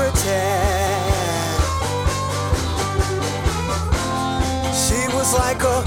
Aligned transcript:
pretty. 0.00 0.40
She 4.82 5.00
was 5.14 5.34
like 5.34 5.62
a 5.62 5.82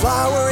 flower 0.00 0.43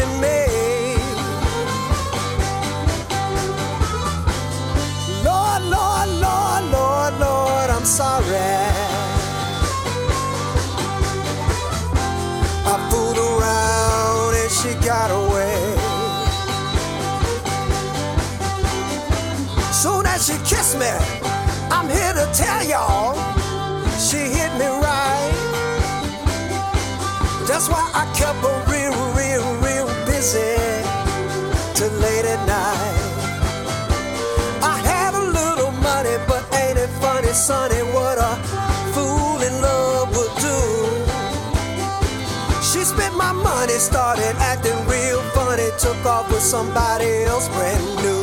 started 43.83 44.37
acting 44.39 44.79
real 44.87 45.21
funny, 45.35 45.69
took 45.77 46.07
off 46.07 46.31
with 46.31 46.41
somebody 46.41 47.25
else 47.25 47.49
brand 47.49 47.85
new. 47.97 48.23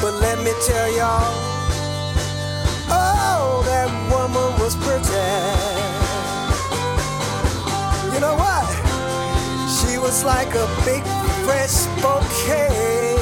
But 0.00 0.14
let 0.20 0.38
me 0.44 0.52
tell 0.64 0.88
y'all, 0.96 1.26
oh, 2.88 3.64
that 3.66 3.90
woman 4.12 4.48
was 4.60 4.76
pretty. 4.76 5.26
You 8.14 8.20
know 8.20 8.36
what? 8.36 8.66
She 9.76 9.98
was 9.98 10.22
like 10.24 10.54
a 10.54 10.66
big 10.84 11.02
fresh 11.44 11.86
bouquet. 12.00 13.16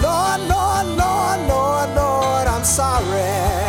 Lord, 0.00 0.40
Lord, 0.52 0.86
Lord, 1.02 1.40
Lord, 1.48 1.88
Lord, 1.96 2.46
I'm 2.46 2.64
sorry. 2.64 3.61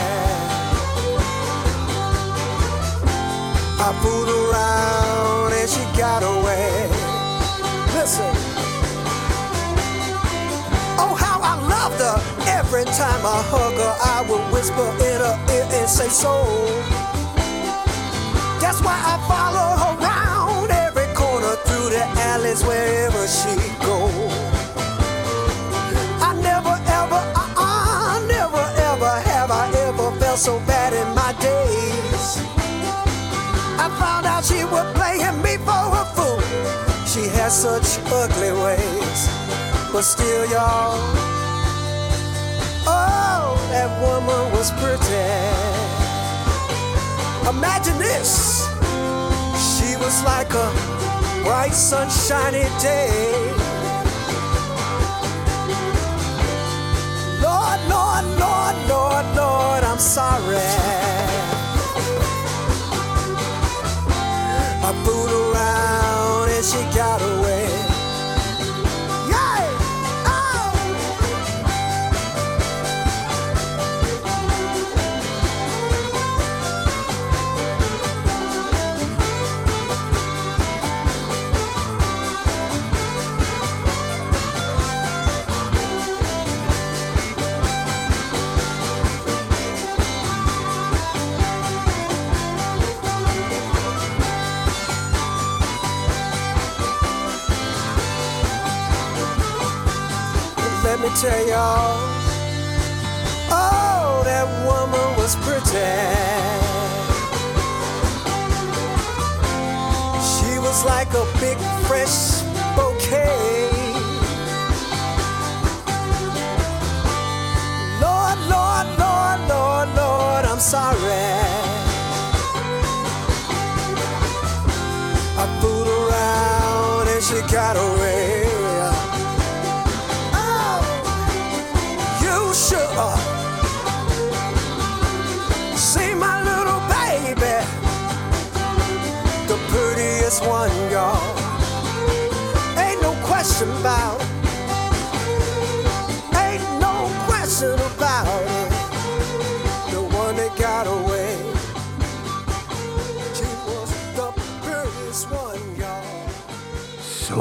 I 3.85 3.91
fooled 4.01 4.29
around 4.29 5.51
and 5.51 5.69
she 5.69 5.83
got 5.99 6.23
away. 6.23 6.88
Listen. 7.94 8.31
Oh, 10.95 11.13
how 11.19 11.41
I 11.44 11.59
loved 11.67 11.99
her. 11.99 12.17
Every 12.47 12.85
time 12.85 13.25
I 13.25 13.44
hug 13.51 13.73
her, 13.73 13.95
I 14.16 14.21
would 14.29 14.53
whisper 14.53 14.88
in 15.03 15.19
her 15.19 15.38
ear 15.51 15.67
and 15.73 15.89
say 15.89 16.07
so. 16.07 16.45
That's 18.61 18.79
why 18.81 18.95
I 18.95 19.19
follow 19.27 19.67
her 19.83 19.94
around 20.00 20.71
every 20.71 21.13
corner 21.13 21.57
through 21.67 21.89
the 21.89 22.05
alleys 22.31 22.63
wherever 22.63 23.27
she 23.27 23.57
go. 23.83 24.53
Playing 34.95 35.41
me 35.41 35.57
for 35.57 35.85
a 36.01 36.05
fool. 36.16 36.41
She 37.05 37.27
had 37.29 37.51
such 37.51 37.99
ugly 38.11 38.51
ways, 38.51 39.19
but 39.91 40.03
still, 40.03 40.45
y'all. 40.49 40.97
Oh, 42.85 43.55
that 43.71 43.89
woman 44.01 44.51
was 44.51 44.71
pretty. 44.81 45.73
Imagine 47.49 47.97
this. 47.99 48.66
She 49.63 49.95
was 49.97 50.23
like 50.23 50.53
a 50.53 50.69
bright, 51.44 51.73
sunshiny 51.73 52.65
day. 52.81 53.53
Lord, 57.41 57.79
Lord, 57.89 58.25
Lord, 58.39 58.75
Lord, 58.88 59.25
Lord, 59.35 59.83
I'm 59.83 60.00
sorry. 60.00 61.22
I 65.03 65.06
fooled 65.06 65.31
around 65.31 66.03
Y'all, 101.23 101.29
oh, 103.50 104.23
that 104.25 104.45
woman 104.67 105.16
was 105.16 105.38
pretty. 105.38 105.80
She 110.19 110.59
was 110.59 110.83
like 110.83 111.13
a 111.13 111.25
big 111.39 111.57
fresh 111.88 112.32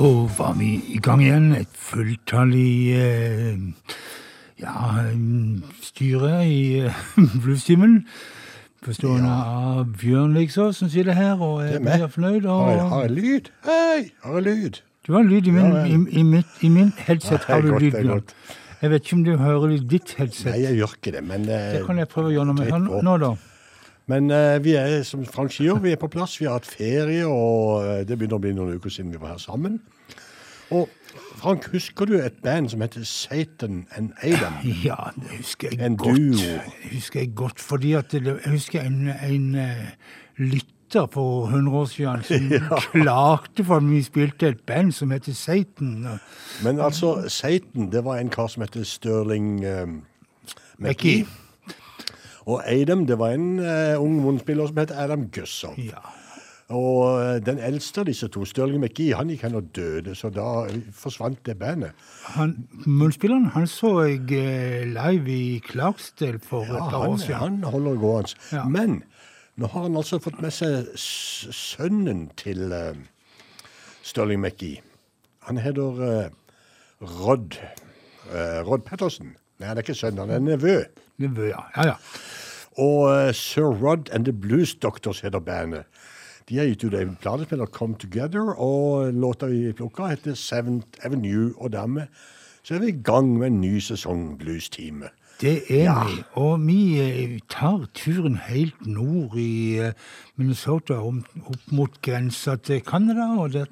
Så 0.03 0.29
var 0.39 0.55
vi 0.59 0.81
i 0.91 0.99
gang 0.99 1.21
igjen. 1.23 1.53
Et 1.55 1.77
fulltallig 1.79 2.95
eh, 2.99 3.59
ja, 4.59 4.73
styre 5.79 6.41
i 6.43 6.81
eh, 6.89 6.97
Bluestimen. 7.45 8.01
Bestående 8.83 9.31
av 9.31 9.93
Bjørn 10.01 10.35
Liksås, 10.35 10.81
som 10.81 10.91
sitter 10.91 11.15
her 11.15 11.37
og 11.39 11.61
er, 11.63 11.77
er 11.77 11.85
meg. 11.87 12.03
er 12.03 12.11
fornøyd. 12.11 12.49
Har 12.51 12.73
jeg, 12.73 12.89
har 12.91 13.05
jeg 13.07 13.15
lyd? 13.21 13.53
Hei, 13.69 14.01
har 14.25 14.41
jeg 14.41 14.47
lyd? 14.49 14.83
du 15.07 15.13
har 15.15 15.23
lyd 15.27 15.47
i 15.47 15.55
min, 15.55 15.71
Ja, 15.71 15.85
ja. 15.85 15.95
i, 15.95 16.19
i 16.19 16.27
mitt, 16.27 16.59
i 16.67 16.73
min 16.81 16.91
headset. 17.07 17.47
Har 17.47 17.63
du 17.63 17.71
godt, 17.77 17.87
lyd, 17.87 17.95
Bjørn. 18.03 18.27
Jeg 18.83 18.91
vet 18.91 19.07
ikke 19.07 19.21
om 19.21 19.25
du 19.31 19.33
hører 19.39 19.79
ditt 19.95 20.17
headset. 20.19 20.51
Nei, 20.51 20.59
jeg 20.65 20.81
gjør 20.83 20.99
ikke 20.99 21.15
det, 21.15 21.23
men 21.31 21.47
Det, 21.47 21.63
Det 21.77 21.87
kan 21.87 22.03
jeg 22.03 22.11
prøve 22.11 22.33
å 22.33 22.37
gjøre 22.41 22.51
noe 22.51 22.59
med. 22.59 23.03
nå 23.07 23.17
da. 23.23 23.35
Men 24.11 24.31
eh, 24.35 24.59
vi 24.65 24.75
er, 24.75 25.03
som 25.07 25.23
Frank 25.27 25.53
sier, 25.55 25.79
vi 25.83 25.93
er 25.95 26.01
på 26.01 26.09
plass. 26.11 26.41
Vi 26.41 26.47
har 26.49 26.59
hatt 26.59 26.67
ferie, 26.67 27.27
og 27.27 27.85
eh, 27.87 28.01
det 28.09 28.19
begynner 28.19 28.41
å 28.41 28.43
bli 28.43 28.55
noen 28.57 28.75
uker 28.81 28.91
siden 28.91 29.13
vi 29.15 29.21
var 29.23 29.37
her 29.37 29.43
sammen. 29.43 29.79
Og 30.73 30.89
Frank, 31.39 31.67
husker 31.75 32.09
du 32.09 32.15
et 32.19 32.39
band 32.43 32.71
som 32.73 32.81
heter 32.81 33.05
Satan 33.05 33.85
and 33.97 34.13
Adam? 34.25 34.59
Ja, 34.87 35.11
det 35.17 35.39
husker 35.39 35.71
jeg 35.75 35.81
En 35.87 35.97
godt. 36.01 36.17
duo. 36.17 36.37
Det 36.39 36.93
husker 36.97 37.21
jeg 37.21 37.35
godt, 37.37 37.61
fordi 37.61 37.93
at 37.99 38.11
det, 38.13 38.25
jeg 38.27 38.53
husker 38.55 38.81
en, 38.87 39.09
en 39.09 39.55
eh, 39.55 39.91
lytter 40.39 41.07
på 41.13 41.23
100 41.49 41.77
år 41.77 41.85
siden 41.89 42.25
som 42.25 42.81
klagde 42.93 43.65
for 43.65 43.77
at 43.81 43.87
vi 43.89 44.03
spilte 44.05 44.49
et 44.53 44.61
band 44.69 44.93
som 44.93 45.11
heter 45.15 45.33
Satan. 45.33 46.07
og 46.07 46.65
Men 46.65 46.81
altså, 46.81 47.15
Satan, 47.29 47.91
det 47.93 48.05
var 48.05 48.19
en 48.21 48.29
kar 48.33 48.47
som 48.53 48.63
heter 48.67 48.85
Sterling 48.85 49.61
McGee. 49.63 50.03
Mackie. 50.79 51.27
Og 52.47 52.63
Adam, 52.67 53.07
det 53.07 53.19
var 53.19 53.37
en 53.37 53.59
uh, 53.61 54.01
ung 54.03 54.19
munnspiller 54.25 54.67
som 54.67 54.79
het 54.83 54.91
Adam 54.91 55.29
Gusser. 55.31 55.77
Ja. 55.79 56.03
Og 56.73 57.21
eh, 57.21 57.41
den 57.45 57.59
eldste 57.61 58.01
av 58.01 58.07
disse 58.09 58.29
to, 58.33 58.47
Stirling 58.49 58.81
McGee, 58.81 59.13
han 59.19 59.29
gikk 59.29 59.43
hen 59.45 59.59
og 59.59 59.67
døde, 59.77 60.15
så 60.17 60.31
da 60.33 60.65
forsvant 60.97 61.43
det 61.45 61.59
bandet. 61.61 61.93
Han, 62.33 62.55
munnspilleren 62.87 63.51
han 63.53 63.67
så 63.69 63.91
jeg 64.07 64.31
eh, 64.39 64.87
live 64.89 65.29
i 65.35 65.59
Clarksdale 65.67 66.41
for 66.41 66.65
Ja, 66.65 66.79
et 66.79 66.95
par 66.95 67.03
år 67.03 67.11
han, 67.11 67.19
siden. 67.19 67.37
han 67.43 67.59
holder 67.75 68.01
gående. 68.01 68.39
Ja. 68.55 68.65
Men 68.65 69.03
nå 69.61 69.69
har 69.69 69.85
han 69.85 70.01
altså 70.01 70.17
fått 70.23 70.41
med 70.41 70.55
seg 70.57 70.89
sønnen 70.97 72.31
til 72.41 72.73
uh, 72.73 72.97
Stirling 74.03 74.41
McGee. 74.41 74.81
Han 75.51 75.61
heter 75.61 76.01
uh, 76.01 76.33
Rod. 77.21 77.59
uh, 78.33 78.63
Rod 78.65 78.87
Pettersen. 78.89 79.35
Nei, 79.61 79.69
han 79.69 79.77
er 79.77 79.85
ikke 79.85 79.99
sønn, 79.99 80.17
han 80.25 80.33
er 80.33 80.41
nevø. 80.41 80.79
Nevø, 81.23 81.49
ja. 81.53 81.63
ja, 81.77 81.87
ja. 81.93 81.97
Og 82.83 83.09
eh, 83.13 83.33
Sir 83.37 83.69
Rod 83.69 84.11
and 84.13 84.25
the 84.29 84.33
Blues 84.33 84.75
Doctors 84.75 85.21
heter 85.25 85.41
bandet. 85.41 85.85
De 86.49 86.59
har 86.59 86.67
gitt 86.67 86.85
ut 86.85 86.95
en 86.99 87.17
plate 87.21 87.47
som 87.47 87.55
heter 87.59 87.71
Come 87.73 87.95
Together, 88.03 88.53
og 88.59 89.13
låta 89.15 89.47
vi 89.47 89.73
plukka 89.73 90.09
heter 90.11 90.35
Seventh 90.35 91.05
Avenue. 91.07 91.53
Og 91.57 91.73
dermed 91.73 92.09
så 92.63 92.75
er 92.75 92.79
vi 92.85 92.93
i 92.93 93.03
gang 93.05 93.37
med 93.39 93.47
en 93.53 93.61
ny 93.61 93.79
sesong 93.83 94.39
Blues-time. 94.39 95.09
Det 95.41 95.63
er 95.71 95.83
Ja. 95.85 96.05
vi. 96.07 96.23
Og 96.39 96.67
vi 96.67 97.01
eh, 97.01 97.39
tar 97.51 97.87
turen 97.95 98.37
helt 98.37 98.87
nord 98.87 99.35
i 99.37 99.79
eh, 99.79 99.93
Minnesota, 100.37 100.95
opp 101.03 101.73
mot 101.73 101.97
grensa 102.03 102.55
til 102.57 102.81
Canada, 102.87 103.27
og 103.41 103.53
der, 103.53 103.67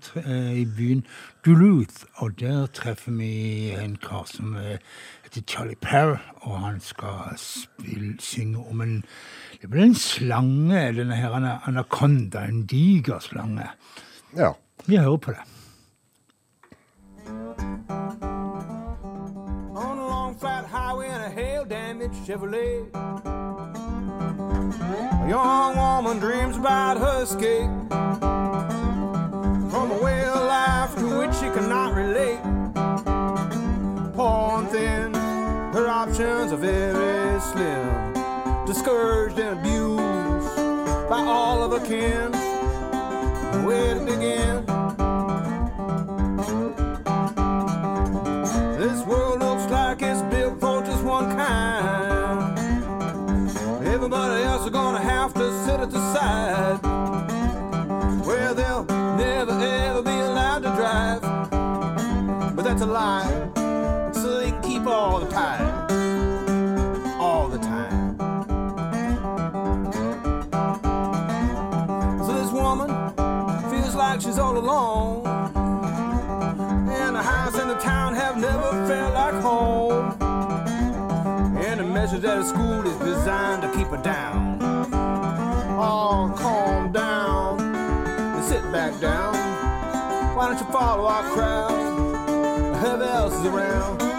i 0.55 0.65
byen 0.65 1.05
Duluth. 1.47 2.05
Og 2.17 2.41
der 2.41 2.67
treffer 2.75 3.13
vi 3.13 3.71
en 3.79 3.97
kar 4.03 4.27
som 4.27 4.57
eh, 4.57 4.79
heter 5.35 5.43
Charlie 5.47 5.77
Perr, 5.77 6.17
og 6.43 6.61
han 6.61 6.81
skal 6.81 7.37
spille, 7.37 8.17
synge 8.21 8.59
om 8.71 8.81
en 8.81 9.05
det 9.63 9.71
blir 9.71 9.83
en 9.85 9.95
slange, 9.95 10.93
denne 10.97 11.15
her 11.17 11.31
ana- 11.37 11.59
anakonda, 11.69 12.39
en 12.49 12.67
diger 12.67 13.19
slange. 13.19 13.67
Ja. 14.37 14.53
Vi 14.87 14.97
hører 14.97 15.17
på 15.17 15.31
det. 15.31 15.39
on 19.77 19.99
a 19.99 20.07
long 20.09 20.39
flat 20.41 20.65
highway 20.67 21.07
in 21.07 21.21
a 21.21 21.31
hail 21.31 21.65
damaged 21.65 22.15
Chevrolet. 22.27 22.87
A 25.23 25.29
young 25.29 25.77
woman 25.77 26.19
dreams 26.19 26.57
about 26.57 26.99
her 26.99 27.23
escape 27.23 27.71
from 29.71 29.91
a 29.91 29.99
way 30.03 30.25
of 30.25 30.41
life 30.57 30.95
to 30.99 31.07
which 31.19 31.35
she 31.35 31.49
cannot 31.51 31.95
relate. 31.95 32.41
Poor 34.15 34.59
and 34.59 34.69
thin, 34.69 35.10
her 35.10 35.10
options 36.01 36.51
are 36.51 36.57
very 36.57 37.39
slim. 37.43 38.15
Discouraged 38.65 39.39
and 39.39 39.59
abused 39.59 40.57
by 41.11 41.21
all 41.21 41.63
of 41.63 41.79
her 41.79 41.87
kin. 41.87 42.33
Where 43.67 43.95
to 43.97 44.05
begin? 44.07 44.80
Follow 90.81 91.05
our 91.05 91.23
crowd? 91.35 92.77
Whoever 92.81 93.05
else 93.05 93.35
is 93.35 93.45
around. 93.45 94.10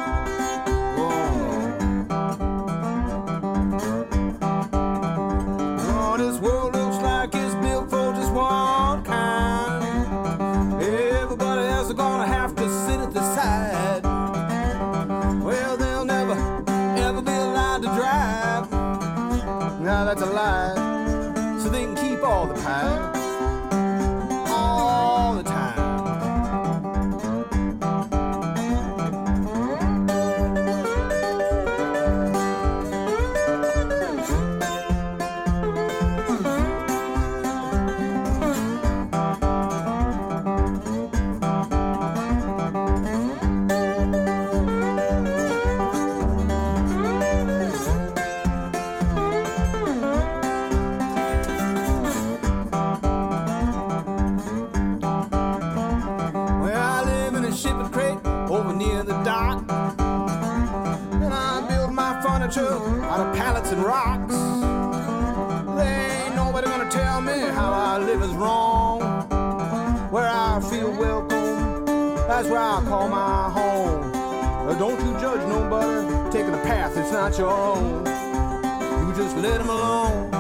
Don't 74.81 74.99
you 75.05 75.13
judge 75.21 75.47
nobody 75.47 76.31
taking 76.31 76.55
a 76.55 76.63
path 76.63 76.95
that's 76.95 77.11
not 77.11 77.37
your 77.37 77.51
own. 77.51 78.03
You 78.03 79.13
just 79.15 79.37
let 79.37 79.59
them 79.59 79.69
alone. 79.69 80.33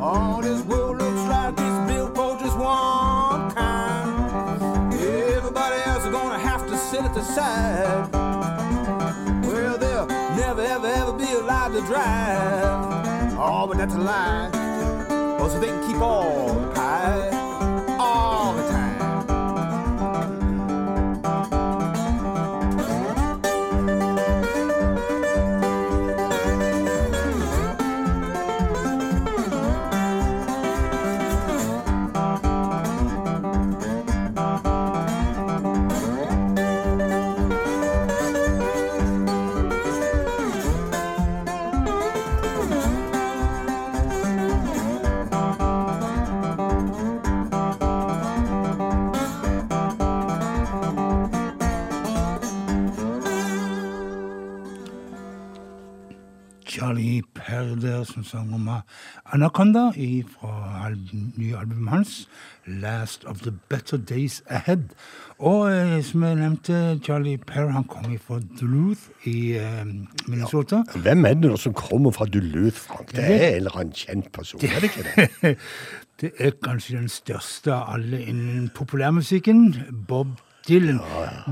All 0.00 0.40
this 0.40 0.62
world 0.62 0.96
looks 0.96 1.28
like 1.28 1.52
it's 1.58 1.92
built 1.92 2.16
for 2.16 2.38
just 2.38 2.56
one 2.56 3.50
kind. 3.50 4.94
Everybody 4.94 5.76
else 5.84 6.04
is 6.06 6.10
gonna 6.10 6.38
have 6.38 6.66
to 6.66 6.78
sit 6.78 7.02
at 7.02 7.12
the 7.12 7.22
side. 7.22 8.10
Well, 9.44 9.76
they'll 9.76 10.06
never, 10.06 10.62
ever, 10.62 10.86
ever 10.86 11.12
be 11.12 11.30
allowed 11.34 11.74
to 11.74 11.82
drive. 11.82 13.36
Oh, 13.38 13.66
but 13.66 13.76
that's 13.76 13.94
a 13.94 13.98
lie. 13.98 14.48
Oh, 15.38 15.50
so 15.50 15.60
they 15.60 15.66
can 15.66 15.86
keep 15.86 16.00
all 16.00 16.67
der 58.32 58.38
som 58.38 58.50
sang 58.50 58.54
om 58.54 58.68
Anaconda 59.32 59.90
fra 60.40 60.86
album, 60.86 61.32
nye 61.36 61.56
albumet 61.56 61.90
hans, 61.90 62.28
'Last 62.66 63.24
of 63.24 63.38
the 63.40 63.52
Better 63.68 63.96
Days 63.96 64.42
Ahead'. 64.50 64.94
Og 65.38 65.72
eh, 65.72 66.04
som 66.04 66.22
jeg 66.22 66.34
nevnte, 66.34 67.00
Charlie 67.04 67.38
Perr 67.38 67.68
han 67.68 67.84
kom 67.84 68.18
fra 68.18 68.40
Duluth 68.60 69.00
i 69.24 69.52
eh, 69.52 69.86
Minnesota. 70.26 70.82
Hvem 71.02 71.24
er 71.24 71.34
det 71.34 71.60
som 71.60 71.72
kommer 71.72 72.10
fra 72.10 72.24
Duluth, 72.26 72.76
Frank? 72.76 73.10
Det 73.10 73.24
er 73.24 73.48
en 73.48 73.54
eller 73.54 73.76
annen 73.76 73.92
kjent 73.92 74.32
person, 74.32 74.60
er 74.60 74.80
det 74.80 74.82
ikke 74.82 75.30
det? 75.42 75.56
Det 76.20 76.32
er 76.38 76.50
kanskje 76.50 76.96
den 76.96 77.08
største 77.08 77.70
av 77.72 77.94
alle 77.94 78.18
innen 78.22 78.70
populærmusikken, 78.74 79.74
Bob 80.08 80.26
Dylan. 80.68 80.98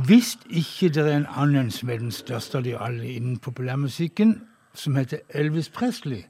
Hvis 0.07 0.39
ikke 0.51 0.89
det 0.95 1.13
er 1.13 1.17
en 1.17 1.27
annen 1.37 1.71
som 1.71 1.91
er 1.91 1.99
den 2.03 2.11
største 2.11 2.59
av 2.59 2.65
de 2.65 2.75
alle 2.79 3.07
innen 3.09 3.39
populærmusikken, 3.39 4.41
som 4.75 4.97
heter 4.97 5.19
Elvis 5.29 5.69
Presley. 5.69 6.25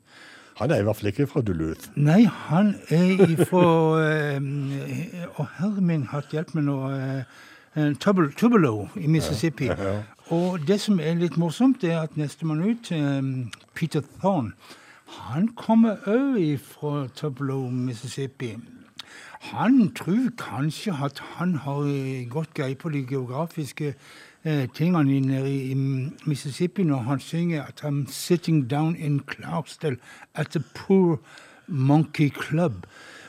Han 0.56 0.70
er 0.70 0.80
i 0.80 0.82
hvert 0.82 0.96
fall 0.96 1.10
ikke 1.10 1.26
fra 1.28 1.42
Duluth. 1.44 1.90
Nei, 1.96 2.22
han 2.24 2.74
er 2.88 3.26
ifra 3.28 3.64
Og 5.36 5.48
herre 5.58 5.80
min, 5.84 6.06
hatt 6.12 6.32
hjelp 6.32 6.54
med 6.56 6.64
nå. 6.64 6.76
eh, 7.76 7.92
Tubalo 8.00 8.88
i 8.96 9.06
Mississippi. 9.06 9.68
Og 10.32 10.64
det 10.66 10.80
som 10.80 11.00
er 11.00 11.14
litt 11.20 11.36
morsomt, 11.36 11.84
er 11.84 12.00
at 12.00 12.16
nestemann 12.16 12.64
ut, 12.64 12.90
eh, 12.92 13.22
Peter 13.74 14.00
Thorne, 14.20 14.52
han 15.06 15.48
kommer 15.48 15.96
òg 16.06 16.58
fra 16.58 17.06
Tubolo, 17.14 17.68
Mississippi. 17.70 18.56
Han 19.52 19.92
tror 19.94 20.30
kanskje 20.38 20.94
at 21.04 21.20
han 21.36 21.54
har 21.54 21.82
gått 21.84 22.30
godt 22.30 22.54
greie 22.54 22.74
på 22.74 22.88
de 22.88 23.04
geografiske 23.06 23.86
eh, 23.88 23.94
tingene 24.74 25.20
nede 25.20 25.50
i, 25.50 25.74
Mississippi 26.26 26.82
når 26.82 27.02
han 27.08 27.20
synger 27.20 27.64
at 27.64 27.82
I'm 27.84 28.06
sitting 28.10 28.70
down 28.70 28.96
in 28.96 29.20
Clarksdale 29.20 29.96
at 30.34 30.46
the 30.46 30.62
Poor 30.74 31.18
Monkey 31.66 32.30
Club. 32.30 32.86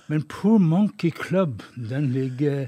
Men 0.07 0.23
Poor 0.23 0.57
Monkey 0.57 1.11
Club 1.11 1.63
den 1.75 2.11
ligger 2.11 2.67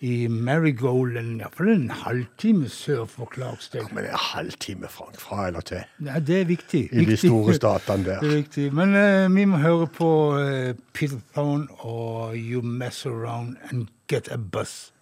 i 0.00 0.28
Marigolden 0.30 1.40
iallfall 1.40 1.72
en 1.72 1.90
halvtime 1.90 2.68
sør 2.70 3.04
for 3.10 3.30
Clarksdale. 3.34 3.88
Ja, 3.88 3.94
Men 3.94 4.04
er 4.04 4.16
halvtime, 4.34 4.88
Frank, 4.88 5.18
fra 5.20 5.46
eller 5.46 5.60
til. 5.60 5.82
Ja, 6.04 6.18
det 6.18 6.40
er 6.40 6.44
viktig. 6.44 6.88
I 6.92 7.04
de 7.04 7.16
store 7.16 7.54
statene 7.54 8.04
der. 8.04 8.20
Det 8.20 8.30
er 8.30 8.36
viktig. 8.36 8.74
Men 8.74 8.94
uh, 8.94 9.36
vi 9.36 9.44
må 9.44 9.56
høre 9.56 9.86
på 9.86 10.10
uh, 10.38 10.74
Peter 10.94 11.18
Thorne 11.34 11.66
og 11.78 12.36
You 12.36 12.62
Mess 12.62 13.06
Around 13.06 13.56
and 13.70 13.86
Get 14.08 14.28
a 14.30 14.36
Buzz. 14.36 14.92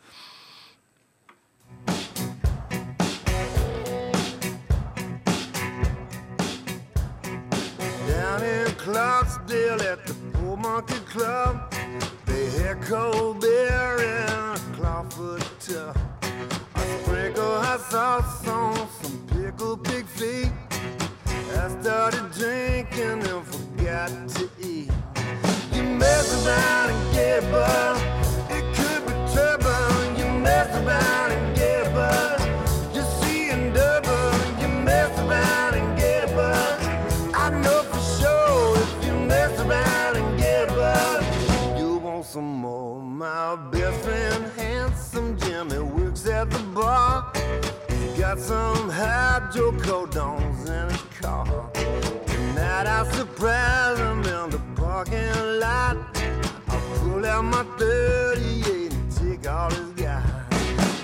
Down 8.37 8.45
in 8.45 8.67
Clarksdale 8.73 9.83
at 9.83 10.07
the 10.07 10.15
Poor 10.35 10.59
Monkey 10.59 10.99
Club, 11.07 11.73
they 12.27 12.51
had 12.51 12.83
cold 12.83 13.41
beer 13.41 13.99
and 13.99 14.29
a 14.31 14.61
clawfoot 14.77 15.43
tub. 15.61 15.97
I 16.75 16.87
sprinkle 17.03 17.61
hot 17.63 17.81
sauce 17.81 18.47
on 18.47 18.89
some 19.03 19.27
pickled 19.29 19.85
pig 19.85 20.05
feet. 20.05 20.51
I 21.27 21.81
started 21.81 22.31
drinking 22.33 23.27
and 23.27 23.47
forgot 23.47 24.11
to 24.29 24.51
eat. 24.61 24.91
You 25.73 25.83
mess 25.83 26.47
around 26.47 26.91
and 26.91 27.15
get 27.15 27.51
buzzed. 27.51 28.05
It 28.51 28.65
could 28.77 29.07
be 29.07 29.15
trouble. 29.33 30.19
You 30.19 30.41
mess 30.41 30.69
around 30.85 31.33
bar. 46.77 47.33
He's 47.89 48.21
got 48.21 48.39
some 48.39 48.91
hydrocodones 48.91 50.69
in 50.69 50.91
his 50.91 51.03
car. 51.21 51.71
Tonight 52.27 52.87
I 52.87 53.11
surprise 53.13 53.99
him 53.99 54.19
in 54.19 54.51
the 54.51 54.61
parking 54.77 55.59
lot. 55.59 55.97
I 56.69 56.77
pull 56.99 57.25
out 57.25 57.45
my 57.45 57.65
38 57.79 58.93
and 58.93 59.11
take 59.11 59.49
all 59.49 59.71
his 59.71 59.91
guys. 59.93 60.25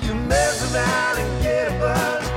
You 0.03 0.15
mess 0.15 0.75
around 0.75 1.19
and 1.19 1.43
get 1.43 1.69
a 1.69 1.79
buzz. 1.81 2.32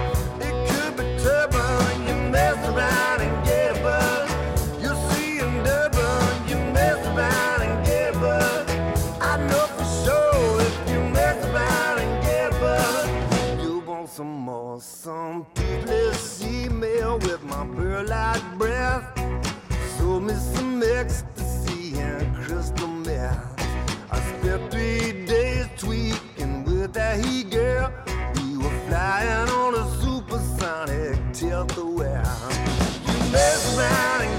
Some 14.80 15.46
peatless 15.54 16.44
email 16.44 17.18
with 17.20 17.44
my 17.44 17.64
burlap 17.66 18.42
breath. 18.58 19.06
Sold 19.98 20.24
me 20.24 20.34
some 20.34 20.84
ecstasy 20.84 21.98
and 21.98 22.36
crystal 22.36 22.88
meth. 22.88 23.54
I 24.12 24.20
spent 24.20 24.72
three 24.72 25.26
days 25.26 25.68
tweaking 25.78 26.66
with 26.66 26.94
that 26.94 27.24
heat 27.24 27.52
girl. 27.52 27.92
We 28.36 28.58
were 28.58 28.80
flying 28.88 29.50
on 29.50 29.76
a 29.76 30.02
supersonic 30.02 31.20
tilt 31.34 31.70
the. 31.70 31.86
You 31.86 33.32
mess 33.32 33.78
around 33.78 34.35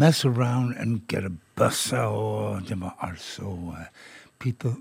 'Mess 0.00 0.24
Around 0.24 0.74
and 0.78 1.00
Get 1.08 1.24
a 1.24 1.30
Bussa'. 1.60 1.96
Og 1.96 2.62
det 2.68 2.80
var 2.80 2.96
altså 3.00 3.42
eh, 3.42 3.50
uh, 3.50 3.84
People 4.38 4.74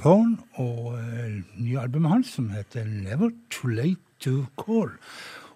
Thorne 0.00 0.36
og 0.54 0.94
uh, 0.94 1.62
nye 1.64 1.80
albumet 1.80 2.10
hans 2.10 2.26
som 2.26 2.50
heter 2.50 2.84
'Never 2.84 3.30
Too 3.50 3.70
Late 3.70 4.00
to 4.20 4.44
Call'. 4.60 4.96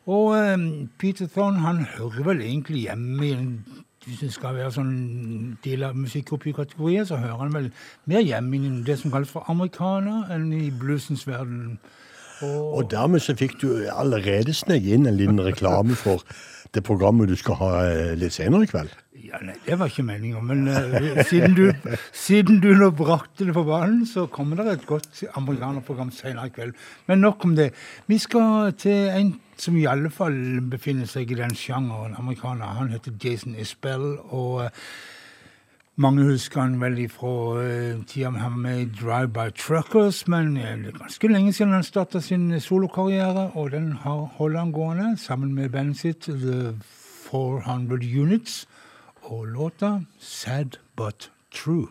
Og 0.07 0.53
um, 0.55 0.91
Peter 0.99 1.27
Thorne 1.27 1.59
han 1.59 1.77
hører 1.77 2.23
vel 2.25 2.41
egentlig 2.41 2.81
hjemme 2.81 3.27
i 3.27 3.31
en 3.33 3.65
hvis 4.07 4.21
det 4.21 4.33
skal 4.33 4.55
være 4.55 4.71
sånn 4.71 5.59
del 5.65 5.83
av 5.83 5.97
musikkoppi-kategorier, 5.99 7.05
så 7.05 7.17
hører 7.17 7.41
han 7.41 7.55
vel 7.55 7.71
mer 8.05 8.21
hjemme 8.21 8.57
i 8.57 8.69
det 8.87 8.99
som 9.01 9.11
kalles 9.11 9.33
for 9.33 9.49
amerikaner 9.51 10.29
enn 10.31 10.53
i 10.53 10.71
bluesens 10.71 11.27
verden. 11.27 11.79
Og, 12.41 12.77
og 12.77 12.91
dermed 12.91 13.25
så 13.25 13.35
fikk 13.35 13.57
du 13.63 13.67
allerede 13.91 14.55
sneket 14.55 14.95
inn 14.95 15.11
en 15.11 15.17
liten 15.17 15.43
reklame 15.43 15.97
for 15.99 16.23
det 16.75 16.85
programmet 16.85 17.29
du 17.29 17.35
skal 17.41 17.59
ha 17.59 17.73
litt 18.15 18.37
senere 18.37 18.63
i 18.63 18.71
kveld. 18.71 18.95
Ja, 19.27 19.41
nei, 19.43 19.57
det 19.67 19.79
var 19.81 19.91
ikke 19.91 20.05
meninga, 20.07 20.41
men 20.45 20.69
uh, 20.69 21.23
siden, 21.27 21.57
du, 21.57 21.97
siden, 22.15 22.61
du, 22.63 22.69
nå 22.79 22.93
brakte 22.95 23.49
det 23.49 23.55
på 23.57 23.65
banen, 23.67 24.05
så 24.07 24.29
kommer 24.31 24.61
det 24.61 24.77
et 24.77 24.87
godt 24.87 25.25
amerikanerprogram 25.35 26.13
senere 26.15 26.47
i 26.47 26.55
kveld. 26.55 26.77
Men 27.11 27.25
nok 27.25 27.45
om 27.49 27.57
det. 27.59 27.73
Vi 28.07 28.21
skal 28.23 28.73
til 28.79 29.11
en 29.11 29.35
som 29.59 29.77
i 29.81 29.87
alle 29.89 30.13
fall 30.13 30.61
befinner 30.71 31.09
seg 31.09 31.33
i 31.33 31.39
den 31.39 31.55
sjangeren 31.57 32.15
amerikaner. 32.21 32.79
Han 32.79 32.95
heter 32.95 33.19
Jason 33.25 33.59
Isbell. 33.59 34.17
og... 34.31 34.65
Uh, 34.65 35.15
mange 35.99 36.27
husker 36.29 36.61
han 36.61 36.75
vel 36.77 36.99
fra 37.09 37.29
uh, 37.57 37.61
eh, 37.65 38.01
tida 38.05 38.29
han 38.37 38.59
med 38.61 38.91
Drive 39.01 39.31
By 39.33 39.49
Truckers, 39.57 40.27
men 40.29 40.57
uh, 40.57 40.63
det 40.63 40.91
er 40.93 40.99
ganske 40.99 41.29
lenge 41.31 41.53
siden 41.57 41.73
han 41.73 41.87
starta 41.87 42.21
sin 42.21 42.61
solokarriere, 42.61 43.51
og 43.55 43.71
den 43.73 43.93
har 43.93 44.29
holder 44.37 44.59
han 44.59 44.73
gående 44.73 45.17
sammen 45.17 45.55
med 45.55 45.71
bandet 45.73 45.97
sitt 45.97 46.29
The 46.29 46.75
400 47.31 48.05
Units. 48.21 48.67
Olota, 49.29 50.07
sad 50.21 50.79
but 50.95 51.31
true. 51.51 51.91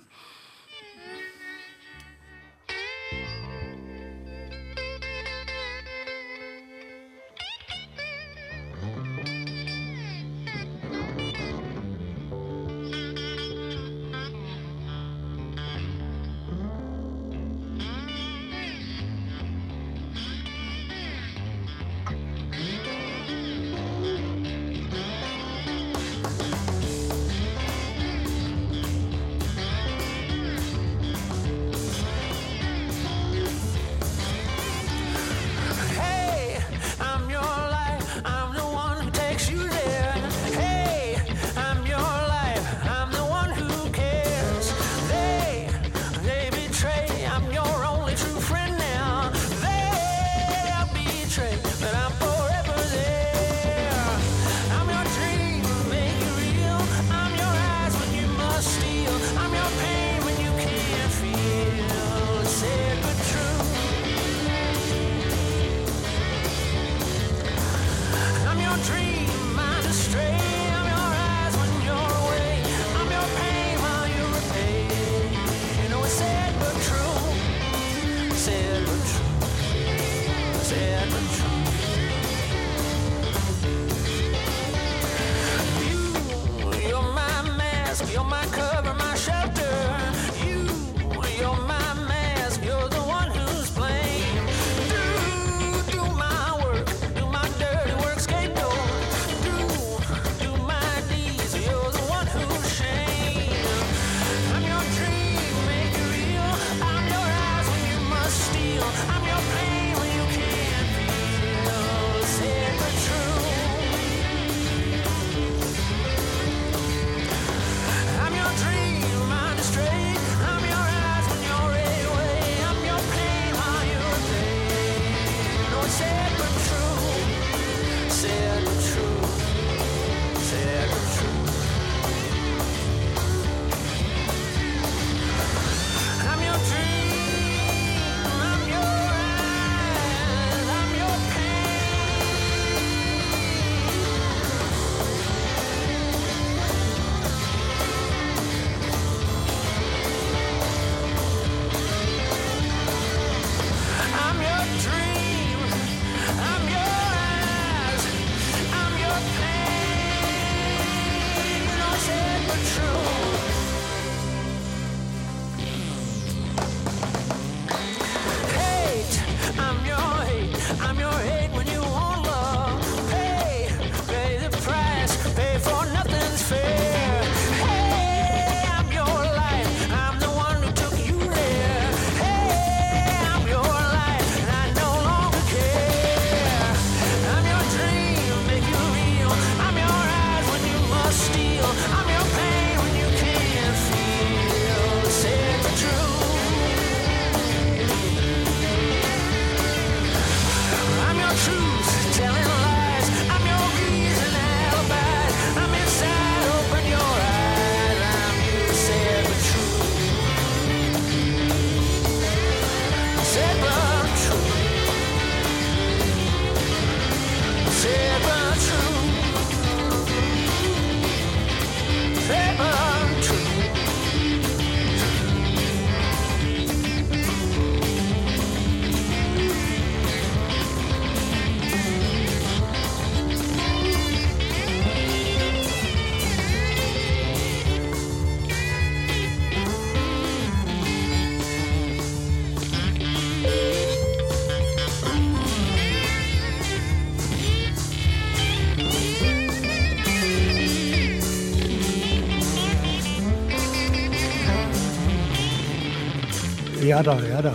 ja 256.95 257.01
da, 257.03 257.13
ja 257.27 257.41
da. 257.43 257.51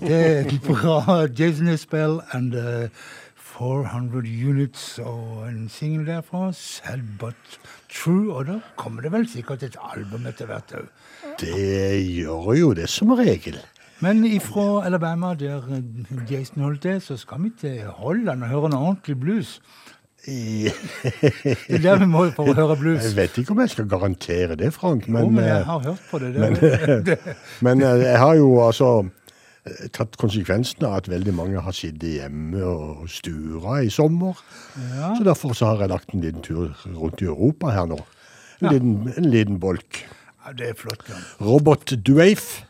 Det 0.00 0.12
er 0.12 0.42
et 0.44 0.62
bra 0.68 1.22
Jason 1.38 1.68
Isbell, 1.72 2.18
and 2.36 2.52
uh, 2.54 2.88
400 3.54 4.28
Units 4.28 4.98
og 4.98 5.46
en 5.48 5.70
singel 5.72 6.06
derfra. 6.06 6.50
Sad 6.52 7.00
but 7.20 7.56
true. 7.88 8.34
Og 8.34 8.46
da 8.46 8.58
kommer 8.76 9.02
det 9.02 9.12
vel 9.14 9.24
sikkert 9.30 9.62
et 9.64 9.78
album 9.94 10.26
etter 10.28 10.50
hvert 10.50 10.74
òg. 10.76 10.90
Det 11.40 11.96
gjør 12.02 12.50
jo 12.58 12.74
det 12.76 12.90
som 12.92 13.14
regel. 13.16 13.56
Men 14.04 14.20
ifra 14.28 14.84
Alabama, 14.84 15.32
der 15.34 15.64
Jason 16.28 16.66
holdt 16.66 16.82
det, 16.82 16.98
så 17.02 17.16
skal 17.16 17.40
vi 17.46 17.54
til 17.60 17.86
Holland 17.88 18.44
og 18.44 18.52
høre 18.52 18.72
noe 18.74 18.90
ordentlig 18.90 19.16
blues. 19.20 19.60
I, 20.28 20.70
Det 21.44 21.74
er 21.74 21.82
det 21.84 21.94
vi 22.00 22.06
må 22.08 22.22
for 22.36 22.48
å 22.48 22.54
høre 22.56 22.76
blues. 22.80 23.02
jeg 23.04 23.16
vet 23.18 23.36
ikke 23.42 23.52
om 23.52 23.60
jeg 23.64 23.72
skal 23.74 23.88
garantere 23.90 24.56
det, 24.56 24.70
Frank, 24.72 25.04
Jo, 25.08 25.12
men, 25.18 25.34
men 25.36 25.44
jeg 25.44 25.60
eh, 25.60 25.66
har 25.68 25.82
hørt 25.84 26.06
på 26.10 26.20
det. 26.22 26.30
det, 26.34 26.70
det 27.10 27.18
men 27.66 27.82
eh, 27.84 28.04
jeg 28.06 28.18
har 28.22 28.34
jo 28.40 28.48
altså 28.64 28.88
eh, 29.04 29.84
tatt 29.92 30.16
konsekvensen 30.20 30.86
av 30.88 30.96
at 31.02 31.10
veldig 31.12 31.34
mange 31.36 31.60
har 31.66 31.76
sittet 31.76 32.16
hjemme 32.22 32.64
og 32.64 33.04
stura 33.12 33.82
i 33.84 33.90
sommer. 33.92 34.40
Så 35.18 35.24
derfor 35.28 35.52
så 35.56 35.72
har 35.74 35.84
jeg 35.84 35.92
lagt 35.92 36.14
en 36.16 36.24
liten 36.24 36.44
tur 36.46 36.72
rundt 36.94 37.20
i 37.20 37.28
Europa 37.28 37.74
her 37.76 37.90
nå. 37.92 38.00
En, 38.00 38.68
Ja. 38.68 38.70
liten, 38.72 39.12
en 39.18 39.26
liten 39.28 39.56
bolk. 39.60 40.04
ja, 40.46 40.52
det 40.56 40.68
er 40.70 40.74
flott. 40.78 41.02
Ja. 41.10 41.16
Robert 41.44 41.90
Dueif, 42.06 42.62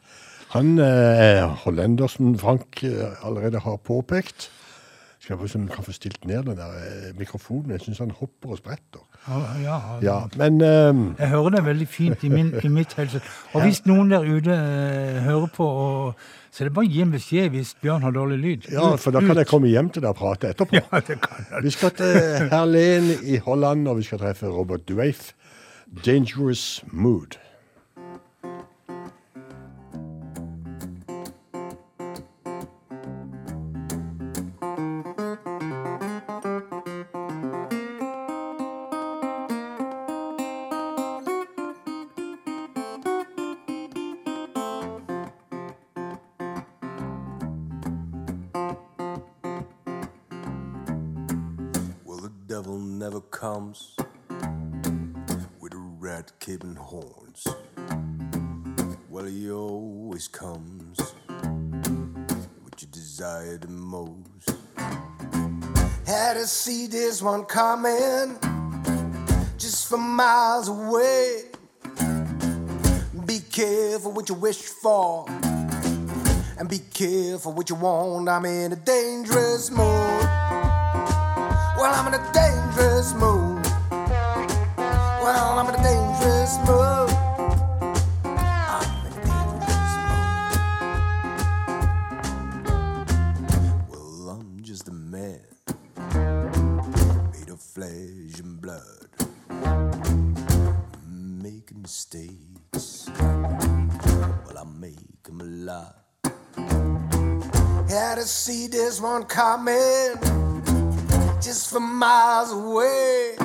han 0.56 0.78
eh, 0.82 1.22
er 1.22 1.46
hollender, 1.62 2.08
som 2.10 2.34
Frank 2.38 2.82
eh, 2.82 3.14
allerede 3.22 3.60
har 3.62 3.76
påpekt. 3.84 4.48
Skal 5.24 5.38
vi 5.40 5.48
se 5.48 5.56
om 5.56 5.64
vi 5.64 5.72
kan 5.72 5.84
få 5.84 5.92
stilt 5.96 6.24
ned 6.28 6.42
den 6.44 6.56
der 6.58 6.72
eh, 6.76 7.12
mikrofonen? 7.18 7.70
Jeg 7.70 7.80
syns 7.80 7.98
han 8.02 8.10
hopper 8.10 8.50
og 8.52 8.58
spretter. 8.58 9.00
Ja, 9.28 9.38
ja, 9.62 9.76
Ja, 10.02 10.16
men 10.36 10.60
um, 10.60 11.16
Jeg 11.18 11.28
hører 11.28 11.48
det 11.54 11.62
veldig 11.64 11.88
fint 11.88 12.24
i, 12.24 12.28
min, 12.28 12.50
i 12.64 12.68
mitt 12.68 12.92
helse. 12.92 13.22
Og 13.54 13.62
hvis 13.64 13.80
noen 13.88 14.10
der 14.12 14.20
ute 14.20 14.52
uh, 14.52 15.22
hører 15.24 15.46
på, 15.54 15.64
og, 15.64 16.26
så 16.52 16.64
er 16.64 16.68
det 16.68 16.74
bare 16.76 16.84
å 16.84 16.92
gi 16.92 17.00
en 17.06 17.14
beskjed 17.14 17.48
hvis 17.56 17.72
Bjørn 17.80 18.04
har 18.04 18.12
dårlig 18.12 18.38
lyd. 18.42 18.68
ja, 18.72 18.90
for 19.00 19.16
da 19.16 19.24
kan 19.24 19.40
jeg 19.40 19.48
komme 19.48 19.72
hjem 19.72 19.88
til 19.94 20.04
deg 20.04 20.12
og 20.12 20.20
prate 20.20 20.52
etterpå. 20.52 20.76
Ja, 20.82 21.00
det 21.08 21.16
kan 21.24 21.48
jeg. 21.48 21.64
Vi 21.64 21.72
skal 21.72 21.96
til 21.96 22.20
Herlen 22.52 23.08
i 23.24 23.40
Holland, 23.48 23.88
og 23.88 24.02
vi 24.02 24.04
skal 24.10 24.20
treffe 24.20 24.52
Robert 24.52 24.84
Dueif. 24.88 25.32
Dangerous 26.04 26.84
Mood. 26.92 27.38
Coming 67.54 68.36
just 69.56 69.88
from 69.88 70.16
miles 70.16 70.66
away. 70.66 71.42
Be 73.24 73.38
careful 73.38 74.10
what 74.10 74.28
you 74.28 74.34
wish 74.34 74.58
for, 74.58 75.24
and 76.58 76.68
be 76.68 76.80
careful 76.92 77.52
what 77.52 77.70
you 77.70 77.76
want. 77.76 78.28
I'm 78.28 78.44
in 78.44 78.72
a 78.72 78.76
dangerous 78.76 79.70
mood. 79.70 80.26
Well, 81.78 81.94
I'm 81.94 82.08
in 82.08 82.14
a 82.20 82.32
dangerous 82.32 83.14
mood. 83.14 83.64
Well, 85.22 85.58
I'm 85.60 85.68
in 85.68 85.76
a 85.78 85.82
dangerous 85.84 86.58
mood. 86.66 87.13
Well, 102.14 102.28
I 104.58 104.64
make 104.78 105.22
them 105.24 105.40
a 105.40 105.44
lot. 105.44 105.96
Had 107.88 108.16
to 108.16 108.22
see 108.22 108.68
this 108.68 109.00
one 109.00 109.24
coming 109.24 110.14
just 111.42 111.70
from 111.72 111.98
miles 111.98 112.52
away. 112.52 113.36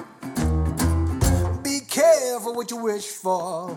Be 1.63 1.79
careful 1.79 2.53
what 2.53 2.69
you 2.69 2.77
wish 2.77 3.07
for. 3.07 3.75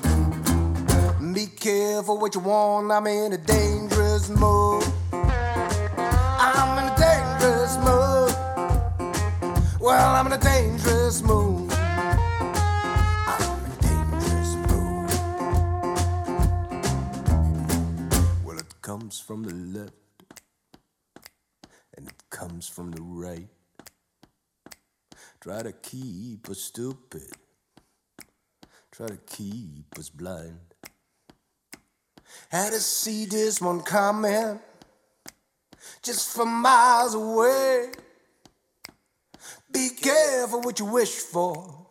Be 1.32 1.46
careful 1.46 2.18
what 2.18 2.34
you 2.34 2.42
want. 2.42 2.92
I'm 2.92 3.06
in 3.06 3.32
a 3.32 3.38
dangerous 3.38 4.28
mood. 4.28 4.84
I'm 5.10 6.78
in 6.78 6.84
a 6.92 6.96
dangerous 6.98 7.78
mood. 7.78 8.34
Well, 9.80 10.14
I'm 10.16 10.26
in 10.26 10.32
a 10.32 10.38
dangerous 10.38 11.22
mood. 11.22 11.61
From 19.32 19.44
the 19.44 19.78
left 19.78 19.94
and 21.96 22.06
it 22.06 22.22
comes 22.28 22.68
from 22.68 22.90
the 22.90 23.00
right. 23.00 23.48
Try 25.40 25.62
to 25.62 25.72
keep 25.72 26.50
us 26.50 26.60
stupid, 26.60 27.30
try 28.90 29.06
to 29.06 29.16
keep 29.16 29.98
us 29.98 30.10
blind. 30.10 30.74
Had 32.50 32.74
to 32.74 32.80
see 32.80 33.24
this 33.24 33.58
one 33.58 33.80
coming 33.80 34.60
just 36.02 36.36
from 36.36 36.52
miles 36.60 37.14
away. 37.14 37.86
Be 39.72 39.88
careful 39.98 40.60
what 40.60 40.78
you 40.78 40.84
wish 40.84 41.14
for. 41.14 41.86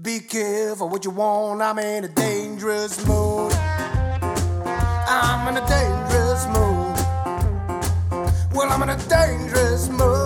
Be 0.00 0.20
careful 0.20 0.88
what 0.88 1.04
you 1.04 1.10
want. 1.10 1.60
I'm 1.60 1.80
in 1.80 2.04
a 2.04 2.08
dangerous 2.08 3.04
mood. 3.04 3.52
I'm 5.06 5.48
in 5.48 5.62
a 5.62 5.66
dangerous 5.66 6.03
mood. 6.46 6.96
Well, 8.52 8.68
I'm 8.72 8.82
in 8.82 8.88
a 8.88 8.96
dangerous 9.08 9.88
mood. 9.88 10.23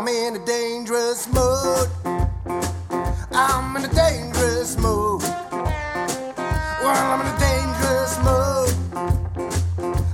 I'm 0.00 0.08
in 0.08 0.34
a 0.34 0.46
dangerous 0.46 1.28
mood. 1.28 1.88
I'm 3.32 3.76
in 3.76 3.84
a 3.84 3.94
dangerous 3.94 4.78
mood. 4.78 5.20
Well, 6.80 6.96
I'm 6.96 7.20
in 7.20 7.26
a 7.26 7.38
dangerous 7.38 8.16
mood. 8.24 8.72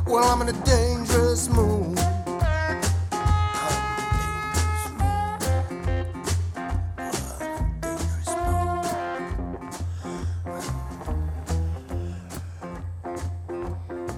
Well, 0.08 0.24
I'm 0.24 0.42
in 0.42 0.48
a 0.48 0.58
dangerous 0.64 1.48
mood. 1.48 2.00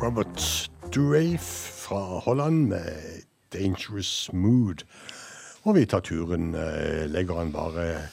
Robert 0.00 0.70
Dueif 0.90 1.42
fra 1.85 2.20
Holland 2.20 2.68
med 2.68 3.22
'Dangerous 3.52 4.31
Mood'. 4.33 4.85
Og 5.68 5.74
vi 5.76 5.85
tar 5.85 6.00
turen, 6.00 6.54
eh, 6.54 7.04
legger 7.12 7.42
han 7.42 7.52
bare 7.52 8.09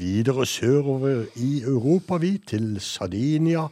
videre 0.00 0.46
sørover 0.46 1.26
i 1.36 1.62
Europa, 1.62 2.16
vi, 2.16 2.38
til 2.46 2.80
Sardinia 2.80 3.66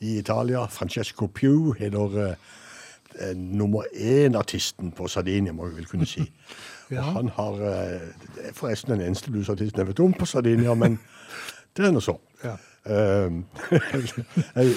i 0.00 0.18
Italia. 0.18 0.64
Francesco 0.64 1.26
Piu 1.26 1.72
heter 1.72 2.16
eh, 2.22 2.34
eh, 3.20 3.36
nummer 3.36 3.82
én-artisten 3.92 4.92
på 4.92 5.08
Sardinia, 5.08 5.52
må 5.52 5.66
vi 5.66 5.76
vel 5.76 5.86
kunne 5.86 6.06
si. 6.06 6.24
Ja. 6.90 7.02
Og 7.02 7.12
han 7.12 7.28
har 7.28 7.52
eh, 7.66 8.52
forresten 8.54 8.92
den 8.92 9.00
eneste 9.00 9.30
bluesartisten 9.30 9.80
jeg 9.80 9.88
vet 9.88 10.00
om 10.00 10.12
på 10.12 10.26
Sardinia, 10.26 10.74
men 10.74 11.00
det 11.76 11.84
er 11.84 11.90
nå 11.90 12.00
så. 12.00 12.14
Ja. 12.44 12.56
Jeg, 14.54 14.74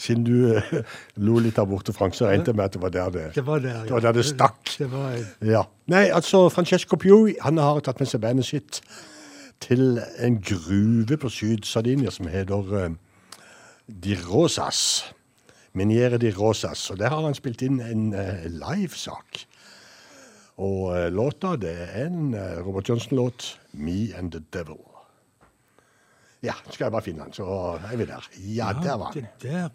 siden 0.00 0.24
du 0.24 0.56
uh, 0.56 0.72
lo 1.26 1.38
litt 1.42 1.58
der 1.60 1.68
borte, 1.68 1.92
Frank, 1.96 2.16
så 2.16 2.30
regnet 2.30 2.48
jeg 2.48 2.56
med 2.56 2.64
at 2.64 2.76
det 2.76 2.82
var 2.82 2.94
der 2.94 3.12
det, 3.14 3.26
Det 3.36 3.46
var 3.46 3.60
der, 3.60 3.82
det, 3.84 3.92
var 3.92 4.00
der 4.06 4.16
det 4.16 4.24
stakk. 4.24 4.72
Det 4.78 4.90
var 4.92 5.18
Ja. 5.44 5.62
Nei, 5.92 6.08
altså, 6.08 6.48
Francesco 6.48 6.96
Pui, 6.96 7.36
han 7.40 7.58
har 7.58 7.80
tatt 7.84 8.00
med 8.00 8.08
seg 8.08 8.22
bandet 8.24 8.48
sitt 8.48 8.80
til 9.60 10.00
en 10.18 10.40
gruve 10.40 11.18
på 11.20 11.28
Syd-Sardinia 11.28 12.10
som 12.10 12.30
heter 12.32 12.72
uh, 12.72 12.90
Di 13.86 14.16
Rosas. 14.16 15.04
Miniere 15.72 16.18
Di 16.18 16.32
Rosas. 16.34 16.90
Og 16.90 16.98
der 16.98 17.12
har 17.12 17.22
han 17.22 17.36
spilt 17.36 17.62
inn 17.62 17.80
en 17.84 18.14
uh, 18.16 18.46
livesak. 18.48 19.44
Og 20.60 20.92
eh, 20.92 21.08
låta, 21.12 21.54
det 21.56 21.72
er 21.72 22.06
en 22.06 22.34
eh, 22.34 22.60
Robert 22.60 22.88
Johnson-låt, 22.88 23.58
'Me 23.72 24.12
and 24.18 24.32
the 24.32 24.42
Devil'. 24.52 24.89
Ja, 26.42 26.54
skal 26.70 26.84
jeg 26.84 26.92
bare 26.92 27.04
finne 27.04 27.24
den, 27.24 27.32
så 27.36 27.44
er 27.92 27.96
vi 27.96 28.06
der. 28.08 28.28
Ja, 28.56 28.72
der 28.82 28.96
var 28.96 29.10
den. 29.12 29.26
Det 29.42 29.50
der 29.50 29.68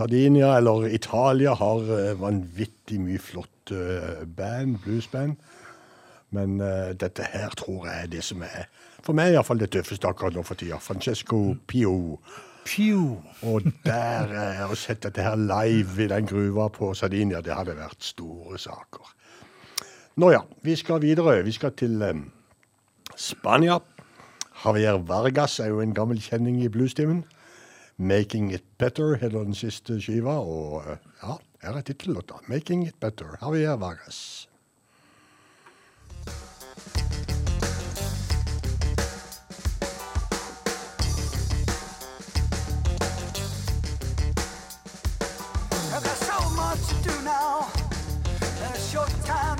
Sardinia, 0.00 0.56
eller 0.56 0.88
Italia, 0.88 1.52
har 1.54 1.90
eh, 1.92 2.14
vanvittig 2.16 2.96
mye 3.04 3.20
flott 3.20 3.72
eh, 3.76 4.22
band, 4.24 4.78
bluesband. 4.80 5.36
Men 6.30 6.60
uh, 6.62 6.92
dette 6.94 7.26
her 7.26 7.50
tror 7.58 7.88
jeg 7.88 8.04
er 8.04 8.10
det 8.12 8.22
som 8.22 8.44
er, 8.46 8.68
for 9.02 9.18
meg 9.18 9.34
iallfall, 9.34 9.58
det 9.58 9.72
tøffeste 9.74 10.06
akkurat 10.06 10.36
nå 10.38 10.44
for 10.46 10.56
tida. 10.56 10.78
Francesco 10.78 11.40
Pio. 11.66 12.20
Pio. 12.62 13.16
Og 13.50 13.66
der 13.82 14.30
uh, 14.30 14.70
å 14.70 14.78
sette 14.78 15.10
dette 15.10 15.24
her 15.26 15.34
live 15.34 16.04
i 16.04 16.06
den 16.12 16.28
gruva 16.30 16.68
på 16.70 16.92
Sardinia, 16.94 17.42
det 17.42 17.56
hadde 17.58 17.74
vært 17.80 18.06
store 18.12 18.60
saker. 18.62 19.10
Nå 20.22 20.30
ja, 20.32 20.44
vi 20.62 20.78
skal 20.78 21.02
videre. 21.02 21.40
Vi 21.44 21.56
skal 21.58 21.74
til 21.74 21.98
um, 22.06 22.22
Spania. 23.18 23.80
Javier 24.62 25.02
Vargas 25.10 25.58
er 25.60 25.74
jo 25.74 25.82
en 25.82 25.96
gammel 25.98 26.22
kjenning 26.22 26.62
i 26.62 26.70
bluestimen. 26.72 27.24
'Making 28.00 28.50
It 28.54 28.64
Better' 28.78 29.16
heter 29.16 29.44
den 29.44 29.54
siste 29.54 29.98
skiva, 30.00 30.38
og 30.40 30.86
eh, 30.88 30.96
ja, 31.22 31.34
her 31.62 31.76
er 31.76 31.82
tittellåta. 31.84 32.40
'Making 32.48 32.86
It 32.86 32.94
Better'. 33.00 33.36
Javier 33.42 33.76
Vargas. 33.76 34.46
So 46.30 46.50
much 46.56 46.88
to 46.88 47.08
do 47.08 47.22
now, 47.22 47.68
short 48.90 49.12
time 49.26 49.59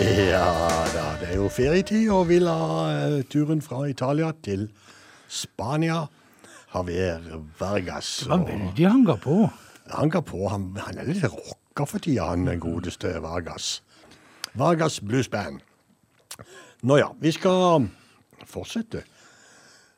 Ja 0.30 0.46
da, 0.94 1.02
det 1.20 1.26
er 1.28 1.36
jo 1.36 1.48
ferietid, 1.52 2.06
og 2.14 2.30
vi 2.30 2.38
la 2.40 2.56
eh, 2.88 3.16
turen 3.28 3.60
fra 3.60 3.82
Italia 3.90 4.30
til 4.44 4.70
Spania. 5.28 6.06
Javier 6.70 7.26
Vargas. 7.58 8.22
Det 8.22 8.30
var 8.30 8.46
veldig 8.46 8.86
han 8.86 9.04
ga 9.04 9.16
på. 9.20 9.36
Han 9.90 10.12
ga 10.12 10.22
på. 10.24 10.40
Han, 10.48 10.70
han 10.78 11.02
er 11.02 11.10
litt 11.10 11.26
rocka 11.26 11.84
for 11.90 12.00
tida, 12.00 12.30
han 12.30 12.48
godeste 12.62 13.12
Vargas. 13.20 13.82
Vargas 14.56 15.00
Blues 15.04 15.28
Band. 15.28 15.60
Nå 16.86 16.96
ja, 16.96 17.10
vi 17.20 17.34
skal 17.36 17.90
fortsette. 18.48 19.04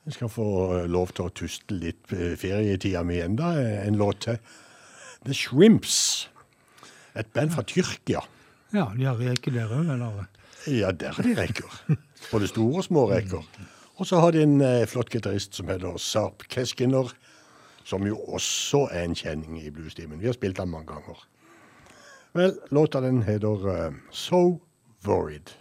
Vi 0.03 0.19
skal 0.19 0.33
få 0.33 0.51
eh, 0.81 0.91
lov 0.91 1.15
til 1.15 1.29
å 1.29 1.37
tuste 1.45 1.79
litt 1.79 2.11
eh, 2.17 2.35
ferietida 2.41 3.07
mi 3.07 3.23
enda 3.23 3.55
en 3.87 4.03
låt 4.03 4.25
til. 4.27 4.43
The 5.23 5.37
Shrimps. 5.37 6.29
Et 7.15 7.29
band 7.37 7.55
fra 7.55 7.63
Tyrkia. 7.63 8.27
Ja, 8.73 8.87
de 8.97 9.05
har 9.05 9.19
reker 9.21 9.53
der 9.53 9.73
òg, 9.73 9.91
eller? 9.93 10.25
Ja, 10.67 10.93
der 10.97 11.19
er 11.19 11.27
de 11.27 11.35
reker. 11.37 11.69
Både 12.31 12.49
store 12.49 12.81
og 12.81 12.85
små 12.87 13.05
reker. 13.11 13.45
Og 14.01 14.07
så 14.09 14.21
har 14.23 14.33
de 14.33 14.43
en 14.43 14.61
eh, 14.65 14.87
flott 14.89 15.11
gitarist 15.13 15.55
som 15.55 15.69
heter 15.69 15.99
Sarp 16.01 16.47
Keskiner, 16.49 17.13
som 17.85 18.07
jo 18.07 18.17
også 18.17 18.87
er 18.91 19.05
en 19.05 19.17
kjenning 19.19 19.59
i 19.61 19.71
bluestimen. 19.71 20.21
Vi 20.21 20.31
har 20.31 20.37
spilt 20.39 20.57
den 20.57 20.71
mange 20.73 20.89
ganger. 20.95 21.27
Vel, 22.33 22.55
låta 22.71 23.01
den 23.05 23.23
heter 23.23 23.67
uh, 23.69 23.93
So 24.11 24.61
Worried. 25.05 25.53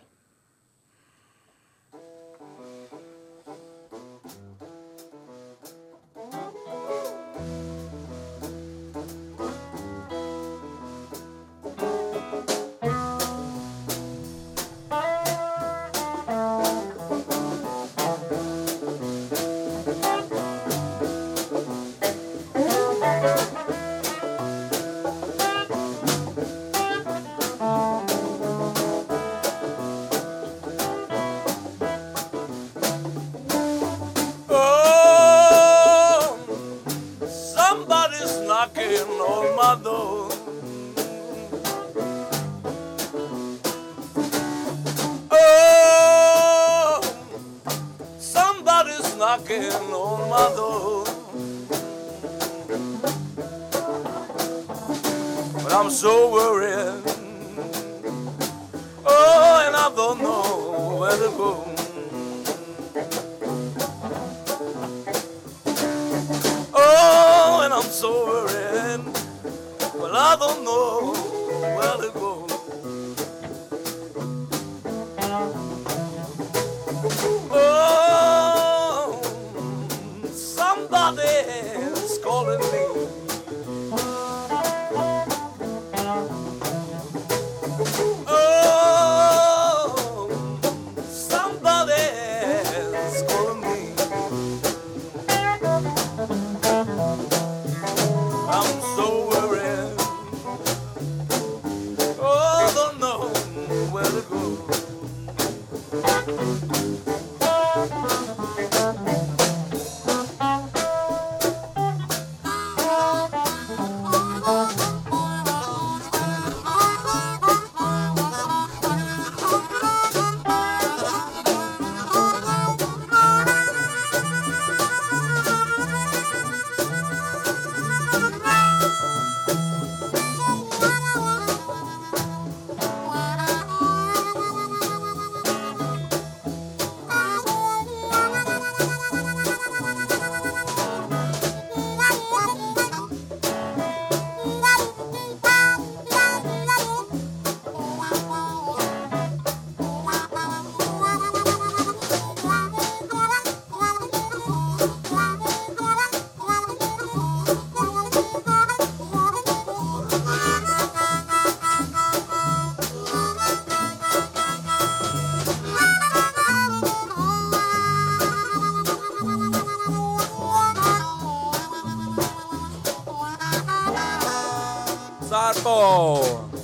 Sarpo. 175.31 176.60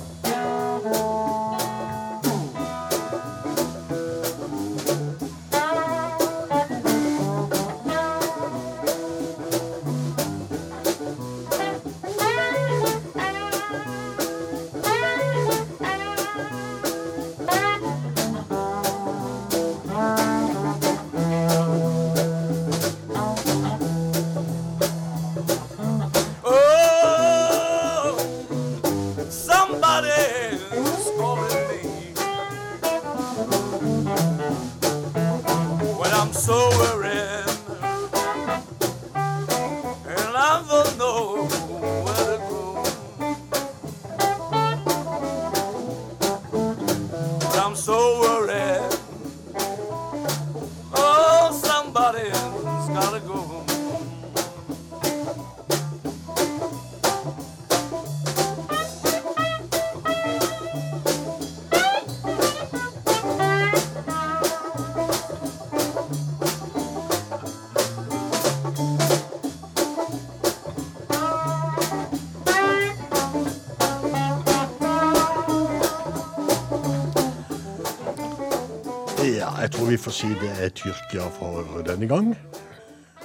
Vi 79.98 80.02
får 80.02 80.14
si 80.14 80.28
det 80.38 80.50
er 80.62 80.68
Tyrkia 80.70 81.24
for 81.34 81.80
denne 81.82 82.06
gang. 82.06 82.28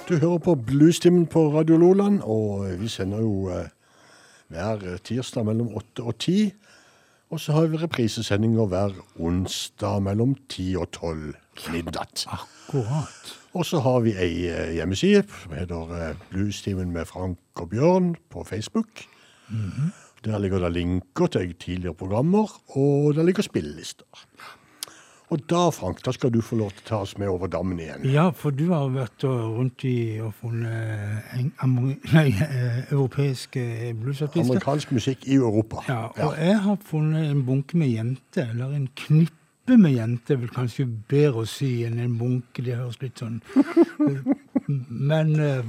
Du 0.08 0.16
hører 0.18 0.40
på 0.42 0.54
Bluestimen 0.58 1.26
på 1.30 1.44
Radio 1.54 1.76
Loland, 1.78 2.16
og 2.26 2.64
vi 2.80 2.88
sender 2.90 3.20
jo 3.22 3.50
eh, 3.54 3.68
hver 4.50 4.82
tirsdag 5.06 5.46
mellom 5.46 5.68
åtte 5.78 6.02
og 6.02 6.16
ti. 6.18 6.48
Og 7.30 7.38
så 7.40 7.54
har 7.54 7.68
vi 7.70 7.78
reprisesendinger 7.78 8.66
hver 8.72 8.96
onsdag 9.22 10.02
mellom 10.02 10.34
ti 10.50 10.72
og 10.74 10.90
tolv 10.98 11.36
midnatt. 11.70 12.26
Akkurat. 12.26 13.30
Og 13.54 13.68
så 13.70 13.78
har 13.86 14.02
vi 14.08 14.16
ei 14.18 14.50
eh, 14.50 14.74
hjemmeside 14.80 15.22
som 15.44 15.54
heter 15.54 15.94
eh, 16.00 16.26
Bluestimen 16.32 16.90
med 16.90 17.06
Frank 17.06 17.62
og 17.62 17.70
Bjørn 17.70 18.16
på 18.34 18.42
Facebook. 18.50 19.06
Der 20.24 20.42
ligger 20.42 20.58
det 20.58 20.74
linker 20.74 21.30
til 21.30 21.54
tidligere 21.54 21.94
programmer, 21.94 22.50
og 22.74 23.14
der 23.14 23.22
ligger 23.22 23.46
spillelister. 23.46 24.26
Og 25.34 25.42
da, 25.50 25.64
Frank, 25.74 25.98
da 26.06 26.12
skal 26.14 26.30
du 26.30 26.38
få 26.44 26.56
lov 26.60 26.70
til 26.76 26.84
å 26.84 26.86
ta 26.86 26.98
oss 27.02 27.16
med 27.18 27.26
over 27.32 27.50
dammen 27.50 27.80
igjen. 27.82 28.04
Ja, 28.06 28.28
for 28.38 28.54
du 28.54 28.68
har 28.70 28.92
vært 28.94 29.24
rundt 29.26 29.82
i 29.88 30.20
og 30.22 30.30
funnet 30.38 31.32
en, 31.34 31.48
nei, 32.12 32.28
eh, 32.30 32.84
europeiske 32.92 33.64
bluesartister. 33.98 34.44
Amerikansk 34.44 34.92
musikk 34.94 35.26
i 35.26 35.40
Europa. 35.40 35.82
Ja, 35.88 36.04
og 36.28 36.38
jeg 36.38 36.60
har 36.68 36.78
funnet 36.86 37.32
en 37.32 37.42
bunke 37.48 37.80
med 37.80 37.90
jenter, 37.96 38.52
eller 38.54 38.76
en 38.76 38.86
knippe 38.94 39.80
med 39.80 39.96
jenter, 39.96 40.38
vel 40.38 40.54
kanskje 40.54 40.86
bedre 41.10 41.42
å 41.42 41.50
si 41.50 41.72
enn 41.88 41.98
en 42.04 42.14
bunke, 42.20 42.62
det 42.62 42.78
høres 42.78 43.00
litt 43.02 43.18
sånn 43.18 43.40
Men 45.10 45.34
eh, 45.40 45.66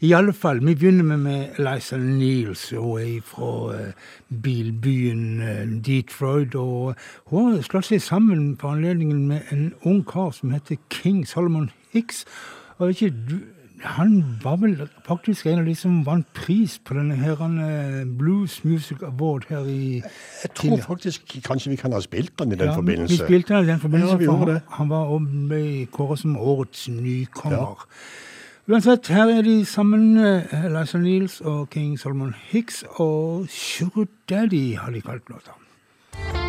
i 0.00 0.12
alle 0.12 0.32
fall, 0.32 0.60
vi 0.66 0.74
begynner 0.74 1.04
med, 1.04 1.18
med 1.18 1.58
Eliza 1.58 1.96
Niels, 1.96 2.70
hun 2.70 3.00
er 3.00 3.20
fra 3.26 3.52
eh, 3.76 3.92
bilbyen 4.42 5.42
eh, 5.42 5.64
Detroit, 5.86 6.54
og 6.54 6.94
hun 7.30 7.54
har 7.54 7.62
slått 7.66 7.90
seg 7.90 8.02
sammen 8.02 8.56
på 8.56 8.74
anledningen 8.74 9.26
med 9.28 9.52
en 9.54 9.72
ung 9.82 10.04
kar 10.08 10.30
som 10.36 10.52
heter 10.54 10.80
King 10.90 11.24
Solomon 11.28 11.70
Hicks. 11.92 12.24
Og 12.78 12.90
ikke, 12.94 13.10
du, 13.10 13.38
han 13.82 14.38
var 14.42 14.56
vel 14.62 14.88
faktisk 15.06 15.46
en 15.46 15.62
av 15.62 15.66
de 15.66 15.74
som 15.78 16.02
vant 16.06 16.26
pris 16.36 16.78
på 16.84 16.94
denne 16.94 17.16
her 17.18 17.40
eh, 17.42 18.02
Blues 18.06 18.60
Music 18.64 19.02
Award 19.02 19.48
her 19.50 19.66
i 19.66 20.02
Jeg 20.42 20.52
tror 20.54 20.82
faktisk 20.86 21.36
kanskje 21.44 21.70
vi 21.74 21.76
kan 21.80 21.92
ha 21.92 22.00
spilt 22.00 22.34
den 22.38 22.52
i 22.52 22.58
den 22.58 22.70
Ja, 22.70 22.76
forbindelse. 22.76 23.18
Vi 23.18 23.24
spilte 23.24 23.54
den 23.54 23.64
i 23.64 23.72
den 23.72 23.80
forbindelse, 23.80 24.18
Ja, 24.20 24.30
for 24.30 24.44
han, 24.44 24.60
han 24.78 24.92
var 24.92 25.10
og 25.14 25.26
ble 25.48 25.86
kåret 25.92 26.22
som 26.22 26.36
årets 26.36 26.88
nykommer. 26.88 27.86
Uansett, 28.70 29.08
her 29.10 29.26
er 29.26 29.42
de 29.42 29.64
sammen, 29.66 30.14
Liza 30.14 30.60
Eliza 30.68 30.98
Niels 30.98 31.40
og 31.40 31.70
King 31.70 31.98
Solomon 31.98 32.34
Hicks, 32.50 32.84
og 32.94 33.48
Sugar 33.50 34.06
Daddy 34.30 34.76
har 34.78 34.94
de 34.94 35.02
kalt 35.02 35.26
låta. 35.28 36.41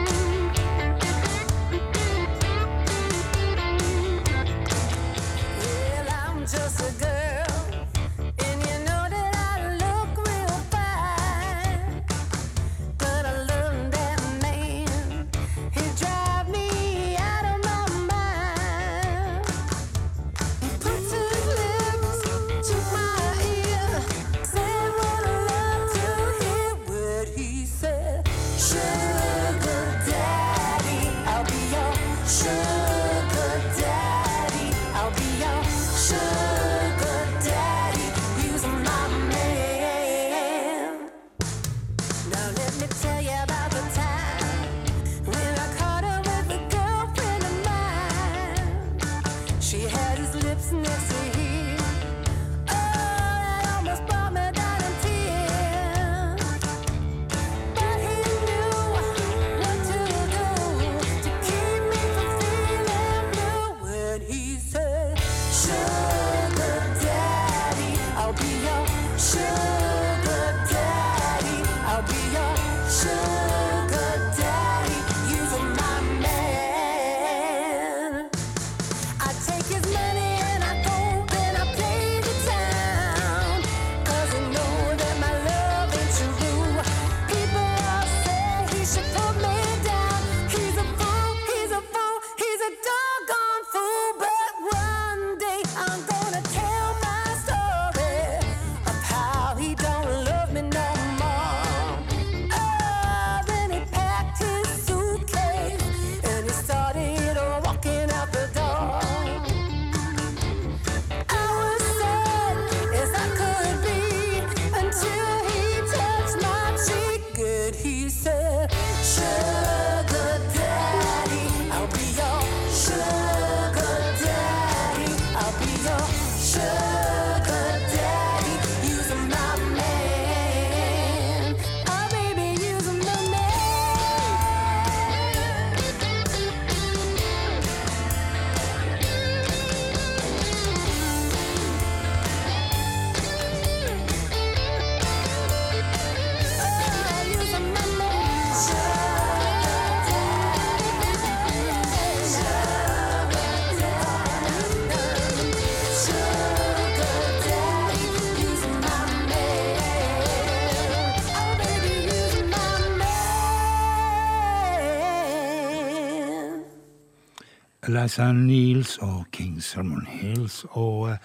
Eliza 167.94 168.32
Niels 168.34 168.98
og 168.98 169.26
King 169.32 169.64
Salmon 169.64 170.06
Hills. 170.10 170.66
Og 170.70 171.10
eh, 171.12 171.18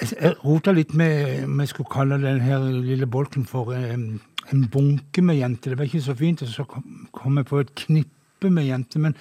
jeg, 0.00 0.34
rota 0.44 0.72
litt 0.72 0.94
med 0.96 1.44
om 1.44 1.60
jeg 1.60 1.68
skulle 1.68 1.92
kalle 1.92 2.20
den 2.22 2.40
her 2.40 2.64
lille 2.64 3.06
bolken 3.06 3.44
for 3.46 3.74
eh, 3.76 3.92
en 3.92 4.68
bunke 4.72 5.22
med 5.22 5.36
jenter. 5.36 5.70
Det 5.70 5.78
var 5.78 5.90
ikke 5.90 6.00
så 6.00 6.14
fint, 6.14 6.42
og 6.42 6.48
så 6.48 6.64
kom, 6.64 7.36
jeg 7.36 7.46
på 7.46 7.60
et 7.60 7.74
knippe 7.84 8.50
med 8.50 8.64
jenter. 8.70 9.00
Men, 9.04 9.16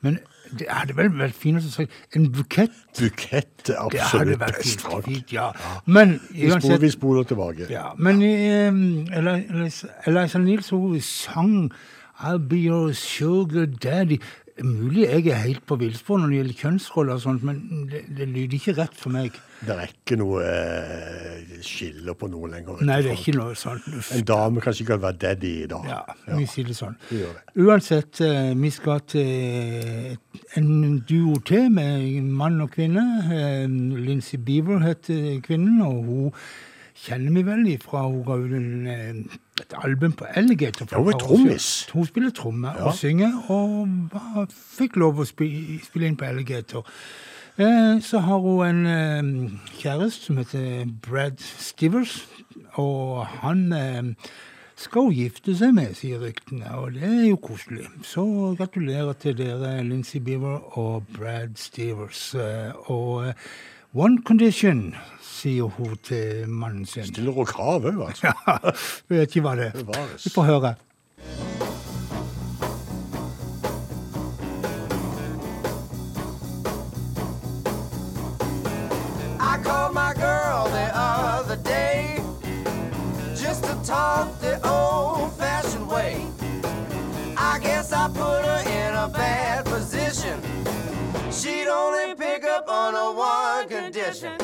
men 0.00 0.18
det 0.58 0.66
hadde 0.68 0.96
vel 0.98 1.08
vært 1.16 1.38
finest 1.38 1.70
å 1.70 1.72
si 1.78 1.86
en 2.18 2.28
bukett. 2.34 2.76
Bukett 2.98 3.70
er 3.72 3.80
absolutt 3.80 4.42
best, 4.42 4.84
fint, 4.84 5.04
fint, 5.06 5.32
ja. 5.32 5.48
Men 5.86 6.18
Vi 6.34 6.50
spoler, 6.50 6.82
vi 6.84 6.90
spoler 6.90 7.22
tilbake. 7.32 7.70
ja, 7.70 7.94
men 7.96 8.20
Eliza 8.22 9.88
Eliza 10.06 10.38
Niels 10.42 10.70
hun 10.74 11.00
sang 11.00 11.72
I'll 12.22 12.38
be 12.38 12.58
your 12.58 12.92
sugar 12.92 13.66
daddy. 13.66 14.20
Mulig 14.66 15.06
jeg 15.06 15.30
er 15.32 15.44
helt 15.44 15.62
på 15.66 15.76
villspor 15.80 16.20
når 16.20 16.32
det 16.32 16.38
gjelder 16.40 16.58
kjønnsroller 16.64 17.16
og 17.16 17.22
sånt, 17.22 17.44
men 17.46 17.86
det, 17.90 18.02
det 18.16 18.26
lyder 18.28 18.56
ikke 18.58 18.74
rett 18.76 18.96
for 18.98 19.14
meg. 19.14 19.36
Det 19.60 19.74
er 19.74 19.92
ikke 19.92 20.16
noe 20.20 20.40
eh, 20.44 21.56
skille 21.64 22.14
på 22.16 22.28
noe 22.32 22.48
lenger. 22.52 22.80
Nei, 22.88 23.00
det 23.04 23.12
er 23.12 23.20
ikke 23.20 23.36
noe 23.36 23.56
sånt. 23.58 23.88
Uff. 23.92 24.12
En 24.16 24.24
dame 24.28 24.64
kan 24.64 24.76
sikkert 24.76 25.02
være 25.04 25.20
daddy 25.24 25.52
i 25.64 25.68
dag. 25.70 25.88
Ja, 25.90 26.00
vi 26.36 26.46
sier 26.48 26.70
det 26.70 26.76
sånn. 26.78 26.96
Det 27.10 27.22
det. 27.26 27.44
Uansett, 27.64 28.22
eh, 28.24 28.52
vi 28.56 28.72
skal 28.72 29.04
til 29.10 30.16
en 30.60 30.72
duo 31.08 31.36
til 31.46 31.68
med 31.72 32.32
mann 32.40 32.60
og 32.64 32.72
kvinne. 32.76 33.06
Eh, 33.28 33.68
Lindsay 34.00 34.40
Beaver 34.40 34.84
heter 34.84 35.40
kvinnen, 35.44 35.80
og 35.84 36.04
hun 36.08 36.34
kjenner 37.04 37.32
vi 37.32 37.42
vel 37.46 37.78
fra 37.82 38.02
hun 38.06 38.22
ga 38.26 38.34
ut 38.36 38.52
eh, 38.52 39.38
et 39.60 39.74
album 39.84 40.12
på 40.12 40.24
Alligator. 40.36 40.86
hun 40.96 41.04
par 41.12 41.18
trommis. 41.18 41.86
Hun 41.92 42.04
spiller 42.06 42.30
tromme 42.30 42.68
Ja. 42.76 42.84
og 42.86 42.94
synger, 42.94 43.32
og 43.50 43.88
var- 44.12 44.46
fikk 44.50 44.96
lov 44.96 45.18
å 45.20 45.26
spille, 45.26 46.06
inn 46.06 46.16
på 46.16 46.24
Alligator. 46.28 46.84
Eh, 47.58 48.00
Så 48.00 48.18
har 48.20 48.38
hun 48.38 48.66
en 48.66 48.86
eh, 48.86 49.50
kjæreste 49.80 50.24
som 50.26 50.36
heter 50.36 50.86
Brad 51.02 51.38
Stivers, 51.40 52.26
og 52.74 53.26
han 53.26 54.16
skal 54.76 55.02
hun 55.02 55.12
gifte 55.12 55.54
seg 55.58 55.74
med, 55.74 55.94
sier 55.94 56.18
ryktene, 56.20 56.70
og 56.78 56.94
det 56.94 57.02
er 57.02 57.28
jo 57.28 57.36
koselig. 57.36 57.84
Så 58.02 58.56
gratulerer 58.56 59.12
til 59.18 59.34
dere, 59.36 59.82
Lindsay 59.84 60.20
Beaver 60.20 60.78
og 60.78 61.04
Brad 61.18 61.56
Stivers. 61.56 62.34
Og 62.88 63.34
one 63.94 64.22
condition, 64.24 64.94
sier 65.40 65.62
hun 65.76 65.96
til 66.04 66.48
mannen 66.48 66.86
sin. 66.86 67.06
Stiller 67.08 67.32
hun 67.32 67.46
krav 67.46 67.84
òg, 67.84 68.00
altså? 68.08 68.26
Ja, 68.46 68.56
jeg 69.10 69.18
vet 69.18 69.36
ikke 69.36 69.40
hva 69.46 69.56
det 69.56 69.66
er. 69.70 69.72
Bevares. 69.84 70.24
Vi 70.24 70.30
får 70.34 70.42
høre. 70.52 70.74
I 79.40 79.58
called 79.64 79.94
my 79.94 80.12
girl 80.14 80.64
the 80.78 80.88
other 80.94 81.56
day 81.56 82.18
just 83.34 83.64
to 83.64 83.74
talk 83.84 84.28
the 84.40 84.54
old 84.68 85.32
fashioned 85.38 85.88
way. 85.88 86.26
I 87.36 87.58
guess 87.62 87.92
I 87.92 88.08
put 88.08 88.44
her 88.50 88.60
in 88.68 88.94
a 88.94 89.08
bad 89.08 89.64
position. 89.64 90.36
She'd 91.32 91.68
only 91.68 92.14
pick 92.14 92.44
up 92.44 92.68
on 92.68 92.94
a 92.94 93.08
one 93.12 93.68
condition. 93.68 94.36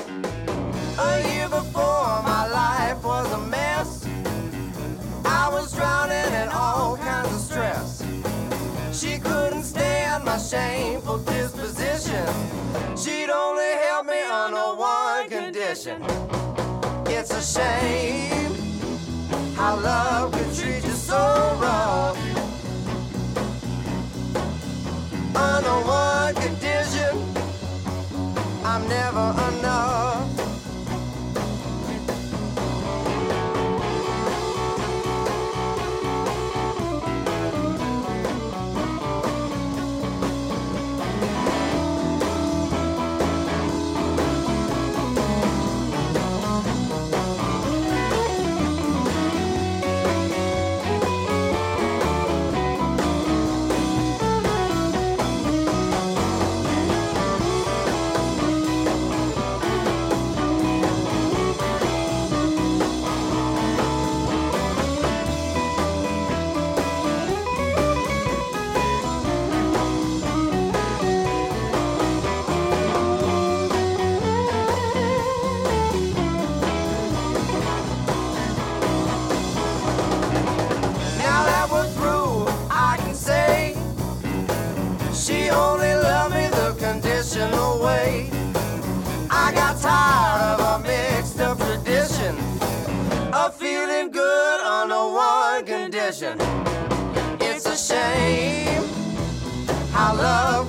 A 0.99 1.34
year 1.34 1.49
before, 1.49 2.22
my 2.22 2.49
life 2.49 3.05
was 3.05 3.30
a 3.30 3.38
mess. 3.38 4.07
I 5.26 5.49
was 5.51 5.74
drowning 5.74 6.32
in 6.32 6.49
all 6.49 6.97
kinds 6.97 7.32
of 7.34 7.40
stress. 7.40 8.03
She 8.99 9.18
couldn't 9.18 9.64
stand 9.64 10.24
my 10.24 10.38
shameful 10.38 11.18
disposition. 11.18 12.26
She'd 12.97 13.28
only 13.28 13.72
help 13.84 14.07
me 14.07 14.22
under 14.22 14.74
one 14.74 15.28
condition. 15.28 16.03
It's 17.09 17.30
a 17.30 17.42
shame 17.42 18.55
how 19.55 19.76
love 19.78 20.32
could 20.32 20.55
treat 20.55 20.82
you 20.82 20.92
so 20.92 21.59
rough. 21.61 22.16
Under 25.36 25.76
one 25.86 26.34
condition, 26.36 27.34
I'm 28.64 28.88
never 28.88 29.34
enough. 29.51 30.05
One. 96.07 96.38
It's 97.40 97.66
a 97.66 97.76
shame 97.76 98.84
how 99.90 100.14
love 100.14 100.65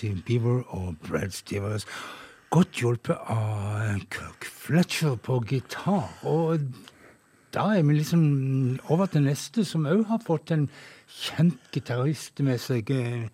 ekteparet, 0.00 0.24
Bieber 0.24 0.62
og 0.74 0.96
Brad 1.08 1.30
Stevens, 1.30 1.86
godt 2.50 2.72
hjulpet 2.80 3.16
av 3.28 4.00
Kirk 4.10 4.44
Fletcher 4.44 5.16
på 5.16 5.40
gitar. 5.46 6.08
Og 6.24 6.60
da 7.52 7.76
er 7.76 7.82
vi 7.82 7.98
liksom 7.98 8.78
over 8.88 9.06
til 9.06 9.22
neste, 9.22 9.64
som 9.64 9.86
òg 9.86 10.06
har 10.08 10.20
fått 10.24 10.50
en 10.50 10.68
kjent 11.10 11.58
gitarist 11.72 12.40
med 12.40 12.58
seg. 12.60 12.90
eh, 12.90 13.28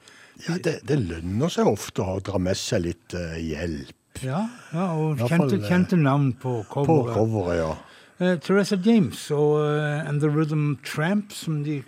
Ja, 0.49 0.59
det, 0.59 0.81
det 0.89 0.99
lønner 0.99 1.49
seg 1.49 1.67
ofte 1.67 2.03
å 2.03 2.21
dra 2.21 2.39
med 2.39 2.57
seg 2.57 2.83
litt 2.83 3.15
uh, 3.15 3.37
hjelp 3.41 4.21
Ja, 4.23 4.49
ja 4.73 4.93
og 4.97 5.19
kjente, 5.19 5.57
eh, 5.57 5.69
kjente 5.69 5.97
navn 5.97 6.33
på 6.33 6.63
på 6.65 6.85
coveret. 6.85 7.15
coveret, 7.17 7.57
ja. 7.59 7.77
Uh, 8.21 8.39
Teresa 8.41 8.77
James 8.77 9.31
og 9.31 9.61
uh, 9.61 10.09
And 10.09 10.21
The 10.21 10.29
Rhythm 10.29 10.77
Tramp, 10.85 11.33
som 11.33 11.65
de 11.65 11.83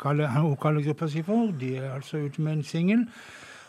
kaller, 0.00 0.28
hun 0.28 0.56
kaller 0.56 0.82
gruppa 0.82 1.08
si 1.08 1.22
for. 1.22 1.50
De 1.60 1.76
er 1.76 1.92
altså 1.94 2.18
ute 2.18 2.40
med 2.42 2.52
en 2.52 2.62
singel. 2.64 3.06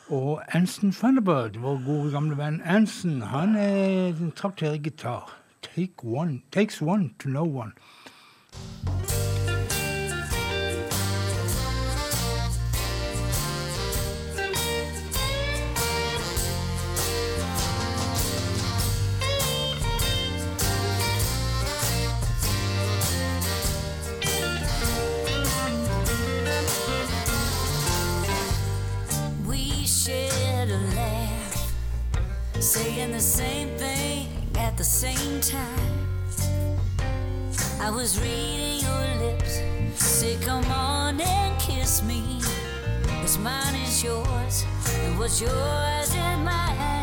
Og 0.10 0.42
Anson 0.56 0.92
Thunderbird, 0.92 1.58
vår 1.62 1.82
gode 1.86 2.12
gamle 2.12 2.38
venn 2.38 2.62
Anson, 2.66 3.22
han 3.22 3.56
er, 3.56 4.18
trakterer 4.36 4.78
gitar. 4.78 5.38
Take 5.62 6.04
one, 6.04 6.42
takes 6.52 6.82
one 6.82 7.12
to 7.20 7.30
know 7.30 7.46
one. 7.46 7.72
Saying 32.72 33.12
the 33.12 33.20
same 33.20 33.68
thing 33.78 34.30
at 34.56 34.78
the 34.78 34.84
same 34.84 35.42
time. 35.42 36.08
I 37.82 37.90
was 37.90 38.18
reading 38.22 38.80
your 38.80 39.06
lips, 39.20 39.60
say, 39.96 40.38
Come 40.38 40.64
on 40.72 41.20
and 41.20 41.60
kiss 41.60 42.02
me. 42.02 42.40
What's 43.20 43.38
mine 43.38 43.76
is 43.76 44.02
yours, 44.02 44.64
and 45.04 45.20
what's 45.20 45.42
yours 45.42 46.16
is 46.16 46.38
mine. 46.46 47.01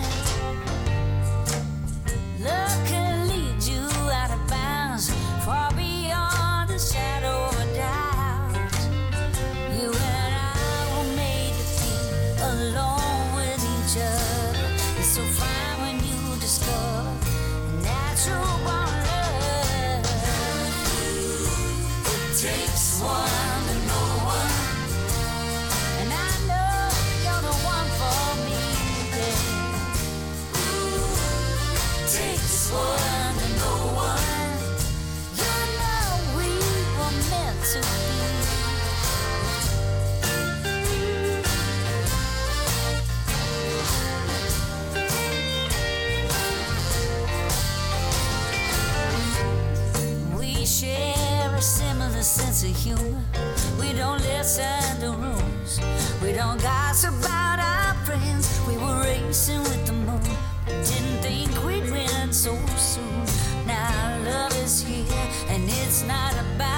We 52.97 53.93
don't 53.93 54.21
listen 54.21 55.01
to 55.01 55.11
rules. 55.13 55.81
We 56.23 56.33
don't 56.33 56.61
gossip 56.63 57.15
about 57.21 57.59
our 57.61 57.95
friends. 58.05 58.61
We 58.67 58.77
were 58.79 59.03
racing 59.03 59.61
with 59.61 59.87
the 59.87 59.93
moon. 59.93 60.23
Didn't 60.67 61.21
think 61.21 61.65
we'd 61.65 61.91
win 61.91 62.33
so 62.33 62.57
soon. 62.77 63.25
Now 63.67 64.19
love 64.25 64.57
is 64.65 64.83
here 64.83 65.29
and 65.49 65.65
it's 65.69 66.03
not 66.05 66.33
about 66.33 66.78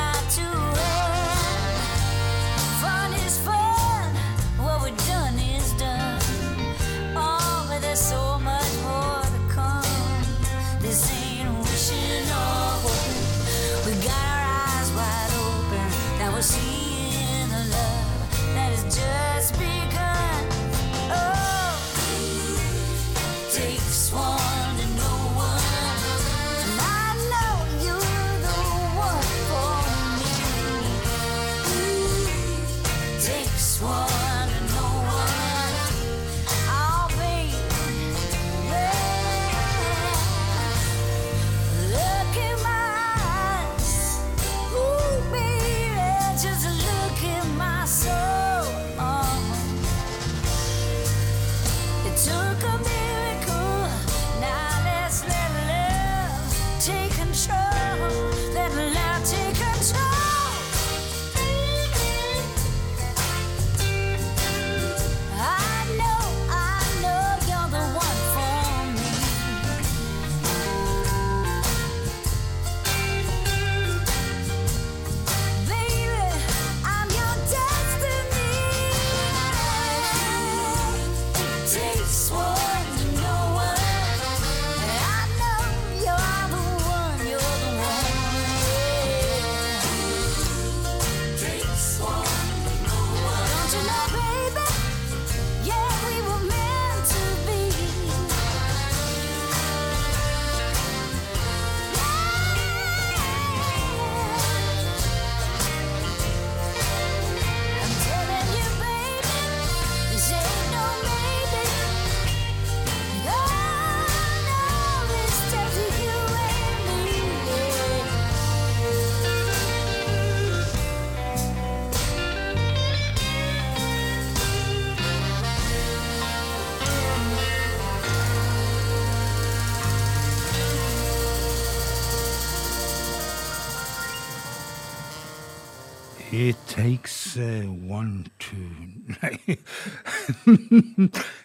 takes 136.71 137.37
uh, 137.37 137.67
one 137.89 138.27
to 138.39 138.57
Nei. 139.23 139.57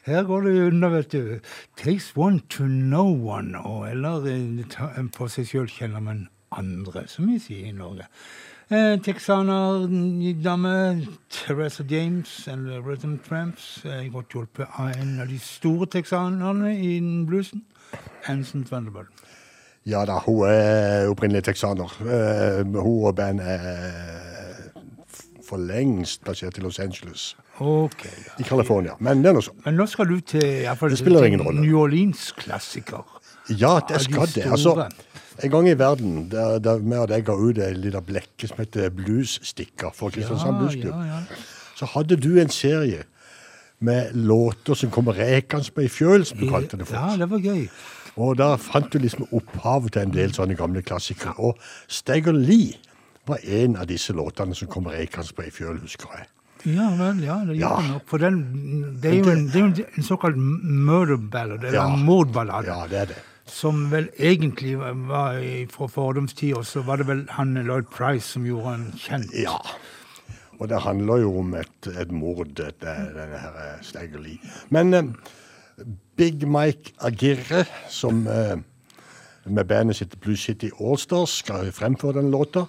Her 0.06 0.24
går 0.24 0.42
det 0.42 0.68
unna, 0.68 0.90
vet 0.90 1.12
du. 1.12 1.40
Takes 1.78 2.12
one 2.16 2.42
to 2.50 2.68
no 2.68 3.04
one. 3.04 3.58
Og, 3.58 3.90
eller 3.90 4.28
eh, 4.30 5.00
på 5.18 5.28
seg 5.28 5.50
sjøl 5.50 5.70
kjenner 5.72 6.04
man 6.04 6.28
andre, 6.54 7.08
som 7.10 7.26
vi 7.32 7.40
sier 7.42 7.72
i 7.72 7.74
Norge. 7.74 8.06
Eh, 8.70 9.00
Texaner, 9.02 9.88
dame, 10.44 11.08
Teresa 11.30 11.84
James 11.90 12.44
the 12.46 12.82
Rhythm 12.86 13.18
Tramps. 13.26 13.86
Eh, 13.86 14.12
godt 14.14 14.38
hjulpet 14.38 14.68
av 14.78 14.94
en 14.94 15.20
av 15.22 15.28
de 15.28 15.40
store 15.42 15.90
texanerne 15.90 16.76
i 16.78 17.00
bluesen. 17.26 17.66
Anson 18.30 18.64
Thunderbird. 18.64 19.10
Ja 19.86 20.06
da, 20.06 20.18
hun 20.26 20.48
er 20.50 21.12
opprinnelig 21.12 21.44
texaner. 21.46 21.92
Uh, 22.02 22.66
hun 22.66 23.06
og 23.06 23.16
band 23.16 23.40
er 23.40 24.25
for 25.46 25.62
lengst 25.62 26.24
plassert 26.26 26.58
i 26.60 26.64
Los 26.64 26.80
Angeles 26.80 27.34
Ok, 27.60 28.04
ja. 28.04 28.34
i 28.39 28.43
California. 28.43 28.98
Men 29.00 29.22
det 29.24 29.32
er 29.32 29.38
noe 29.38 29.46
sånt 29.46 29.66
Men 29.66 29.78
nå 29.80 29.86
skal 29.88 30.10
du 30.10 30.18
til, 30.20 30.66
fall 30.76 30.96
til. 30.96 31.62
New 31.62 31.78
Orleans-klassiker. 31.80 33.06
Ja, 33.56 33.80
det 33.88 34.02
skal 34.04 34.28
det. 34.34 34.46
Altså, 34.52 34.89
En 35.43 35.52
gang 35.52 35.68
i 35.68 35.74
verden, 35.78 36.32
der, 36.32 36.60
der 36.60 36.78
vi 36.80 36.96
og 36.96 37.10
deg 37.12 37.26
ga 37.28 37.34
ut 37.36 37.58
en 37.60 37.82
liten 37.84 38.04
blekke 38.08 38.48
som 38.48 38.62
heter 38.62 38.89
Blues-stikker 38.96 39.91
for 39.93 40.14
Kristiansand 40.16 40.62
Bluesklubb, 40.62 40.96
ja, 40.96 41.18
ja. 41.20 41.39
så 41.76 41.89
hadde 41.91 42.16
du 42.16 42.38
en 42.39 42.50
serie 42.50 43.04
med 43.84 44.16
låter 44.16 44.74
som 44.80 44.91
kommer 44.91 45.18
rekende 45.20 45.72
på 45.76 45.84
ei 45.84 45.91
fjøl, 45.91 46.24
som 46.26 46.39
du 46.39 46.48
kalte 46.48 46.80
det 46.80 46.88
for. 46.88 46.96
Ja, 46.96 47.20
det 47.20 47.28
var 47.30 47.43
gøy. 47.43 47.68
Og 48.16 48.38
da 48.39 48.54
fant 48.56 48.88
du 48.93 49.00
liksom 49.04 49.28
opphavet 49.36 49.96
til 49.96 50.06
en 50.06 50.16
del 50.16 50.32
sånne 50.36 50.56
gamle 50.56 50.84
klassikere. 50.86 51.36
Og 51.36 51.60
Stagger 51.91 52.36
Lee 52.36 52.78
var 53.28 53.40
en 53.44 53.76
av 53.78 53.88
disse 53.88 54.14
låtene 54.14 54.56
som 54.56 54.68
kom 54.72 54.88
rekende 54.92 55.34
på 55.36 55.46
ei 55.46 55.52
fjøl, 55.54 55.80
husker 55.84 56.08
jeg. 56.18 56.28
Ja 56.66 56.90
vel, 56.98 57.20
ja, 57.24 57.36
det 57.46 57.58
Ja. 57.60 57.76
gjør 57.78 57.88
nok. 57.94 58.04
For 58.10 58.18
den, 58.18 58.98
det 59.02 59.12
er 59.12 59.18
jo 59.20 59.30
en, 59.32 59.48
det 59.48 59.56
er 59.56 59.60
jo 59.60 59.86
en, 59.98 60.04
såkalt 60.04 60.38
murder 60.38 61.18
ballad, 61.18 61.64
eller 61.64 61.80
Ja. 61.80 61.96
mordballade. 61.96 62.66
Ja, 62.68 62.88
det 62.88 63.00
er 63.02 63.06
det. 63.06 63.18
Som 63.46 63.92
vel 63.92 64.10
egentlig 64.18 64.78
var- 64.80 65.68
fra 65.70 65.88
fordomstid, 65.88 66.56
og 66.58 66.66
så 66.66 66.82
var 66.84 66.96
det 66.98 67.08
vel 67.08 67.28
han 67.30 67.54
Lloyd 67.54 67.86
Price 67.92 68.26
som 68.28 68.44
gjorde 68.44 68.66
han 68.66 68.94
kjent. 68.98 69.32
Ja. 69.34 69.58
Og 70.60 70.70
det 70.70 70.82
handler 70.82 71.18
jo 71.18 71.40
om 71.40 71.54
et, 71.54 71.88
et 72.00 72.12
mord, 72.12 72.48
det, 72.56 72.80
denne 72.82 73.38
her 73.38 73.78
eh, 73.94 74.38
Men 74.70 74.94
eh, 74.94 75.04
Big 76.16 76.48
Mike 76.48 76.94
Agirre, 77.02 77.66
som 77.90 78.28
eh, 78.28 78.56
med 79.46 79.68
bandet 79.68 79.96
sitt 79.96 80.20
Blue 80.22 80.38
City 80.38 80.70
Allstars 80.80 81.30
skal 81.30 81.72
fremføre 81.72 82.14
den 82.22 82.32
låta, 82.32 82.66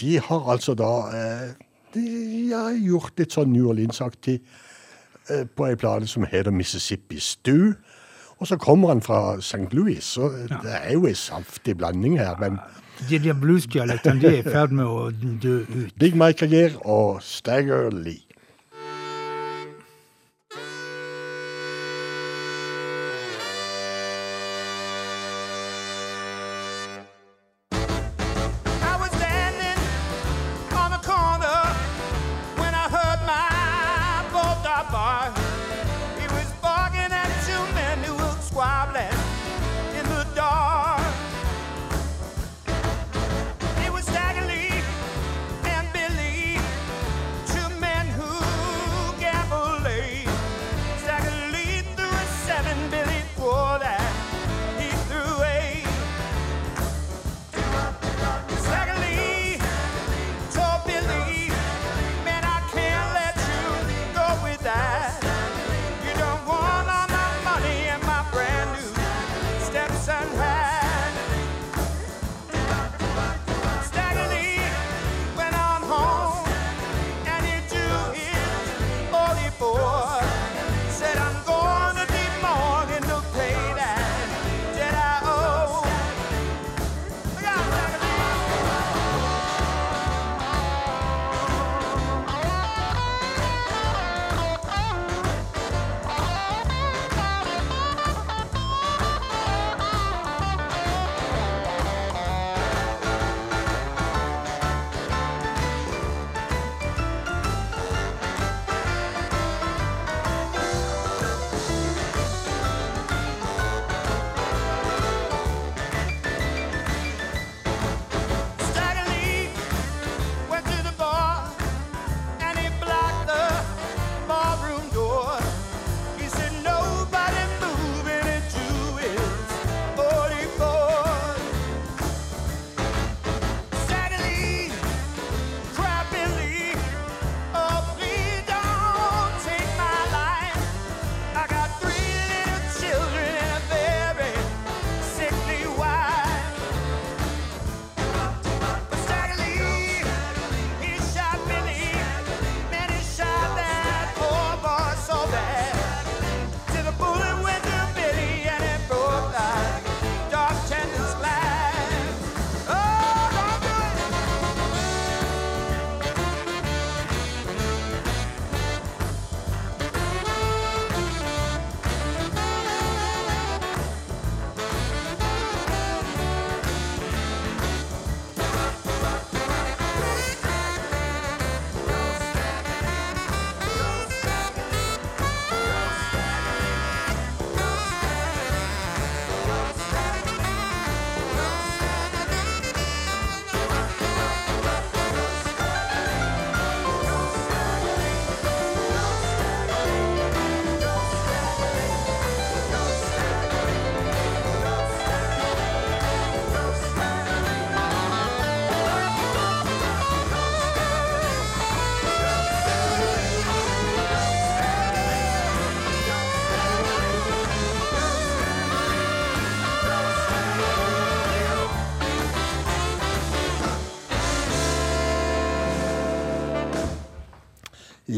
de 0.00 0.18
har 0.20 0.50
altså 0.52 0.74
da 0.78 0.90
eh, 1.16 1.46
De 1.94 2.50
har 2.52 2.76
gjort 2.78 3.18
litt 3.18 3.34
sånn 3.34 3.50
New 3.50 3.70
Orleans-aktig 3.72 4.36
eh, 4.38 5.46
på 5.46 5.66
ei 5.66 5.78
plate 5.78 6.06
som 6.10 6.26
heter 6.28 6.54
Mississippi 6.54 7.18
Stew. 7.18 7.72
Og 8.40 8.46
så 8.48 8.56
kommer 8.56 8.94
han 8.94 9.02
fra 9.04 9.36
St. 9.42 9.66
Louis, 9.76 10.04
så 10.04 10.30
det 10.62 10.76
er 10.78 10.94
jo 10.94 11.08
ei 11.10 11.16
saftig 11.18 11.76
blanding 11.76 12.16
her. 12.20 12.38
Men 12.40 12.60
De 13.08 13.18
der 13.18 13.36
bluesdialektene 13.36 14.20
de 14.22 14.30
er 14.30 14.38
i 14.40 14.46
ferd 14.46 14.72
med 14.76 14.86
å 14.86 15.10
dø 15.42 15.58
ut. 15.66 15.92
Big 16.00 16.16
Mike 16.16 16.46
Agir 16.46 16.78
og 16.84 17.20
Stagger 17.26 17.90
Lee. 17.90 18.29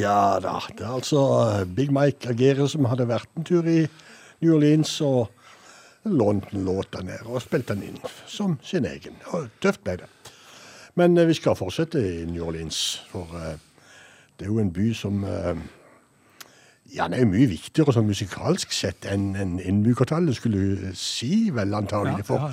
Ja 0.03 0.41
da. 0.43 0.59
Det 0.75 0.83
er 0.83 0.95
altså 0.97 1.21
eh, 1.47 1.67
Big 1.77 1.93
Mike 1.95 2.29
Agere 2.29 2.67
som 2.69 2.89
hadde 2.91 3.07
vært 3.11 3.31
en 3.39 3.47
tur 3.47 3.67
i 3.71 3.85
New 4.43 4.57
Orleans 4.57 4.97
og 5.07 5.31
lånt 6.11 6.49
en 6.51 6.65
låt 6.67 6.91
der 6.97 7.05
nede 7.07 7.29
og 7.29 7.43
spilt 7.45 7.69
den 7.71 7.85
inn 7.87 8.01
som 8.27 8.57
sin 8.67 8.89
egen. 8.89 9.21
Og 9.31 9.47
tøft 9.63 9.85
ble 9.87 10.01
det. 10.01 10.09
Men 10.99 11.15
eh, 11.19 11.29
vi 11.29 11.37
skal 11.39 11.59
fortsette 11.59 12.03
i 12.03 12.25
New 12.27 12.49
Orleans, 12.49 12.81
for 13.13 13.31
eh, 13.39 13.55
det 14.39 14.49
er 14.49 14.51
jo 14.51 14.59
en 14.59 14.75
by 14.75 14.91
som 14.97 15.23
Ja, 16.93 17.07
den 17.07 17.15
er 17.15 17.21
jo 17.23 17.31
mye 17.31 17.49
viktigere 17.49 17.93
sånn 17.95 18.09
musikalsk 18.09 18.73
sett 18.75 19.07
enn 19.09 19.37
en 19.39 19.53
innbyggertallet 19.63 20.37
skulle 20.37 20.91
si, 20.99 21.49
vel 21.55 21.73
antagelig. 21.79 22.27
For 22.27 22.51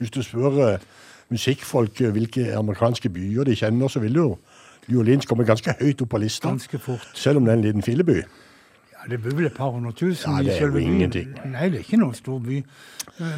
hvis 0.00 0.12
du 0.12 0.18
spør 0.26 0.80
musikkfolk 1.30 2.02
hvilke 2.12 2.50
amerikanske 2.58 3.08
byer 3.12 3.48
de 3.48 3.56
kjenner, 3.56 3.88
så 3.88 4.02
vil 4.02 4.18
jo 4.18 4.26
New 4.88 5.00
Orleans 5.00 5.26
kommer 5.26 5.44
ganske 5.44 5.74
høyt 5.80 6.00
opp 6.02 6.10
på 6.14 6.18
lista. 6.22 6.48
Ganske 6.48 6.78
fort. 6.78 7.08
Selv 7.14 7.36
om 7.40 7.44
det 7.44 7.52
er 7.52 7.58
en 7.58 7.64
liten 7.64 7.82
filleby. 7.82 8.22
Ja, 8.92 9.04
det 9.10 9.22
bor 9.22 9.36
vel 9.36 9.46
et 9.46 9.54
par 9.56 9.70
hundre 9.70 9.92
tusen 9.92 10.32
Ja, 10.36 10.42
det 10.42 10.56
er 10.56 10.66
jo 10.66 10.76
ingenting. 10.76 11.34
Nei, 11.46 11.68
det 11.68 11.80
er 11.80 11.84
ikke 11.86 12.00
noen 12.00 12.14
stor 12.14 12.38
by. 12.42 12.62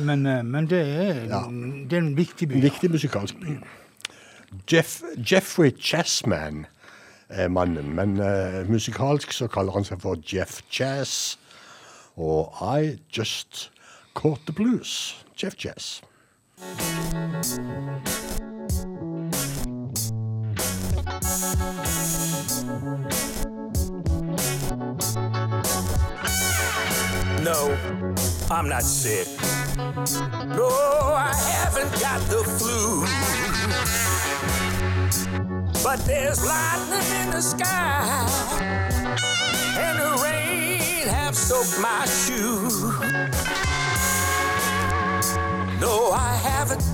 Men, 0.07 0.26
eh, 0.26 0.42
men 0.44 0.66
det, 0.70 0.80
er, 0.80 1.24
Ja. 1.28 1.42
det 1.90 1.92
er 1.92 2.05
en 2.05 2.16
viktig 2.16 2.48
by. 2.48 2.55
En 2.55 2.62
viktig 2.62 2.90
musikalsk 2.90 3.34
by. 3.40 3.59
Jeff, 4.72 5.01
Jeffrey 5.30 5.70
Chessman 5.78 6.66
er 7.28 7.48
mannen, 7.48 7.94
men 7.94 8.18
uh, 8.20 8.66
musikalsk 8.70 9.32
så 9.32 9.46
kaller 9.46 9.72
han 9.72 9.84
seg 9.86 10.01
for 10.03 10.18
Jeff 10.32 10.61
Chess. 10.70 11.38
Og 12.16 12.53
I 12.61 12.98
Just 13.16 13.70
Caught 14.14 14.40
the 14.46 14.53
Blues. 14.53 15.24
Jeff 15.42 15.55
Chess. 15.55 16.03
No, 27.42 27.76
I'm 28.48 28.68
not 28.68 28.82
sick. 28.84 29.26
No, 29.76 30.68
I 31.16 31.34
haven't 31.34 31.90
got 32.01 32.20
the 32.28 32.44
flu. 32.59 33.05
But 35.82 35.98
there's 36.07 36.44
lightning 36.46 37.20
in 37.20 37.30
the 37.32 37.40
sky, 37.40 38.28
and 39.76 39.98
the 39.98 40.22
rain 40.22 41.09
have 41.09 41.34
soaked 41.34 41.80
my 41.80 42.05
shoe. 42.07 42.92
No, 45.80 46.12
I 46.12 46.36
haven't 46.36 46.84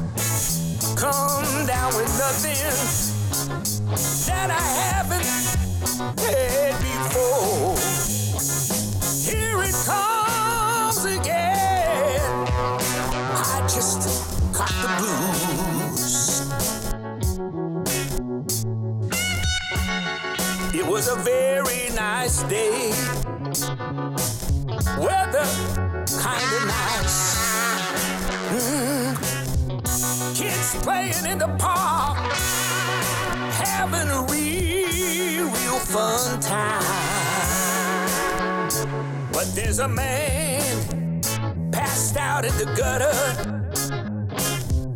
come 0.97 1.67
down 1.67 1.95
with 1.95 2.09
nothing 2.19 2.57
that 3.87 4.51
I 4.51 4.61
haven't 4.83 5.25
had 6.19 6.75
before. 6.81 7.77
Here 9.25 9.63
it 9.63 9.75
comes 9.87 11.05
again. 11.05 12.21
I 13.37 13.61
just 13.63 14.01
caught 14.53 14.75
the 14.83 14.89
blues. 14.99 16.07
It 20.75 20.87
was 20.87 21.09
a 21.09 21.17
very 21.17 21.91
nice 21.95 22.43
day. 22.45 22.93
Weather 24.99 25.47
kind 26.21 26.53
of 26.57 26.67
nice. 26.67 27.37
Mm. 28.51 29.17
Kids 30.37 30.75
playing 30.83 31.27
in 31.27 31.39
the 31.39 31.49
park, 31.59 32.19
having 33.91 34.11
a 34.11 34.23
real, 34.31 35.47
real 35.47 35.79
fun 35.79 36.41
time. 36.41 36.83
But 39.33 39.55
there's 39.55 39.79
a 39.79 39.89
man 39.89 41.21
passed 41.71 42.17
out 42.17 42.45
in 42.45 42.57
the 42.59 42.67
gutter. 42.77 43.13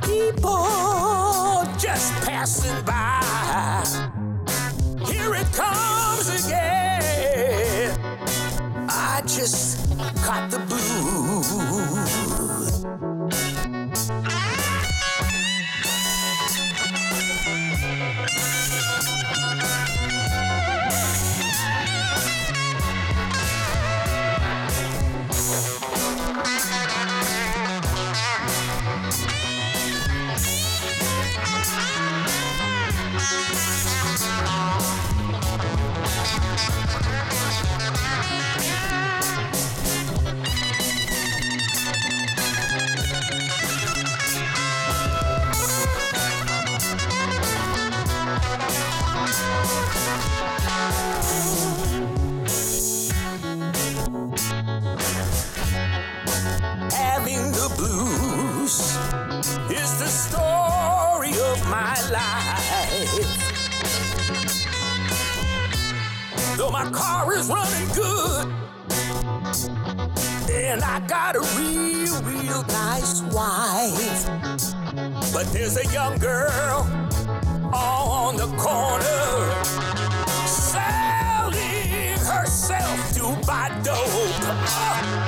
People 0.03 0.67
just 1.79 2.13
passing 2.25 2.85
by. 2.85 3.23
Here 5.07 5.35
it 5.35 5.53
comes 5.53 6.47
again. 6.47 7.99
I 8.89 9.23
just 9.27 9.89
caught 10.25 10.51
the 10.51 10.59
blues. 10.59 10.80
My 66.83 66.91
car 66.93 67.35
is 67.35 67.49
running 67.49 67.89
good, 67.95 68.47
and 70.51 70.83
I 70.83 71.01
got 71.07 71.37
a 71.37 71.41
real, 71.59 72.23
real 72.23 72.63
nice 72.69 73.21
wife. 73.35 74.27
But 75.31 75.53
there's 75.53 75.77
a 75.77 75.87
young 75.93 76.17
girl 76.19 76.89
on 77.75 78.37
the 78.37 78.47
corner 78.57 79.63
selling 80.47 82.17
herself 82.25 83.13
to 83.13 83.47
buy 83.47 83.69
dope. 83.85 84.41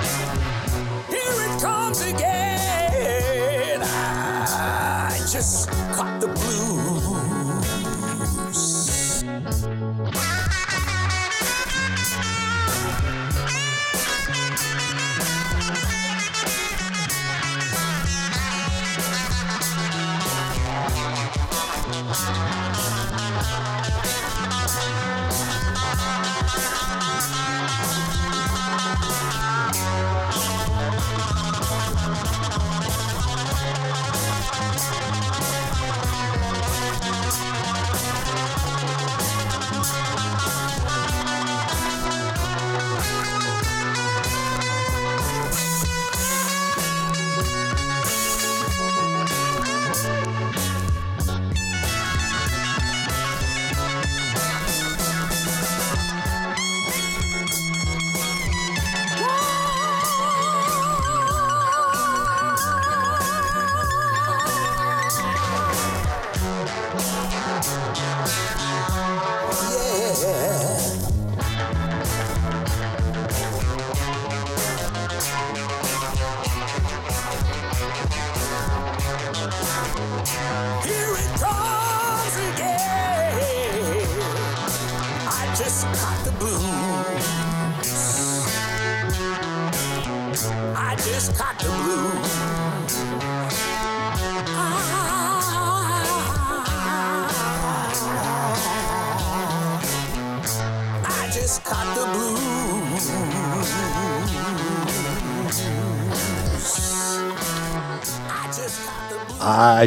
Here 0.03 0.22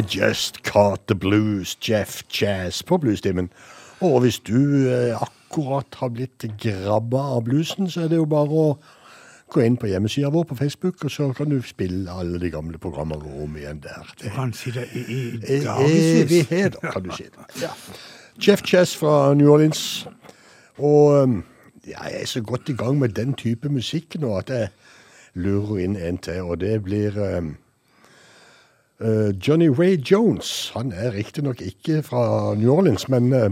just 0.08 0.62
caught 0.62 1.06
the 1.06 1.14
blues, 1.14 1.76
Jeff 1.80 2.22
Jazz 2.28 2.82
på 2.82 2.96
bluestimen. 2.96 3.50
Og 4.00 4.20
hvis 4.20 4.38
du 4.38 4.88
eh, 4.88 5.16
akkurat 5.22 5.86
har 5.94 6.08
blitt 6.08 6.44
grabba 6.60 7.22
av 7.36 7.44
bluesen, 7.44 7.90
så 7.90 8.04
er 8.04 8.12
det 8.12 8.20
jo 8.20 8.26
bare 8.28 8.50
å 8.52 8.66
gå 9.52 9.62
inn 9.62 9.78
på 9.78 9.88
hjemmesida 9.88 10.28
vår 10.34 10.44
på 10.50 10.58
Facebook, 10.58 11.04
og 11.04 11.10
så 11.10 11.30
kan 11.32 11.50
du 11.50 11.60
spille 11.62 12.12
alle 12.12 12.40
de 12.42 12.50
gamle 12.50 12.78
programmene 12.78 13.42
om 13.42 13.56
igjen 13.56 13.80
der. 13.84 14.14
Du 14.20 14.28
kan 14.34 14.52
si 14.52 14.72
det 14.74 14.88
i, 14.92 15.04
i 15.38 15.60
evighet, 16.22 16.76
kan 16.82 17.06
du 17.06 17.12
si. 17.16 17.28
Ja. 17.62 17.72
Jeff 18.42 18.64
Chess 18.66 18.96
fra 18.96 19.34
New 19.34 19.50
Orleans. 19.52 20.08
Og 20.78 21.22
um, 21.22 21.44
ja, 21.86 22.02
jeg 22.04 22.22
er 22.22 22.26
så 22.26 22.42
godt 22.42 22.68
i 22.68 22.76
gang 22.76 22.98
med 22.98 23.08
den 23.16 23.34
type 23.34 23.68
musikk 23.68 24.18
nå 24.20 24.34
at 24.36 24.50
jeg 24.50 24.68
lurer 25.34 25.84
inn 25.84 25.96
en 25.96 26.18
til, 26.18 26.42
og 26.42 26.60
det 26.60 26.82
blir 26.84 27.16
um, 27.38 27.54
Johnny 29.46 29.68
Ray 29.68 29.98
Jones. 30.00 30.70
Han 30.74 30.92
er 30.92 31.12
riktignok 31.12 31.60
ikke 31.60 32.02
fra 32.02 32.54
New 32.54 32.72
Orleans, 32.72 33.08
men 33.12 33.32
uh, 33.32 33.50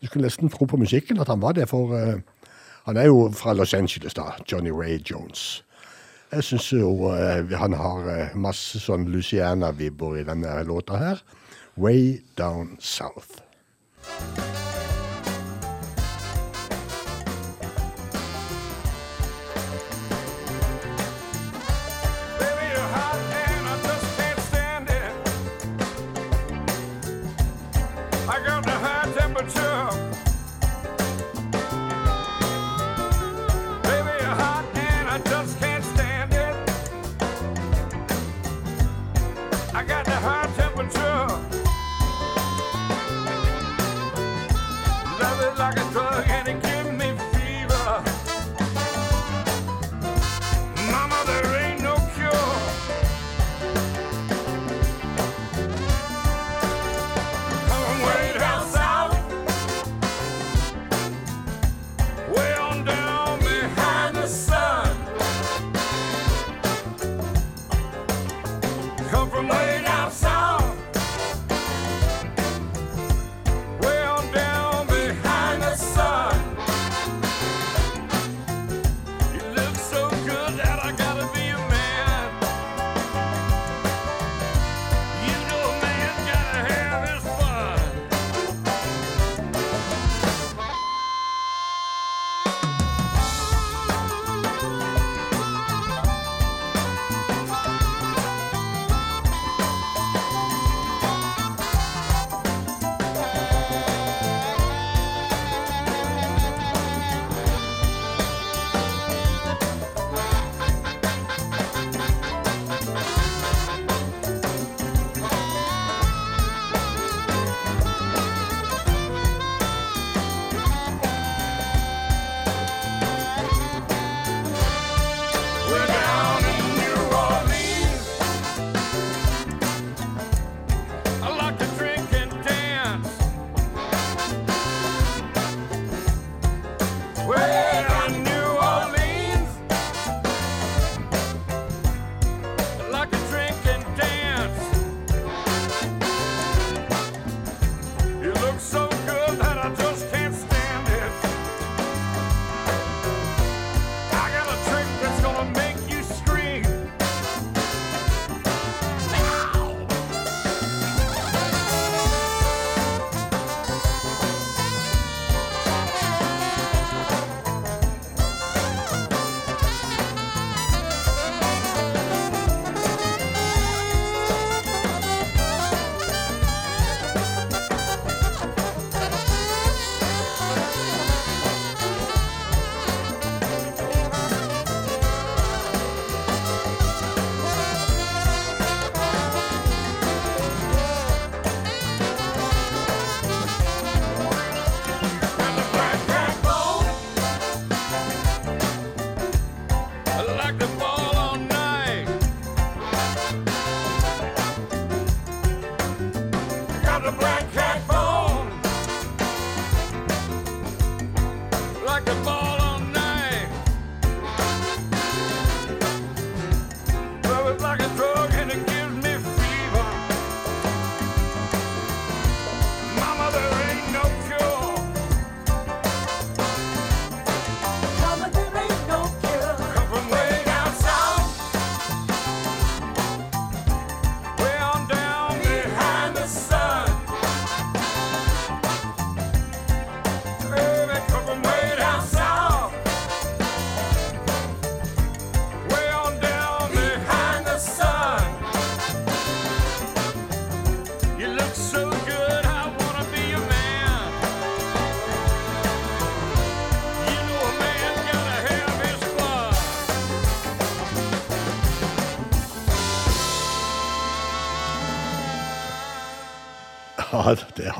du 0.00 0.06
skulle 0.06 0.28
nesten 0.28 0.48
tro 0.48 0.64
på 0.64 0.78
musikken 0.78 1.18
at 1.18 1.28
han 1.28 1.42
var 1.42 1.56
det, 1.58 1.68
for 1.68 1.90
uh, 1.90 2.20
han 2.86 2.96
er 2.96 3.10
jo 3.10 3.30
fra 3.34 3.52
Los 3.52 3.74
Angeles, 3.74 4.14
da. 4.14 4.22
Johnny 4.52 4.70
Ray 4.70 5.00
Jones. 5.10 5.64
Jeg 6.32 6.44
syns 6.44 6.72
jo 6.72 7.08
eh, 7.12 7.52
han 7.56 7.72
har 7.72 8.08
eh, 8.12 8.36
masse 8.36 8.80
sånn 8.84 9.06
Luciana-vibber 9.08 10.20
i 10.20 10.26
denne 10.28 10.60
låta 10.68 11.00
her. 11.00 11.22
Way 11.80 12.18
Down 12.36 12.76
South. 12.80 13.40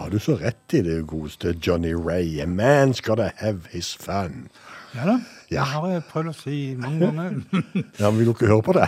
Har 0.09 0.13
du 0.13 0.19
så 0.25 0.39
rett 0.41 0.73
i, 0.73 0.81
det 0.81 1.03
godeste 1.07 1.51
Johnny 1.67 1.93
Ray. 1.93 2.41
A 2.41 2.47
man's 2.47 3.03
gotta 3.05 3.31
have 3.37 3.61
his 3.71 3.95
fun. 3.95 4.49
Ja 4.95 5.05
da. 5.05 5.19
Ja. 5.51 5.61
Det 5.61 5.67
har 5.69 5.91
jeg 5.91 6.03
prøvd 6.09 6.31
å 6.31 6.33
si 6.37 6.57
mange 6.81 7.11
ganger. 7.11 7.37
Ja, 8.01 8.09
men 8.09 8.17
Vil 8.17 8.31
du 8.31 8.33
ikke 8.33 8.49
høre 8.49 8.65
på 8.65 8.77
det? 8.79 8.87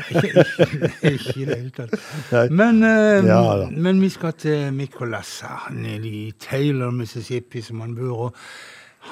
Ikke 1.12 1.36
i 1.42 1.44
det 1.44 1.58
hele 1.58 1.74
tatt. 1.76 1.92
Men, 2.62 2.80
uh, 2.80 3.20
Ja 3.26 3.68
men 3.68 4.00
vi 4.00 4.08
skal 4.08 4.32
til 4.40 4.72
Mikolassa 4.72 5.58
nede 5.76 6.08
i 6.08 6.32
Taylor, 6.40 6.90
Mississippi, 6.90 7.60
som 7.60 7.84
han 7.84 7.92
bor. 8.00 8.26
Og 8.30 8.36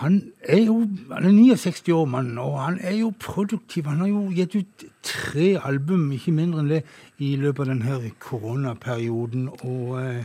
han 0.00 0.20
er 0.48 0.64
jo 0.64 0.80
han 1.12 1.28
er 1.28 1.36
69 1.36 1.92
år, 1.92 2.04
mann, 2.08 2.38
og 2.40 2.56
han 2.62 2.80
er 2.80 3.02
jo 3.02 3.12
produktiv. 3.20 3.84
Han 3.92 4.00
har 4.00 4.14
jo 4.14 4.28
gitt 4.32 4.56
ut 4.56 4.90
tre 5.04 5.58
album, 5.60 6.08
ikke 6.16 6.32
mindre 6.40 6.64
enn 6.64 6.72
det, 6.72 6.84
i 7.20 7.34
løpet 7.36 7.68
av 7.68 7.74
denne 7.74 8.14
koronaperioden. 8.24 9.50
Og 9.60 9.98
eh, 10.00 10.24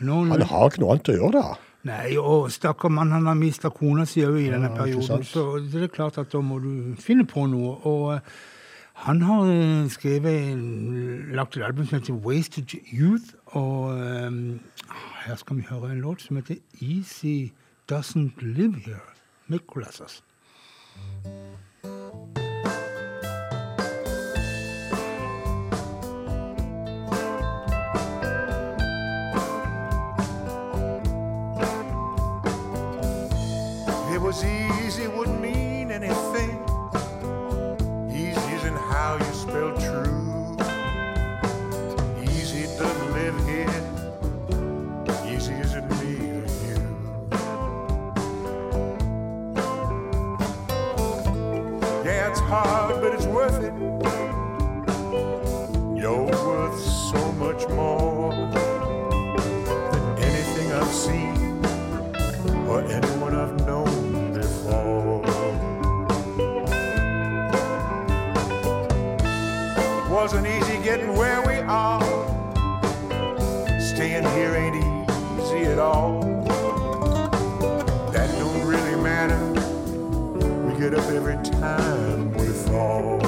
nå 0.00 0.22
Han 0.30 0.46
har 0.52 0.70
ikke 0.70 0.82
noe 0.82 0.94
annet 0.94 1.12
å 1.12 1.18
gjøre, 1.18 1.40
da. 1.40 1.58
Nei, 1.88 2.16
og 2.20 2.50
stakkar 2.52 2.92
mann, 2.92 3.12
han 3.14 3.28
har 3.28 3.36
mista 3.38 3.70
kona 3.72 4.04
si 4.08 4.20
òg 4.26 4.36
i 4.36 4.48
denne 4.52 4.68
Ja, 4.68 4.76
perioden. 4.76 5.24
Så 5.24 5.44
det 5.64 5.86
er 5.86 5.92
klart 5.92 6.18
at 6.20 6.32
da 6.32 6.42
må 6.44 6.58
du 6.60 6.96
finne 7.00 7.24
på 7.24 7.46
noe. 7.48 7.78
Og 7.88 8.14
eh, 8.14 8.34
han 9.06 9.22
har 9.24 9.48
eh, 9.48 9.88
skrevet 9.88 10.60
lagt 11.32 11.56
et 11.56 11.64
album 11.64 11.86
som 11.88 11.98
heter 11.98 12.18
Wasted 12.20 12.74
Youth. 12.92 13.32
Og 13.56 13.96
um, 13.96 14.60
her 15.24 15.40
skal 15.40 15.56
vi 15.56 15.68
høre 15.70 15.94
en 15.94 16.04
låt 16.04 16.26
som 16.26 16.36
heter 16.36 16.60
Easy 16.82 17.52
Doesn't 17.88 18.44
Live 18.44 18.84
Here. 18.84 19.00
Mikolasas. 19.48 20.20
Was 34.30 34.44
easy, 34.44 35.08
wouldn't 35.08 35.40
mean 35.40 35.90
anything. 35.90 36.56
Easy 38.12 38.52
isn't 38.58 38.76
how 38.76 39.16
you 39.18 39.32
spell 39.34 39.72
true. 39.84 40.56
Easy 42.22 42.62
doesn't 42.78 43.12
live 43.12 43.36
here. 43.48 43.82
Easy 45.34 45.54
isn't 45.54 45.88
me 45.98 46.14
or 46.38 46.46
you. 46.64 46.80
Yeah, 52.04 52.30
it's 52.30 52.38
hard, 52.38 53.00
but 53.00 53.12
it's 53.12 53.26
worth 53.26 53.60
it. 53.64 53.74
You're 56.00 56.26
worth 56.26 56.78
so 56.78 57.32
much 57.32 57.66
more 57.70 58.19
Wasn't 70.32 70.46
easy 70.46 70.80
getting 70.84 71.16
where 71.16 71.42
we 71.42 71.54
are. 71.54 72.00
Staying 73.80 74.22
here 74.22 74.54
ain't 74.54 74.76
easy 74.76 75.64
at 75.64 75.80
all. 75.80 76.22
That 78.12 78.30
don't 78.38 78.64
really 78.64 78.94
matter. 79.02 79.36
We 80.68 80.78
get 80.78 80.94
up 80.94 81.04
every 81.10 81.34
time 81.42 82.32
we 82.34 82.46
fall. 82.46 83.19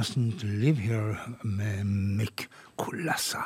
Doesn't 0.00 0.42
Live 0.42 0.80
Here 0.80 1.16
med 1.42 1.84
Mick 1.84 2.48
Kolassa. 2.76 3.38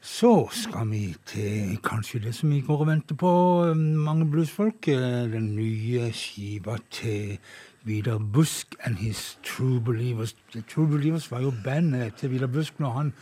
Så 0.00 0.48
skal 0.52 0.90
vi 0.90 1.14
til 1.26 1.78
kanskje 1.84 2.20
det 2.20 2.34
som 2.36 2.50
vi 2.52 2.58
går 2.60 2.82
og 2.82 2.86
venter 2.86 3.16
på, 3.16 3.30
eh, 3.64 3.76
mange 3.76 4.30
bluesfolk. 4.30 4.88
eh, 4.88 5.32
Den 5.32 5.56
nye 5.56 6.12
skiva 6.12 6.76
til 6.90 7.38
Vidar 7.84 8.18
Busk 8.18 8.74
and 8.84 8.96
His 8.96 9.38
True 9.42 9.80
Believers. 9.80 10.36
The 10.52 10.60
True 10.60 10.86
Believers 10.86 11.30
var 11.30 11.40
jo 11.40 11.52
bandet 11.64 12.14
til 12.14 12.30
Vidar 12.30 12.46
Busk 12.46 12.74
når 12.78 12.90
han 12.90 13.12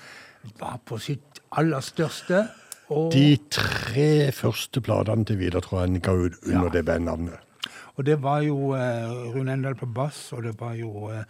var 0.58 0.80
på 0.86 0.98
sitt 0.98 1.40
aller 1.52 1.80
største. 1.80 2.48
Og 2.90 3.12
De 3.12 3.38
tre 3.50 4.32
første 4.32 4.80
platene 4.80 5.24
til 5.24 5.38
Vidar 5.38 5.60
tror 5.60 5.80
jeg 5.80 5.90
han 5.90 6.00
ga 6.00 6.12
ut 6.12 6.32
under 6.46 6.68
det 6.68 6.84
bandnavnet. 6.84 7.38
Og 7.96 8.06
det 8.06 8.22
var 8.22 8.40
jo 8.40 8.72
eh, 8.74 9.34
Rune 9.34 9.52
Endal 9.52 9.74
på 9.74 9.86
bass, 9.86 10.32
og 10.32 10.42
det 10.42 10.60
var 10.60 10.74
jo 10.74 11.10
eh, 11.10 11.22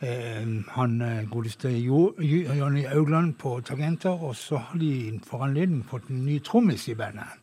han 0.00 1.00
eh, 1.02 1.24
godeste 1.28 1.68
jo, 1.84 2.14
Jo- 2.18 2.54
Jonny 2.56 2.84
Augland 2.88 3.34
på 3.38 3.60
tagenter, 3.60 4.10
Og 4.22 4.34
så 4.36 4.56
har 4.56 4.78
de 4.78 5.20
for 5.26 5.44
anledning 5.44 5.82
fått 5.84 6.08
en 6.10 6.24
ny 6.24 6.38
trommis 6.40 6.88
i 6.88 6.94
bandet. 6.94 7.36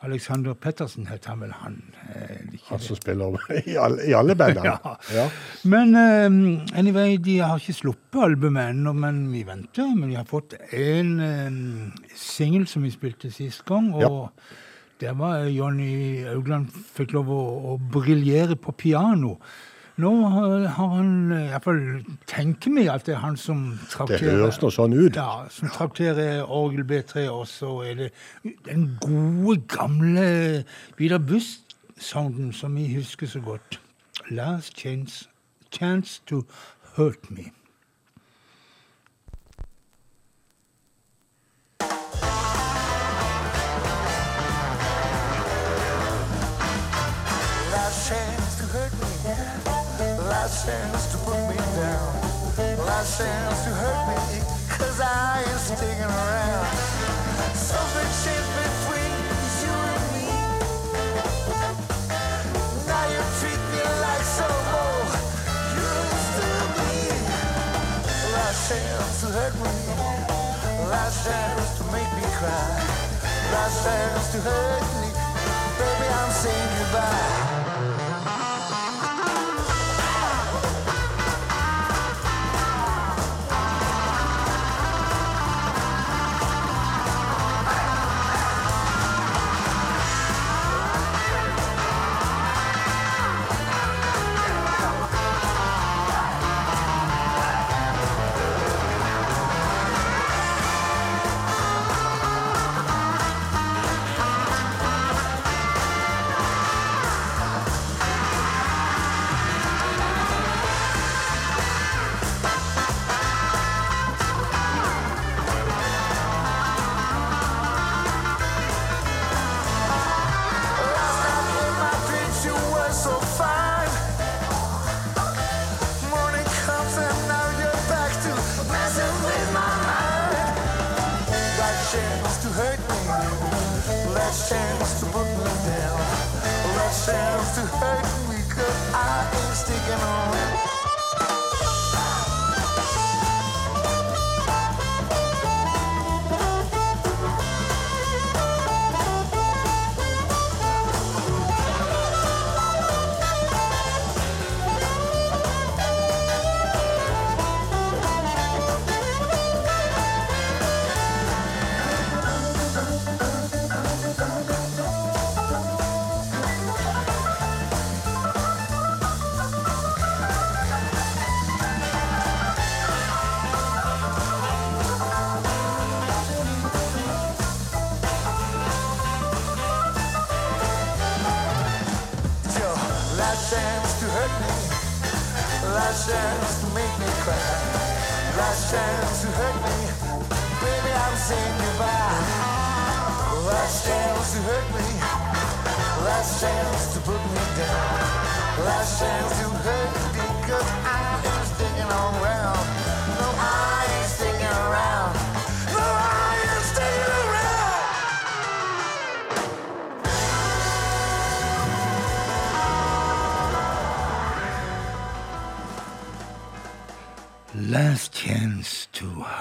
Alexander 0.00 0.54
Pettersen 0.54 1.06
het 1.10 1.24
han 1.26 1.40
vel, 1.40 1.50
han. 1.58 1.82
Eh, 2.14 2.56
Han 2.68 2.78
som 2.78 2.96
spiller 2.96 3.34
i 3.66 3.74
alle, 3.76 4.04
i 4.06 4.12
alle 4.14 4.34
bandene. 4.38 4.64
Ja. 4.84 4.94
Ja. 5.14 5.24
Men 5.64 5.94
eh, 5.96 6.78
anyway, 6.78 7.16
de 7.18 7.38
har 7.42 7.58
ikke 7.58 7.74
sluppet 7.74 8.22
albumet 8.22 8.70
ennå, 8.70 8.92
men 8.94 9.24
vi 9.32 9.42
venter. 9.42 9.90
Men 9.96 10.08
de 10.08 10.16
har 10.16 10.24
fått 10.30 10.54
en 10.72 11.10
eh, 11.20 12.08
singel 12.14 12.66
som 12.70 12.82
vi 12.86 12.90
spilte 12.94 13.30
sist 13.34 13.64
gang, 13.66 13.90
og 13.94 14.30
der 15.00 15.12
var 15.18 15.44
Jonny 15.50 16.24
Augland 16.26 16.70
fikk 16.94 17.12
lov 17.18 17.28
å, 17.34 17.42
å 17.74 17.76
briljere 17.78 18.56
på 18.56 18.72
piano. 18.78 19.36
Nå 19.98 20.10
eh, 20.26 20.68
har 20.76 20.92
han 20.94 21.32
iallfall 21.34 21.80
tenker 22.30 22.70
meg 22.70 22.90
at 22.92 23.06
det 23.08 23.16
er 23.16 23.22
han 23.24 23.36
som 23.40 23.64
trakterer 23.90 24.22
Det 24.22 24.36
høres 24.44 24.60
nå 24.62 24.70
sånn 24.70 24.94
ut. 24.94 25.18
Ja, 25.18 25.48
som 25.50 25.72
trakterer 25.74 26.44
orgel 26.46 26.86
B3, 26.86 27.26
og 27.32 27.48
så 27.50 27.72
er 27.88 27.98
det 28.04 28.10
den 28.68 28.92
gode, 29.02 29.58
gamle 29.74 30.28
Vidar 31.00 31.18
Buss-sounden 31.18 32.52
som 32.54 32.78
vi 32.78 32.86
husker 32.94 33.26
så 33.26 33.42
godt. 33.42 33.80
Last 34.30 34.78
chance, 34.78 35.26
chance 35.74 36.22
to 36.30 36.44
hurt 36.94 37.30
me. 37.30 37.50
Chance 50.68 51.12
to 51.12 51.18
put 51.24 51.40
me 51.48 51.56
down. 51.80 52.12
Last 52.84 53.16
chance 53.16 53.64
to 53.64 53.70
hurt 53.72 54.04
me. 54.28 54.36
Cause 54.76 55.00
I 55.00 55.40
ain't 55.40 55.60
sticking 55.64 56.04
around. 56.04 56.68
Something 57.56 58.10
changed 58.20 58.52
between 58.60 59.16
you 59.64 59.72
and 59.72 60.04
me. 60.12 60.28
Now 62.84 63.04
you 63.08 63.22
treat 63.40 63.62
me 63.72 63.80
like 64.04 64.24
some 64.36 64.60
more. 64.68 65.08
You 65.72 65.88
used 66.04 66.36
to. 66.36 66.52
Last 68.36 68.68
chance 68.68 69.20
to 69.24 69.28
hurt 69.32 69.56
me. 69.64 69.72
Last 70.92 71.24
chance 71.24 71.78
to 71.80 71.84
make 71.96 72.12
me 72.12 72.28
cry. 72.36 72.68
Last 73.56 73.88
chance 73.88 74.32
to 74.32 74.38
hurt 74.44 74.84
me. 75.00 75.08
Baby, 75.80 76.06
I'm 76.12 76.30
saying 76.30 76.70
goodbye. 76.76 77.57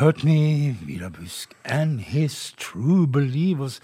Hurt 0.08 0.24
Vidar 0.88 1.10
Busk 1.10 1.54
and 1.66 2.00
his 2.00 2.54
true 2.58 3.08
believers. 3.08 3.80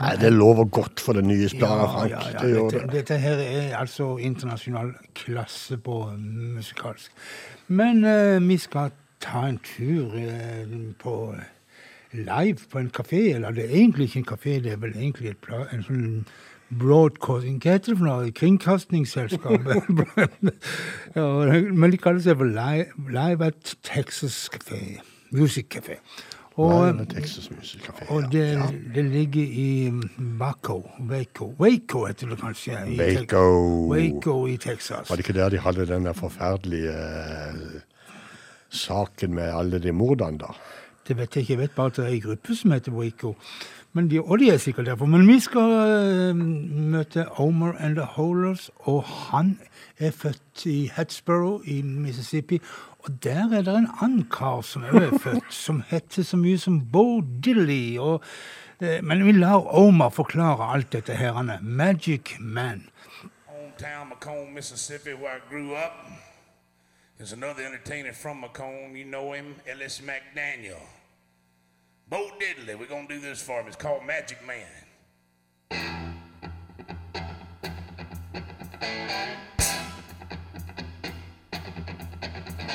Nei, 0.00 0.16
det 0.16 0.32
lover 0.32 0.64
godt 0.64 1.00
for 1.00 1.12
den 1.12 1.28
nye 1.28 1.48
planen, 1.48 1.88
Frank. 1.88 2.10
Ja, 2.10 2.20
ja, 2.32 2.38
Det 2.38 2.50
gjør 2.50 2.68
dette, 2.68 2.86
det. 2.86 2.92
dette 2.92 3.18
her 3.18 3.40
er 3.40 3.76
altså 3.76 4.16
internasjonal 4.16 4.92
klasse 5.14 5.78
på 5.78 6.12
musikalsk. 6.18 7.12
Men 7.68 8.04
eh, 8.04 8.48
vi 8.48 8.56
skal 8.56 8.90
ta 9.20 9.46
en 9.48 9.60
tur 9.64 10.14
eh, 10.14 10.68
på 10.98 11.34
live 12.12 12.58
på 12.70 12.78
en 12.78 12.90
kafé. 12.90 13.34
Eller 13.34 13.50
det 13.50 13.64
er 13.64 13.76
egentlig 13.76 14.04
ikke 14.04 14.18
en 14.18 14.30
kafé, 14.34 14.50
det 14.60 14.72
er 14.72 14.82
vel 14.82 14.96
egentlig 14.96 15.36
en 15.72 15.86
sånn 15.86 16.26
broadcasting 16.72 17.58
Hva 17.60 17.76
heter 17.76 17.92
det 17.92 17.98
for 17.98 18.08
noe? 18.08 18.30
Kringkastingsselskap? 18.32 19.66
ja, 21.16 21.26
men 21.72 21.92
de 21.92 22.00
kaller 22.00 22.20
seg 22.24 22.38
for 22.40 22.48
Live, 22.48 23.08
live 23.12 23.52
at 23.52 23.74
Texas 23.84 24.48
Café. 24.52 25.00
Music 25.32 25.66
Café, 25.74 25.96
og 26.56 28.32
det, 28.32 28.52
Ja. 28.52 28.66
det 28.94 29.04
ligger 29.04 29.42
i 29.42 29.92
Waco. 30.40 30.90
Waco, 31.10 31.54
Waco 31.60 32.04
heter 32.06 32.28
det 32.28 32.38
kanskje. 32.40 32.72
i 32.88 32.98
Waco. 33.00 33.88
Waco 33.92 34.46
i 34.46 34.56
Texas. 34.56 35.10
Var 35.10 35.16
det 35.16 35.28
ikke 35.28 35.38
der 35.38 35.48
de 35.48 35.58
hadde 35.58 35.86
den 35.86 36.04
der 36.04 36.12
forferdelige 36.12 36.90
eh, 36.90 37.80
saken 38.68 39.34
med 39.34 39.42
alle 39.58 39.78
de 39.78 39.92
mordene, 39.92 40.38
da? 40.38 40.52
Det 41.08 41.16
vet 41.16 41.36
jeg 41.36 41.40
ikke. 41.42 41.52
Jeg 41.52 41.58
vet 41.60 41.70
bare 41.76 41.86
at 41.86 41.96
det 41.96 42.04
er 42.04 42.08
en 42.08 42.20
gruppe 42.20 42.54
som 42.56 42.70
heter 42.70 42.92
Waco. 42.92 43.34
Men 43.92 44.10
de, 44.10 44.20
og 44.20 44.38
de 44.38 44.50
er 44.50 44.56
sikkert 44.56 44.86
derfor. 44.86 45.06
Men 45.06 45.26
vi 45.28 45.40
skal 45.40 45.60
uh, 46.30 46.36
møte 46.36 47.26
Omer 47.40 47.72
and 47.78 47.96
the 47.96 48.04
Holers, 48.04 48.70
og 48.78 49.02
han 49.04 49.58
er 49.98 50.10
født 50.10 50.66
i 50.66 50.90
Hatsborough 50.94 51.68
i 51.68 51.82
Mississippi. 51.82 52.60
Og 53.02 53.24
der 53.24 53.48
er 53.58 53.62
det 53.62 53.74
en 53.76 53.90
annen 54.00 54.26
kar 54.30 54.60
som 54.62 54.84
er 54.84 55.18
født, 55.18 55.50
som 55.50 55.82
heter 55.90 56.22
så 56.22 56.36
mye 56.36 56.58
som 56.58 56.80
Bo. 56.92 57.18
Og, 57.18 58.22
eh, 58.80 59.02
men 59.02 59.26
vi 59.26 59.32
lar 59.32 59.74
Omar 59.74 60.10
forklare 60.10 60.72
alt 60.74 60.92
dette 60.92 61.14
her. 61.14 61.32
Han 61.32 61.50
er 61.50 61.60
Magic 61.60 62.36
Man. 62.40 62.88
hometown, 63.82 64.08
Macomb, 64.08 64.54
Mississippi, 64.54 65.14
where 65.14 65.36
I 65.36 65.40
grew 65.48 65.74
up. 65.74 66.06
There's 67.18 67.32
another 67.32 67.64
entertainer 67.64 68.12
from 68.12 68.40
Macomb. 68.40 68.96
You 68.96 69.04
know 69.04 69.32
him, 69.32 69.56
Ellis 69.66 70.00
McDaniel. 70.00 70.80
Bo 72.08 72.30
Diddley, 72.38 72.78
we're 72.78 72.86
gonna 72.86 73.08
do 73.08 73.20
this 73.20 73.40
for 73.40 73.60
him. 73.60 73.66
It's 73.68 73.76
called 73.76 74.04
Magic 74.06 74.38
Man. 74.46 74.82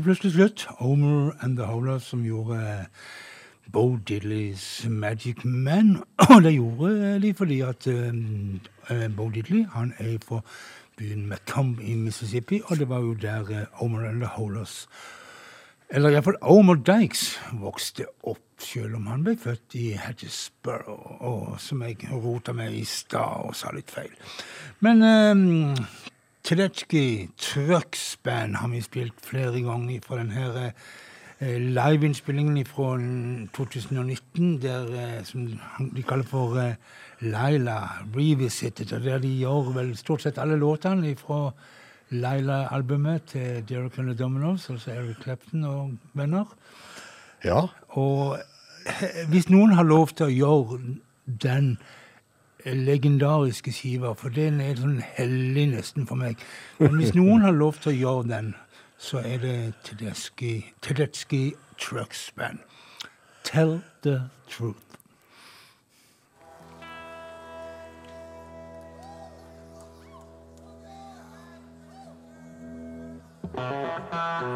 det 0.00 0.06
plutselig 0.06 0.32
slutt. 0.32 0.66
Homer 0.78 1.32
and 1.40 1.56
the 1.56 1.66
Howlers 1.66 2.02
som 2.02 2.24
gjorde 2.24 2.56
eh, 2.56 2.84
Bo 3.72 3.96
Diddleys 3.96 4.86
Magic 4.88 5.44
Man. 5.44 6.02
Og 6.30 6.42
det 6.42 6.54
gjorde 6.54 7.20
de 7.20 7.34
fordi 7.34 7.60
at 7.60 7.86
eh, 7.86 8.14
eh, 8.90 9.08
Bo 9.16 9.28
Diddley 9.28 9.66
han 9.74 9.92
er 9.98 10.16
fra 10.24 10.40
byen 10.96 11.26
Macomb 11.26 11.80
i 11.80 11.94
Mississippi, 11.94 12.60
og 12.64 12.78
det 12.78 12.88
var 12.88 13.00
jo 13.00 13.14
der 13.14 13.50
eh, 13.50 13.66
Homer 13.72 14.08
and 14.08 14.20
the 14.20 14.28
Howlers 14.36 14.88
eller 15.90 16.10
iallfall 16.14 16.36
Omer 16.40 16.78
Dykes 16.78 17.24
vokste 17.58 18.04
opp, 18.22 18.44
selv 18.62 18.94
om 19.00 19.08
han 19.10 19.24
ble 19.26 19.34
født 19.40 19.74
i 19.74 19.88
Hattiesborough, 19.98 21.16
og 21.26 21.56
som 21.58 21.82
jeg 21.82 22.06
rota 22.12 22.52
med 22.54 22.76
i 22.78 22.84
stad 22.86 23.48
og 23.48 23.56
sa 23.58 23.72
litt 23.74 23.90
feil. 23.90 24.12
Men 24.86 25.02
um, 25.02 25.74
Tedetsky 26.42 27.28
Trucks 27.38 28.16
Band 28.22 28.56
har 28.56 28.68
vi 28.68 28.80
spilt 28.80 29.14
flere 29.22 29.60
ganger 29.60 30.00
fra 30.04 30.18
denne 30.18 30.72
eh, 31.40 31.58
liveinnspillingen 31.60 32.64
fra 32.66 32.94
2019, 33.56 34.62
der, 34.62 34.88
eh, 34.88 35.24
som 35.24 35.46
de 35.96 36.02
kaller 36.02 36.24
for 36.24 36.56
eh, 36.58 36.74
Laila 37.20 37.76
Revisited, 38.16 38.92
og 38.92 39.04
der 39.04 39.18
de 39.18 39.34
gjør 39.36 39.74
vel 39.76 39.92
stort 39.96 40.24
sett 40.24 40.38
alle 40.38 40.56
låtene 40.56 41.14
fra 41.20 41.50
Laila-albumet 42.10 43.22
til 43.30 43.62
Derek 43.68 43.98
and 43.98 44.08
the 44.08 44.16
Dominoes, 44.18 44.70
altså 44.70 44.90
Eric 44.90 45.22
Clapton 45.22 45.64
og 45.64 45.92
venner. 46.14 46.44
Ja. 47.44 47.66
Og 47.88 48.38
hvis 49.28 49.48
noen 49.48 49.72
har 49.76 49.84
lov 49.84 50.08
til 50.16 50.26
å 50.26 50.34
gjøre 50.34 50.80
den 51.26 51.76
legendariske 52.64 53.72
skiva, 53.72 54.12
for 54.18 54.32
den 54.34 54.60
er 54.60 54.76
sånn 54.80 55.00
hellig 55.16 55.66
nesten 55.74 56.08
for 56.08 56.20
meg, 56.20 56.40
men 56.78 56.98
hvis 57.00 57.14
noen 57.16 57.46
har 57.46 57.56
lov 57.56 57.80
til 57.80 57.92
å 57.92 57.98
gjøre 57.98 58.28
den, 58.34 58.52
så 59.00 59.22
er 59.24 59.40
det 59.40 59.56
Tedeschi, 59.84 60.60
Tedeschi 60.84 61.54
Trucks 61.78 62.30
Band. 62.36 62.58
Tell 63.44 63.80
the 64.02 64.30
truth. 64.46 64.76
Tell 73.56 74.50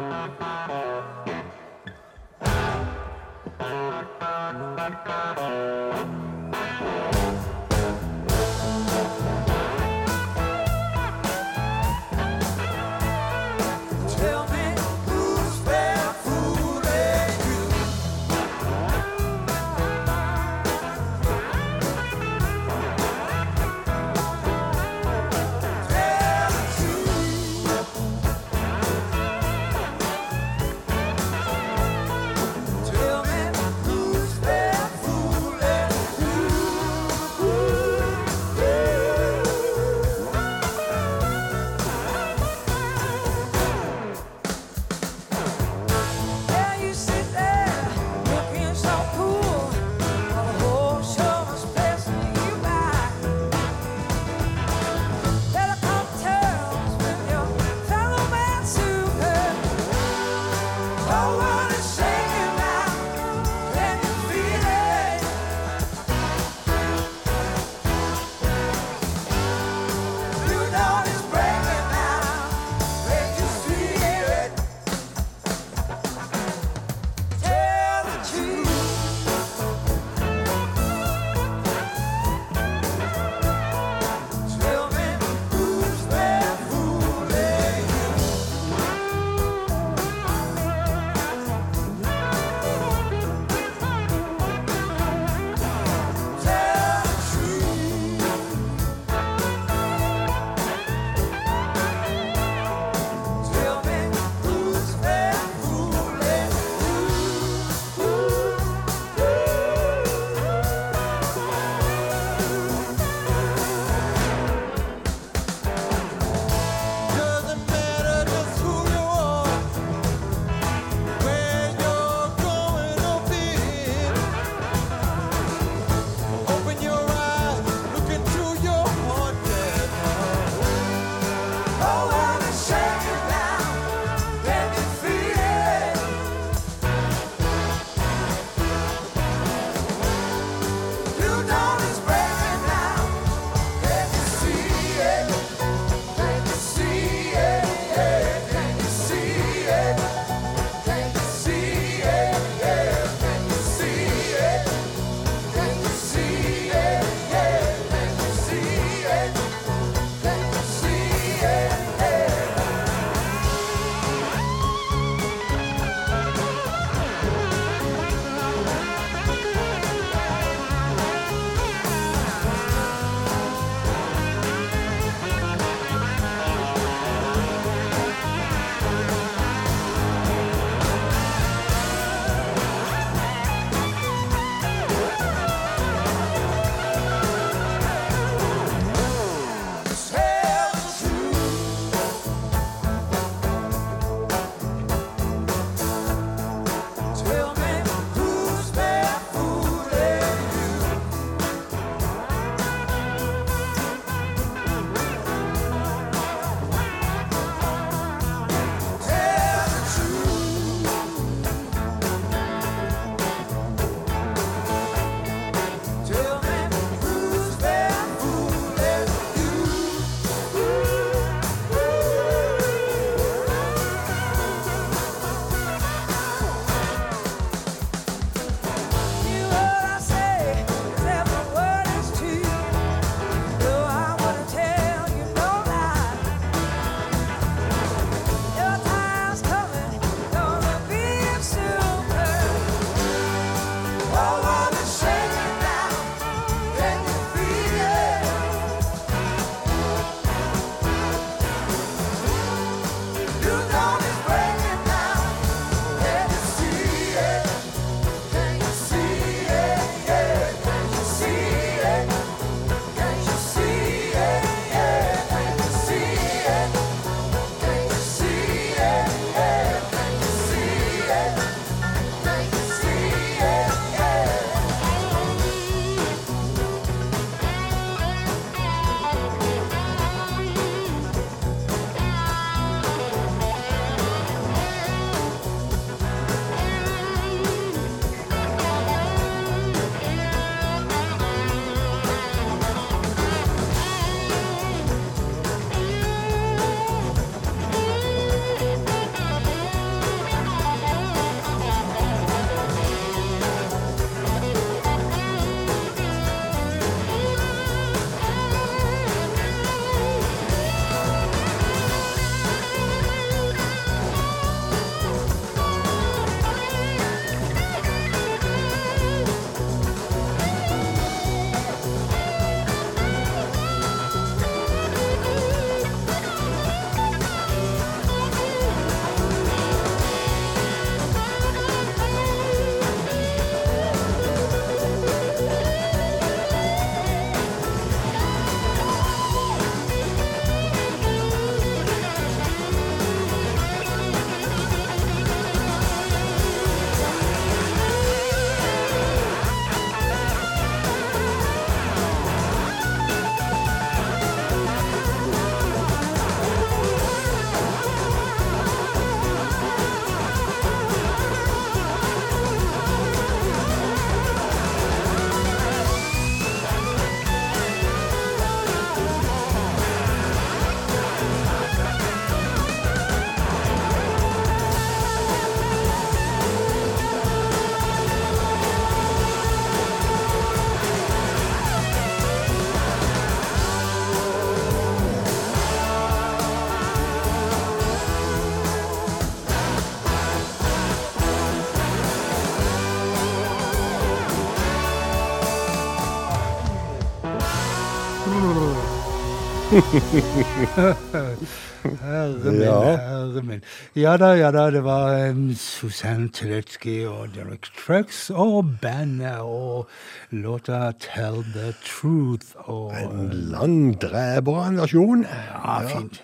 Herre 401.85 402.51
min, 402.51 402.61
Ja. 402.61 402.79
herre 402.97 403.41
min. 403.43 403.61
Ja 403.95 404.15
da, 404.17 404.31
ja 404.37 404.51
da, 404.51 404.69
det 404.71 404.83
var 404.83 405.29
um, 405.29 405.53
Susanne 405.55 406.29
Teletsky 406.33 407.05
og 407.09 407.33
Derek 407.35 407.67
Trucks 407.77 408.29
og 408.33 408.71
bandet 408.81 409.39
og 409.43 409.87
låta 410.31 410.91
Tell 410.99 411.43
the 411.53 411.73
Truth. 411.85 412.55
Og, 412.65 412.93
En 412.97 413.29
langdreber 413.51 414.71
versjon. 414.79 415.25
ja, 415.25 415.79
fint. 415.87 416.21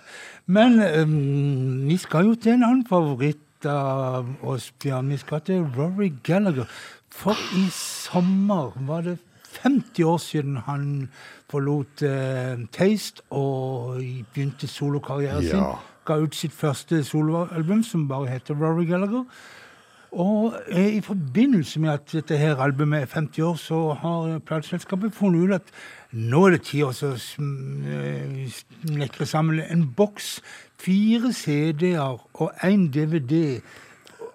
Men 0.47 0.79
um, 0.81 1.87
vi 1.87 1.97
skal 1.97 2.25
jo 2.31 2.35
til 2.35 2.51
en 2.57 2.63
annen 2.63 2.85
favoritt 2.89 3.37
av 3.69 4.25
oss, 4.41 4.71
Bjørn. 4.81 5.09
Vi 5.13 5.17
skal 5.21 5.41
til 5.45 5.67
Rory 5.77 6.11
Gallagher. 6.23 6.65
For 7.11 7.35
i 7.55 7.67
sommer 7.75 8.71
var 8.87 9.01
det 9.05 9.17
50 9.61 10.03
år 10.07 10.17
siden 10.17 10.57
han 10.65 11.09
forlot 11.51 12.03
uh, 12.07 12.61
Taste 12.71 13.23
og 13.29 14.01
begynte 14.33 14.67
solokarrieren 14.71 15.45
sin. 15.45 15.65
Ga 16.07 16.17
ut 16.23 16.35
sitt 16.35 16.55
første 16.55 17.03
soloalbum, 17.05 17.83
som 17.85 18.07
bare 18.09 18.31
heter 18.31 18.57
Rory 18.57 18.87
Gallagher. 18.89 19.27
Og 20.11 20.53
eh, 20.67 20.95
i 20.95 21.01
forbindelse 21.01 21.79
med 21.79 21.89
at 21.89 22.01
dette 22.11 22.37
her 22.37 22.55
albumet 22.55 23.01
er 23.01 23.05
50 23.05 23.39
år, 23.39 23.55
så 23.55 23.93
har 23.93 24.39
plateselskapet 24.39 25.13
funnet 25.13 25.43
ut 25.43 25.53
at 25.53 25.61
nå 26.11 26.45
er 26.45 26.57
det 26.57 26.65
tid 26.67 26.83
å 26.83 26.91
eh, 26.91 28.51
snekre 28.51 29.25
sammen 29.25 29.61
en 29.63 29.85
boks, 29.95 30.41
fire 30.79 31.31
CD-er 31.33 32.19
og 32.33 32.51
én 32.63 32.89
DVD. 32.91 33.61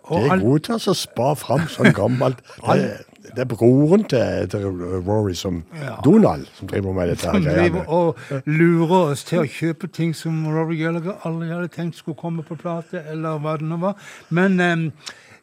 Og 0.07 0.23
Det 0.23 0.33
er 0.33 0.45
godt 0.47 0.71
å 0.71 0.95
spa 0.97 1.35
fram 1.37 1.69
sånn 1.69 1.93
gammelt. 1.93 2.41
Det, 2.65 3.05
det 3.35 3.43
er 3.45 3.49
broren 3.51 4.05
til, 4.11 4.47
til 4.53 4.67
Rory, 5.07 5.35
som 5.35 5.63
Ja. 5.81 5.97
Donald, 6.05 6.47
som 6.55 6.69
driver 6.69 6.93
med 6.93 7.09
dette. 7.09 7.23
som 7.27 7.43
driver 7.43 7.89
og 7.89 8.17
lurer 8.47 8.97
oss 9.13 9.25
til 9.25 9.41
å 9.43 9.49
kjøpe 9.51 9.91
ting 9.93 10.15
som 10.15 10.45
Rory 10.47 10.79
Gallagher 10.83 11.19
aldri 11.27 11.49
hadde 11.51 11.69
tenkt 11.75 11.97
skulle 11.97 12.17
komme 12.21 12.43
på 12.47 12.57
plate, 12.61 13.03
eller 13.11 13.39
hva 13.43 13.57
det 13.59 13.67
nå 13.69 13.77
var. 13.83 13.95
Men 14.31 14.61
eh, 14.61 14.87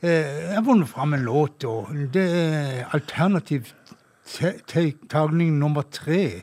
eh, 0.01 0.49
jeg 0.49 0.55
har 0.55 0.65
vunnet 0.68 0.88
fram 0.89 1.14
en 1.14 1.26
låt, 1.27 1.64
og 1.65 1.88
det 2.14 2.27
er 2.31 2.84
alternativ 2.93 3.73
te- 4.38 4.60
te- 4.68 4.93
tagning 5.10 5.57
nummer 5.60 5.84
tre 5.91 6.41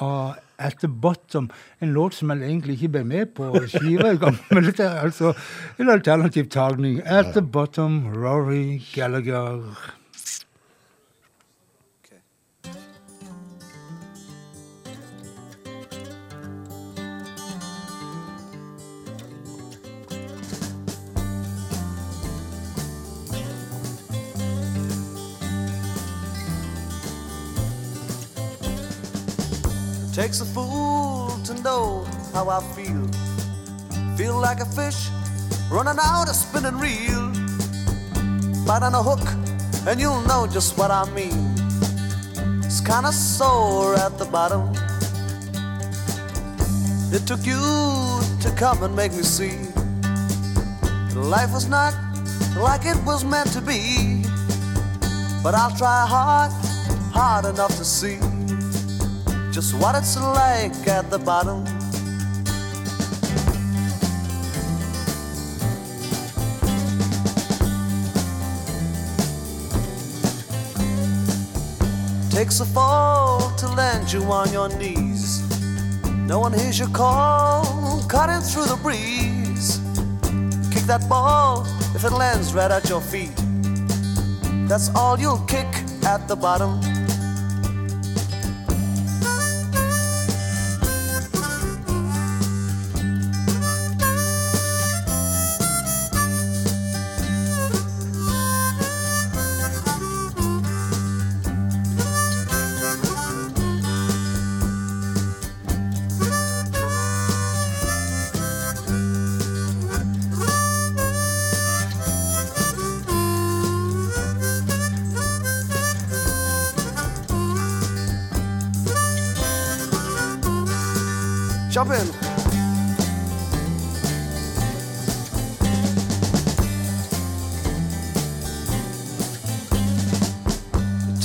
av 0.00 0.34
At 0.56 0.76
the 0.84 0.86
Bottom. 0.88 1.48
En 1.82 1.90
låt 1.92 2.14
som 2.14 2.30
jeg 2.30 2.38
egentlig 2.46 2.76
ikke 2.76 2.88
ble 2.94 3.00
med 3.04 3.32
på 3.34 3.48
skiva. 3.72 4.12
Men 4.54 4.62
dette 4.68 4.84
er 4.86 5.00
altså 5.02 5.32
en 5.82 5.90
alternativ 5.90 6.46
tagning. 6.54 7.00
At 7.04 7.32
the 7.34 7.42
Bottom, 7.42 8.04
Rory 8.14 8.78
Gallagher. 8.94 9.58
Takes 30.14 30.40
a 30.40 30.44
fool 30.44 31.30
to 31.42 31.54
know 31.62 32.06
how 32.32 32.48
I 32.48 32.60
feel. 32.76 33.02
Feel 34.16 34.38
like 34.38 34.60
a 34.60 34.64
fish 34.64 35.08
running 35.68 35.98
out 36.00 36.28
a 36.28 36.34
spinning 36.34 36.78
reel. 36.78 37.32
Bite 38.64 38.84
on 38.84 38.94
a 38.94 39.02
hook, 39.02 39.26
and 39.88 40.00
you'll 40.00 40.20
know 40.20 40.46
just 40.46 40.78
what 40.78 40.92
I 40.92 41.04
mean. 41.10 41.52
It's 42.62 42.80
kinda 42.80 43.10
sore 43.10 43.96
at 43.96 44.16
the 44.16 44.24
bottom. 44.26 44.70
It 47.12 47.26
took 47.26 47.44
you 47.44 47.58
to 48.40 48.54
come 48.56 48.84
and 48.84 48.94
make 48.94 49.12
me 49.12 49.24
see 49.24 49.58
life 51.16 51.52
was 51.52 51.66
not 51.68 51.92
like 52.56 52.86
it 52.86 52.96
was 53.04 53.24
meant 53.24 53.50
to 53.52 53.60
be. 53.60 54.22
But 55.42 55.56
I'll 55.56 55.76
try 55.76 56.06
hard, 56.06 56.52
hard 57.12 57.46
enough 57.46 57.76
to 57.78 57.84
see 57.84 58.18
just 59.54 59.72
what 59.74 59.94
it's 59.94 60.16
like 60.16 60.88
at 60.88 61.08
the 61.12 61.18
bottom. 61.18 61.64
Takes 72.30 72.58
a 72.58 72.64
fall 72.64 73.54
to 73.54 73.68
land 73.68 74.12
you 74.12 74.24
on 74.24 74.52
your 74.52 74.68
knees. 74.76 75.40
No 76.26 76.40
one 76.40 76.52
hears 76.52 76.80
your 76.80 76.88
call, 76.88 78.02
cutting 78.08 78.40
through 78.40 78.66
the 78.66 78.78
breeze. 78.82 79.78
Kick 80.72 80.82
that 80.88 81.08
ball 81.08 81.64
if 81.94 82.02
it 82.02 82.10
lands 82.10 82.52
right 82.54 82.72
at 82.72 82.88
your 82.88 83.00
feet. 83.00 83.30
That's 84.68 84.88
all 84.96 85.16
you'll 85.16 85.44
kick 85.46 85.68
at 86.04 86.26
the 86.26 86.34
bottom. 86.34 86.93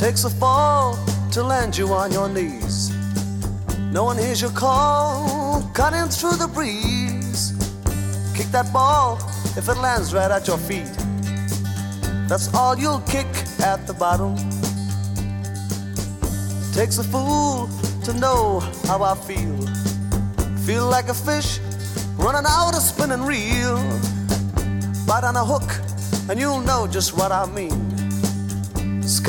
Takes 0.10 0.24
a 0.24 0.30
fall 0.32 0.98
to 1.32 1.44
land 1.44 1.78
you 1.78 1.94
on 1.94 2.12
your 2.12 2.28
knees. 2.28 2.90
No 3.92 4.06
one 4.06 4.18
hears 4.18 4.42
your 4.42 4.50
call, 4.50 5.62
cutting 5.76 6.10
through 6.10 6.36
the 6.36 6.48
breeze. 6.48 7.54
Kick 8.36 8.48
that 8.48 8.74
ball 8.74 9.20
if 9.56 9.70
it 9.70 9.78
lands 9.78 10.12
right 10.12 10.32
at 10.32 10.48
your 10.48 10.58
feet. 10.58 10.92
That's 12.28 12.52
all 12.56 12.76
you'll 12.76 13.02
kick 13.02 13.28
at 13.62 13.86
the 13.86 13.94
bottom. 13.94 14.36
Takes 16.74 16.98
a 16.98 17.04
fool 17.04 17.70
to 18.06 18.12
know 18.14 18.62
how 18.88 19.04
I 19.04 19.14
feel. 19.14 19.60
Feel 20.66 20.90
like 20.90 21.10
a 21.10 21.14
fish 21.14 21.60
running 22.18 22.48
out 22.50 22.72
a 22.72 22.82
spinning 22.82 23.22
reel. 23.22 23.78
Bite 25.06 25.24
on 25.24 25.36
a 25.36 25.46
hook, 25.46 25.70
and 26.28 26.40
you'll 26.40 26.62
know 26.62 26.88
just 26.88 27.16
what 27.16 27.32
I 27.32 27.46
mean. 27.46 27.89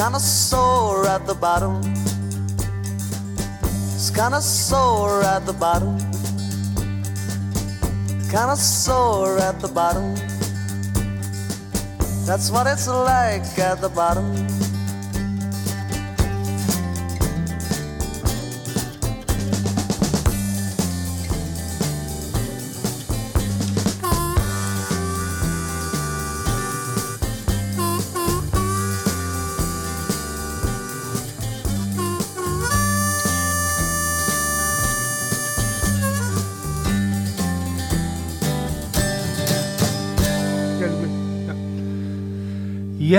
Kinda 0.00 0.18
sore 0.18 1.06
at 1.06 1.26
the 1.26 1.34
bottom. 1.34 1.82
It's 3.94 4.08
kinda 4.08 4.40
sore 4.40 5.22
at 5.22 5.44
the 5.44 5.52
bottom. 5.52 5.98
Kinda 8.30 8.56
sore 8.56 9.36
at 9.36 9.60
the 9.60 9.68
bottom. 9.68 10.14
That's 12.24 12.50
what 12.50 12.66
it's 12.66 12.88
like 12.88 13.58
at 13.58 13.82
the 13.82 13.90
bottom. 13.90 14.49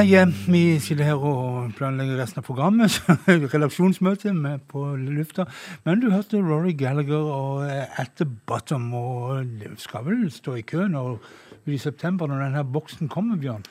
Ja, 0.02 0.06
ja, 0.08 0.26
vi 0.50 0.80
sitter 0.82 1.06
her 1.06 1.22
og 1.22 1.76
planlegger 1.78 2.18
resten 2.18 2.42
av 2.42 2.46
programmet. 2.48 2.96
Redaksjonsmøte 3.54 4.32
med 4.34 4.64
på 4.72 4.96
lufta. 4.98 5.46
Men 5.86 6.02
du 6.02 6.08
hørte 6.10 6.40
Rory 6.42 6.72
Gallagher 6.74 7.22
og 7.22 7.68
eh, 7.68 8.00
At 8.02 8.16
the 8.18 8.26
Bottom. 8.26 8.88
Og 8.98 9.46
det 9.62 9.76
skal 9.78 10.08
vel 10.08 10.24
stå 10.34 10.56
i 10.58 10.64
kø 10.66 10.88
når, 10.90 11.20
i 11.70 11.78
september 11.78 12.32
når 12.32 12.42
denne 12.48 12.66
boksen 12.74 13.12
kommer, 13.14 13.38
Bjørn? 13.38 13.62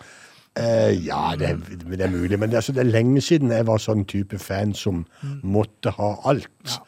Eh, 0.55 1.03
ja, 1.03 1.35
det 1.41 1.51
er, 1.51 1.59
det 1.97 2.07
er 2.07 2.15
mulig, 2.15 2.39
men 2.39 2.47
det, 2.47 2.61
er 2.61 2.63
altså, 2.63 2.77
det 2.79 2.85
er 2.85 2.95
lenge 2.95 3.27
siden 3.27 3.51
jeg 3.51 3.67
var 3.67 3.83
sånn 3.83 4.07
type 4.07 4.39
fan 4.39 4.77
som 4.79 5.03
måtte 5.43 5.97
ha 5.99 6.13
alt. 6.31 6.79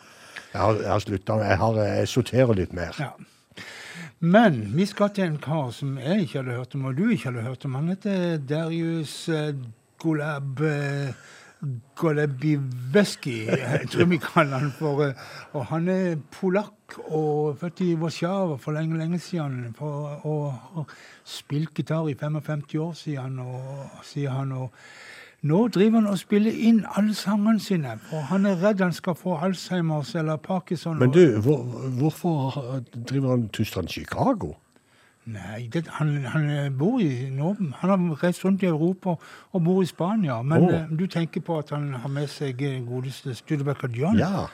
Jeg 0.52 0.60
har, 0.60 0.78
jeg 0.85 0.93
har 0.93 1.02
slutta. 1.09 1.43
Jeg, 1.43 1.74
jeg 1.82 2.14
sorterer 2.14 2.62
litt 2.62 2.78
mer. 2.78 2.94
Ja. 3.02 3.10
Men 4.23 4.61
vi 4.77 4.86
skal 4.86 5.11
til 5.11 5.24
en 5.27 5.39
kar 5.43 5.73
som 5.74 5.97
jeg 5.99 6.23
ikke 6.24 6.39
hadde 6.43 6.55
hørt 6.61 6.74
om, 6.78 6.85
og 6.86 6.94
du 6.99 7.09
ikke 7.11 7.31
hadde 7.32 7.43
hørt 7.43 7.65
om. 7.66 7.74
Han 7.74 7.89
heter 7.90 8.36
Darius 8.39 9.16
eh, 9.28 9.55
Golab 9.99 10.61
eh, 10.62 11.11
Golebiveski, 11.99 13.35
jeg 13.51 13.89
tror 13.90 14.09
vi 14.11 14.19
kaller 14.23 14.62
han 14.62 14.73
for. 14.78 15.03
eh, 15.09 15.27
Og 15.55 15.66
han 15.70 15.89
er 15.90 16.16
polakk 16.39 16.97
og 17.09 17.59
født 17.59 17.82
i 17.82 17.94
Warszawa 17.99 18.57
for 18.62 18.78
lenge, 18.78 18.99
lenge 18.99 19.19
siden. 19.19 19.74
For, 19.78 20.20
og, 20.23 20.53
har 20.74 20.94
spilt 21.24 21.74
gitar 21.74 22.07
i 22.11 22.15
55 22.15 22.74
år, 22.78 22.94
han. 23.20 23.39
Og, 23.39 23.90
sier 24.07 24.31
han 24.31 24.53
og 24.53 24.70
nå 25.43 25.69
driver 25.74 26.01
han 26.01 26.06
og 26.06 26.19
spiller 26.19 26.55
inn 26.55 26.85
alle 26.97 27.14
sangene 27.19 27.60
sine. 27.60 27.97
For 28.10 28.28
han 28.31 28.47
er 28.47 28.60
redd 28.62 28.82
han 28.85 28.93
skal 28.94 29.16
få 29.19 29.36
Alzheimers 29.43 30.14
eller 30.14 30.36
Parkinson. 30.36 30.98
Men 30.98 31.10
du, 31.10 31.40
hvor, 31.40 31.64
hvorfor 31.98 32.60
driver 33.09 33.31
han 33.31 33.48
Tustan 33.48 33.89
Chicago? 33.89 34.55
Nei, 35.24 35.69
det, 35.73 35.85
han, 35.98 36.24
han 36.27 36.77
bor 36.78 36.98
i 36.98 37.28
nå, 37.31 37.52
Han 37.78 37.90
har 37.90 38.23
reist 38.24 38.44
rundt 38.44 38.62
i 38.62 38.66
Europa 38.66 39.14
og 39.52 39.64
bor 39.64 39.82
i 39.82 39.86
Spania. 39.86 40.40
Men 40.43 40.64
eh, 40.70 40.90
du 40.98 41.06
tenker 41.06 41.40
på 41.40 41.59
at 41.59 41.70
han 41.70 41.93
har 41.94 42.10
med 42.10 42.27
seg 42.31 42.62
eh, 42.62 42.81
godeste 42.86 43.35
Studebaker 43.35 43.90
John? 43.94 44.19
Ja. 44.19 44.48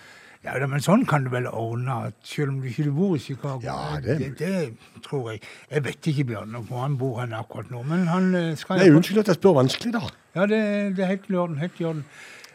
Ja, 0.49 0.67
Men 0.67 0.81
sånn 0.81 1.05
kan 1.09 1.25
du 1.27 1.31
vel 1.31 1.47
ordne, 1.51 2.13
selv 2.25 2.55
om 2.55 2.61
du 2.63 2.69
ikke 2.71 2.89
bor 2.97 3.17
i 3.17 3.21
Chicago? 3.21 3.61
Ja, 3.63 3.99
det- 4.01 4.19
det, 4.19 4.31
det 4.39 5.03
tror 5.05 5.31
jeg. 5.33 5.43
Jeg 5.71 5.85
vet 5.85 6.09
ikke, 6.13 6.25
Bjørn, 6.33 6.57
hvor 6.69 6.81
han 6.87 6.97
bor 6.97 7.21
han 7.21 7.33
akkurat 7.37 7.71
nå. 7.71 7.83
Men 7.85 8.07
han 8.09 8.35
eh, 8.35 8.55
skal 8.57 8.79
Nei, 8.81 8.89
unnskyld 8.91 9.19
at 9.21 9.27
jeg 9.35 9.41
spør 9.43 9.59
vanskelig, 9.61 9.93
da. 9.93 10.01
Ja, 10.35 10.47
det, 10.47 10.97
det 10.97 11.05
er 11.05 11.13
helt 11.15 11.29
i 11.31 11.37
orden. 11.37 11.59
Helt 11.61 11.81
i 11.81 11.85
orden. 11.85 12.05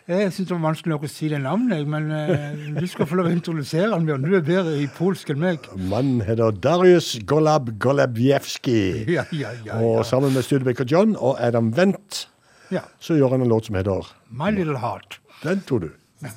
Jeg 0.04 0.34
syns 0.36 0.50
det 0.50 0.56
var 0.58 0.64
vanskelig 0.66 0.92
nok 0.92 1.04
å 1.08 1.10
si 1.14 1.30
det 1.32 1.38
navnet, 1.40 1.86
men 1.88 2.10
eh, 2.12 2.58
du 2.76 2.84
skal 2.92 3.08
få 3.08 3.16
lov 3.16 3.30
å 3.30 3.32
introdusere 3.32 3.94
han, 3.94 4.04
Bjørn. 4.10 4.26
Du 4.28 4.34
er 4.36 4.42
bedre 4.44 4.74
i 4.82 4.88
polsk 4.98 5.30
enn 5.32 5.40
meg. 5.40 5.70
Mannen 5.80 6.20
heter 6.28 6.52
Darius 6.60 7.14
Golab 7.30 7.70
Golabjevskij. 7.80 9.06
Ja, 9.14 9.24
ja, 9.32 9.54
ja, 9.64 9.78
Og 9.80 10.04
sammen 10.06 10.34
med 10.36 10.44
Studebaker 10.44 10.84
John 10.92 11.16
og 11.16 11.38
Adam 11.40 11.72
Wendt 11.78 12.26
Ja. 12.74 12.82
så 13.00 13.16
gjør 13.16 13.38
han 13.38 13.42
en 13.46 13.50
låt 13.54 13.66
som 13.70 13.76
heter 13.80 14.10
My 14.32 14.52
Little 14.52 14.80
Heart. 14.82 15.20
Den 15.44 15.62
tok 15.68 15.82
du. 15.86 15.90
Don't 16.24 16.32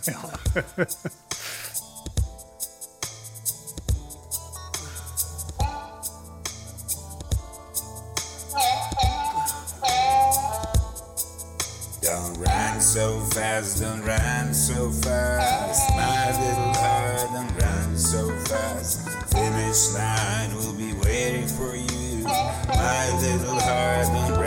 run 12.39 12.81
so 12.81 13.21
fast, 13.31 13.81
don't 13.81 14.03
run 14.05 14.53
so 14.53 14.91
fast. 14.91 15.91
My 15.91 16.33
little 16.41 16.75
heart, 16.75 17.31
don't 17.33 17.55
run 17.63 17.97
so 17.97 18.29
fast. 18.47 19.09
Finish 19.33 19.93
line 19.95 20.55
will 20.57 20.75
be 20.75 20.95
waiting 20.95 21.47
for 21.47 21.77
you. 21.77 22.25
My 22.25 23.11
little 23.21 23.61
heart, 23.61 24.07
don't 24.07 24.33
run 24.33 24.45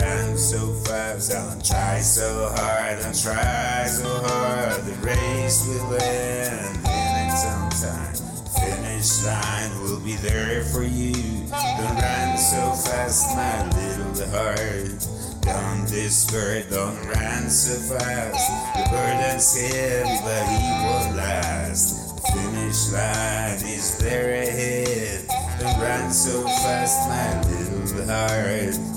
fast. 1.00 1.30
Don't 1.30 1.64
try 1.64 2.00
so 2.00 2.52
hard, 2.56 3.00
don't 3.00 3.22
try 3.22 3.86
so 3.86 4.08
hard. 4.26 4.82
The 4.84 4.94
race 5.06 5.66
will 5.66 5.94
end 5.94 6.76
in 6.76 7.12
its 7.28 7.44
own 7.46 7.70
time. 7.70 8.14
Finish 8.60 9.24
line 9.24 9.82
will 9.82 10.00
be 10.00 10.16
there 10.16 10.62
for 10.64 10.82
you. 10.82 11.46
Don't 11.48 11.96
run 11.96 12.36
so 12.36 12.72
fast, 12.72 13.34
my 13.36 13.66
little 13.76 14.28
heart. 14.30 15.06
Don't 15.42 15.88
despair, 15.88 16.64
don't 16.70 16.96
run 17.08 17.48
so 17.48 17.74
fast. 17.96 18.76
The 18.76 18.84
burden's 18.90 19.56
heavy, 19.56 20.18
but 20.22 20.44
he 20.52 20.68
will 20.84 21.16
last. 21.16 22.20
Finish 22.32 22.92
line 22.92 23.58
is 23.64 23.98
there 23.98 24.42
ahead. 24.42 25.26
Don't 25.58 25.80
run 25.80 26.10
so 26.10 26.42
fast, 26.42 27.08
my 27.08 27.40
little 27.50 28.06
heart. 28.06 28.89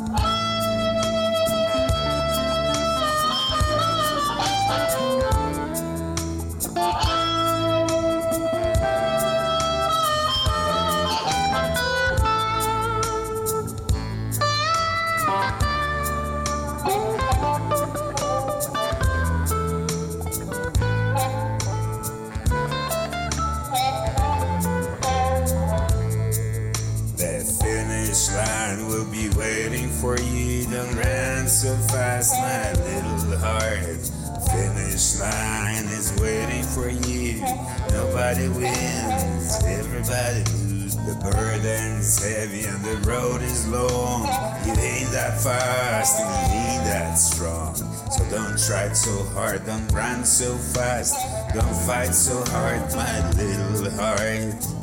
Nobody 38.13 38.47
wins, 38.47 39.63
everybody 39.65 40.43
loses. 40.53 40.95
The 40.97 41.17
burden's 41.19 42.23
heavy 42.23 42.63
and 42.63 42.85
the 42.85 43.09
road 43.09 43.41
is 43.41 43.67
long. 43.67 44.27
You 44.67 44.73
ain't 44.73 45.09
that 45.13 45.41
fast 45.41 46.21
and 46.21 46.53
you 46.53 46.59
ain't 46.59 46.83
that 46.83 47.15
strong. 47.15 47.73
So 47.73 48.23
don't 48.29 48.55
try 48.67 48.93
so 48.93 49.23
hard, 49.33 49.65
don't 49.65 49.91
run 49.91 50.25
so 50.25 50.53
fast. 50.53 51.15
Don't 51.55 51.75
fight 51.87 52.13
so 52.13 52.45
hard, 52.51 52.81
my 52.93 53.31
little 53.31 53.89
heart. 53.97 54.82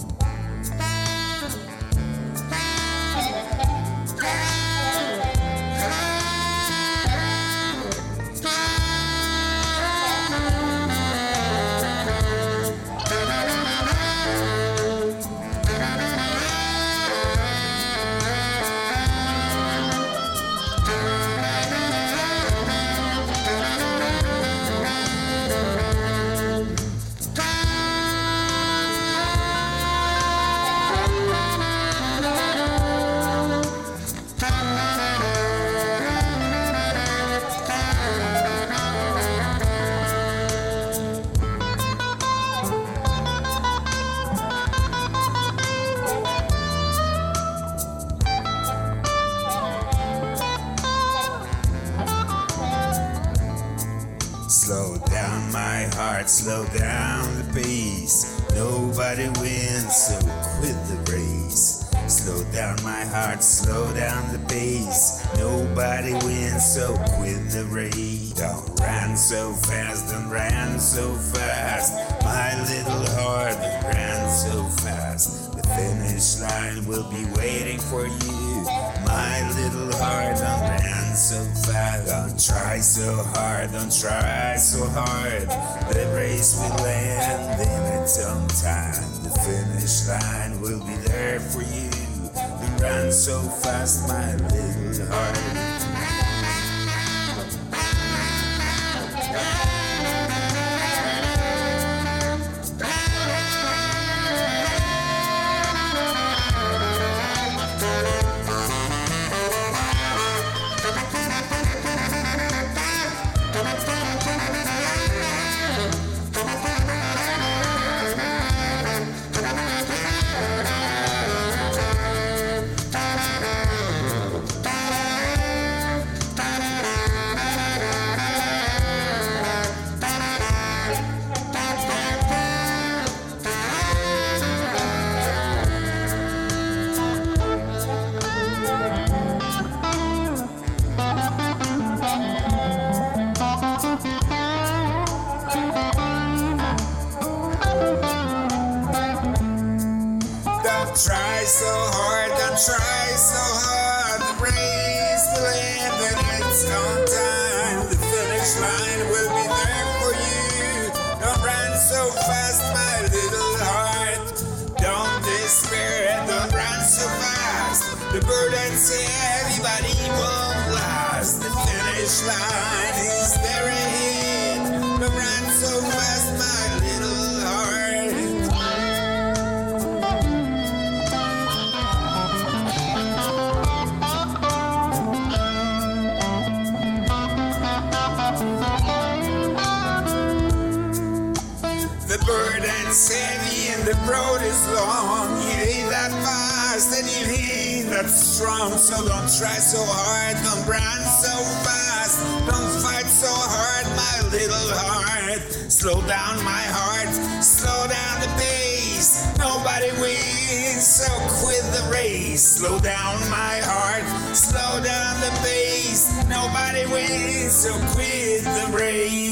Don't 199.06 199.31
try 199.39 199.56
so 199.59 199.78
hard, 199.81 200.36
don't 200.44 200.66
run 200.66 201.01
so 201.22 201.35
fast. 201.64 202.20
Don't 202.47 202.72
fight 202.82 203.06
so 203.06 203.31
hard, 203.31 203.86
my 203.97 204.28
little 204.31 204.68
heart. 204.74 205.40
Slow 205.70 206.01
down, 206.06 206.43
my 206.44 206.64
heart, 206.77 207.09
slow 207.43 207.86
down 207.89 208.20
the 208.20 208.28
pace. 208.36 209.24
Nobody 209.39 209.90
wins, 210.01 210.86
so 210.86 211.09
quit 211.40 211.62
the 211.72 211.89
race. 211.90 212.43
Slow 212.43 212.78
down, 212.78 213.18
my 213.31 213.60
heart, 213.64 214.05
slow 214.36 214.82
down 214.82 215.20
the 215.20 215.32
pace. 215.43 216.12
Nobody 216.28 216.86
wins, 216.93 217.55
so 217.55 217.72
quit 217.94 218.44
the 218.44 218.77
race. 218.77 219.30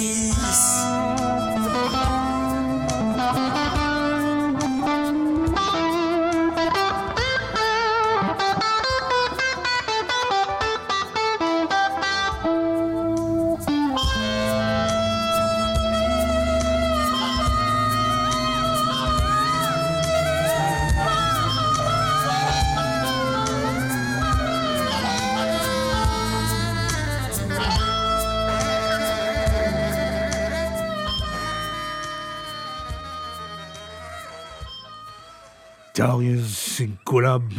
Darius 35.98 36.80
Golab 37.08 37.50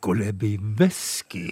Golebiveski. 0.00 1.48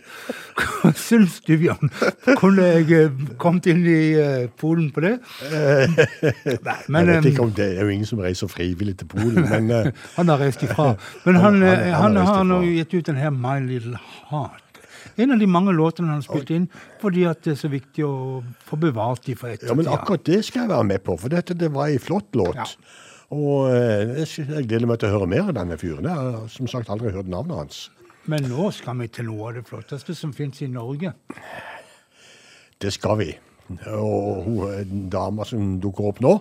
Hva 0.56 0.93
syns 0.94 1.40
du, 1.47 1.56
Bjørn? 1.59 1.90
Kunne 2.38 2.62
jeg 2.76 2.84
eh, 2.94 3.16
kommet 3.43 3.66
inn 3.72 3.80
i 3.90 3.97
eh, 4.22 4.44
Polen 4.60 4.93
på 4.94 5.02
det? 5.02 5.16
Nei, 6.68 6.76
men 6.88 7.10
jeg 7.10 7.10
vet 7.10 7.26
eh, 7.26 7.30
ikke 7.32 7.47
om 7.48 7.51
det 7.56 7.66
er 7.72 7.80
jo 7.82 7.90
ingen 7.97 8.06
som 8.09 8.22
reiser 8.22 8.51
frivillig 8.52 8.94
til 9.02 9.10
Polen, 9.10 9.43
men 9.51 9.72
eh, 9.74 9.90
Han 10.18 10.30
har 10.30 10.40
reist 10.44 10.62
ifra. 10.66 10.93
Men 11.26 11.40
Han- 11.43 11.59
han, 11.59 11.66
han- 11.66 11.88
eh, 11.88 11.97
han 11.98 12.20
har 12.22 12.47
nå 12.47 12.60
gitt 12.68 12.94
ut 12.94 13.10
den 13.10 13.18
her 13.20 13.34
My 13.34 13.59
Little 13.66 13.98
Heart. 14.30 14.62
En 15.16 15.32
av 15.32 15.38
de 15.40 15.47
mange 15.48 15.72
låtene 15.72 16.10
han 16.12 16.18
har 16.20 16.26
spilt 16.26 16.51
inn 16.52 16.66
fordi 17.01 17.22
at 17.30 17.40
det 17.47 17.55
er 17.55 17.60
så 17.60 17.70
viktig 17.72 18.05
å 18.05 18.14
få 18.68 18.76
bevart 18.82 19.24
de 19.26 19.34
for 19.38 19.55
Ja, 19.64 19.74
men 19.78 19.88
akkurat 19.88 20.24
det 20.28 20.43
skal 20.44 20.66
jeg 20.66 20.72
være 20.74 20.86
med 20.90 21.02
på, 21.06 21.16
for 21.18 21.32
dette 21.32 21.56
det 21.56 21.70
var 21.72 21.88
en 21.90 22.02
flott 22.02 22.36
låt. 22.36 22.59
Ja. 22.59 22.66
Og 23.35 23.70
eh, 23.74 24.23
jeg 24.23 24.69
gleder 24.69 24.86
meg 24.86 25.01
til 25.03 25.11
å 25.11 25.16
høre 25.16 25.31
mer 25.31 25.48
av 25.51 25.57
denne 25.57 25.78
fyren. 25.81 26.07
Jeg 26.07 26.15
har 26.15 26.51
som 26.53 26.69
sagt 26.70 26.90
aldri 26.93 27.11
hørt 27.15 27.31
navnet 27.31 27.59
hans. 27.59 27.81
Men 28.31 28.47
nå 28.51 28.70
skal 28.74 28.98
vi 29.01 29.09
til 29.11 29.28
noe 29.28 29.51
av 29.51 29.59
det 29.59 29.65
flotteste 29.66 30.15
som 30.19 30.32
fins 30.35 30.62
i 30.62 30.70
Norge. 30.70 31.12
Det 32.82 32.93
skal 32.94 33.19
vi. 33.23 33.31
Og 33.90 34.47
hun 34.47 34.62
eh, 34.70 34.97
dama 35.11 35.47
som 35.48 35.77
dukker 35.82 36.12
opp 36.12 36.23
nå, 36.23 36.39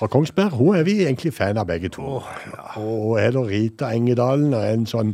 fra 0.00 0.08
Kongsberg, 0.08 0.54
hun 0.56 0.78
er 0.78 0.86
vi 0.86 1.02
egentlig 1.04 1.34
fan 1.36 1.58
av 1.60 1.66
begge 1.68 1.90
to. 1.92 2.06
Og 2.16 2.76
hun 2.78 3.18
heter 3.20 3.50
Rita 3.50 3.90
Engedalen 3.92 4.54
og 4.54 4.62
er 4.62 4.78
en 4.78 4.86
sånn 4.88 5.10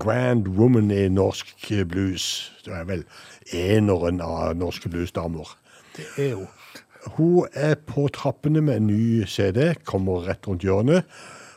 grand 0.00 0.48
woman 0.56 0.90
i 0.90 1.04
norsk 1.12 1.68
blues. 1.90 2.50
Det 2.64 2.74
er 2.74 2.88
vel 2.88 3.04
eneren 3.54 4.18
av 4.24 4.56
norske 4.58 4.90
bluesdamer. 4.90 5.52
Det 5.94 6.08
er 6.16 6.32
jo 6.32 6.48
Hun 7.06 7.46
er 7.52 7.74
på 7.74 8.08
trappene 8.12 8.60
med 8.60 8.76
en 8.76 8.86
ny 8.86 9.24
CD, 9.26 9.74
kommer 9.84 10.26
rett 10.28 10.48
rundt 10.48 10.64
hjørnet. 10.64 11.02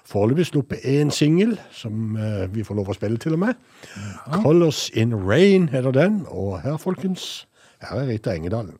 Foreløpig 0.05 0.45
sluppet 0.45 0.83
én 0.83 1.09
singel, 1.11 1.59
som 1.71 2.15
eh, 2.15 2.45
vi 2.53 2.63
får 2.63 2.75
lov 2.75 2.91
å 2.91 2.95
spille 2.95 3.17
til 3.17 3.35
og 3.35 3.39
med. 3.39 3.59
'Colors 4.27 4.89
in 4.93 5.13
Rain' 5.13 5.69
heter 5.71 5.91
den. 5.91 6.25
Og 6.27 6.61
her, 6.61 6.77
folkens, 6.77 7.47
her 7.81 7.97
er 7.97 8.07
Rita 8.07 8.35
Engedalen. 8.35 8.77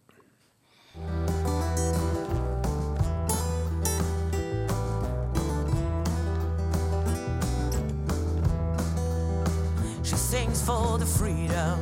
She 10.04 10.16
sings 10.16 10.62
for 10.62 10.98
the 11.00 11.06
freedom. 11.06 11.80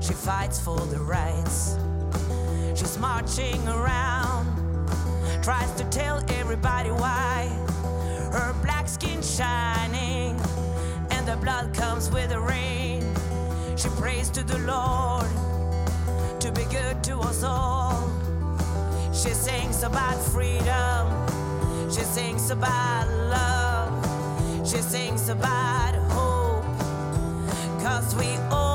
She 0.00 0.14
fights 0.14 0.60
for 0.60 0.78
the 0.78 1.00
rights. 1.00 1.87
She's 2.78 2.96
marching 2.96 3.66
around, 3.66 4.46
tries 5.42 5.72
to 5.72 5.84
tell 5.90 6.22
everybody 6.28 6.90
why. 6.90 7.48
Her 8.32 8.54
black 8.62 8.86
skin 8.86 9.20
shining, 9.20 10.40
and 11.10 11.26
the 11.26 11.36
blood 11.38 11.74
comes 11.74 12.08
with 12.08 12.28
the 12.28 12.38
rain. 12.38 13.02
She 13.76 13.88
prays 14.00 14.30
to 14.30 14.44
the 14.44 14.58
Lord 14.58 15.26
to 16.40 16.52
be 16.52 16.62
good 16.66 17.02
to 17.02 17.18
us 17.18 17.42
all. 17.42 18.08
She 19.12 19.30
sings 19.30 19.82
about 19.82 20.14
freedom. 20.14 21.90
She 21.90 22.02
sings 22.02 22.52
about 22.52 23.08
love. 23.08 24.64
She 24.64 24.76
sings 24.76 25.28
about 25.28 25.96
hope. 26.12 26.64
Cause 27.82 28.14
we 28.14 28.36
all 28.52 28.67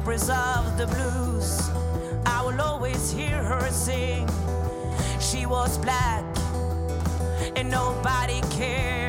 empress 0.00 0.30
of 0.30 0.78
the 0.78 0.86
blues. 0.86 1.68
I 2.24 2.42
will 2.42 2.58
always 2.62 3.12
hear 3.12 3.42
her 3.42 3.70
sing. 3.70 4.26
She 5.20 5.44
was 5.44 5.76
black 5.76 6.24
and 7.54 7.70
nobody 7.70 8.40
cared. 8.50 8.99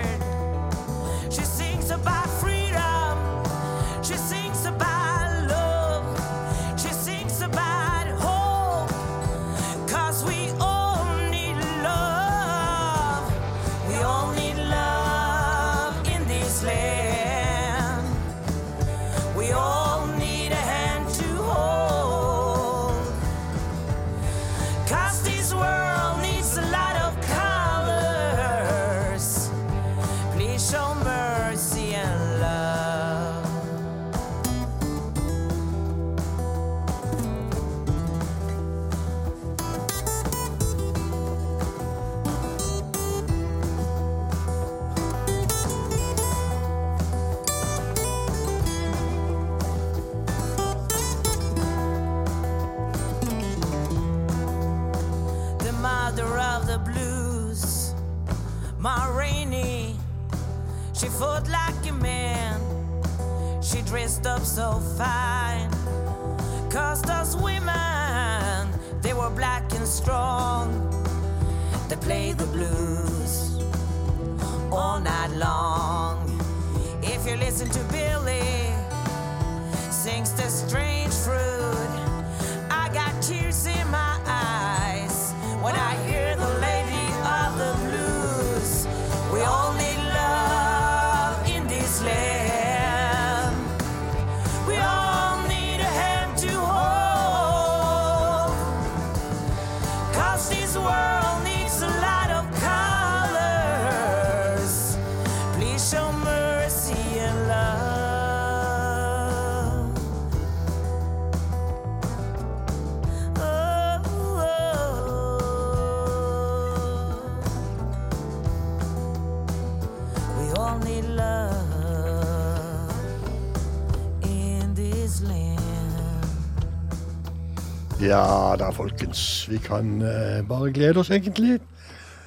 Ja 128.11 128.55
da, 128.59 128.69
folkens. 128.75 129.45
Vi 129.47 129.57
kan 129.63 130.01
uh, 130.01 130.47
bare 130.47 130.71
glede 130.73 130.99
oss, 130.99 131.09
egentlig. 131.09 131.61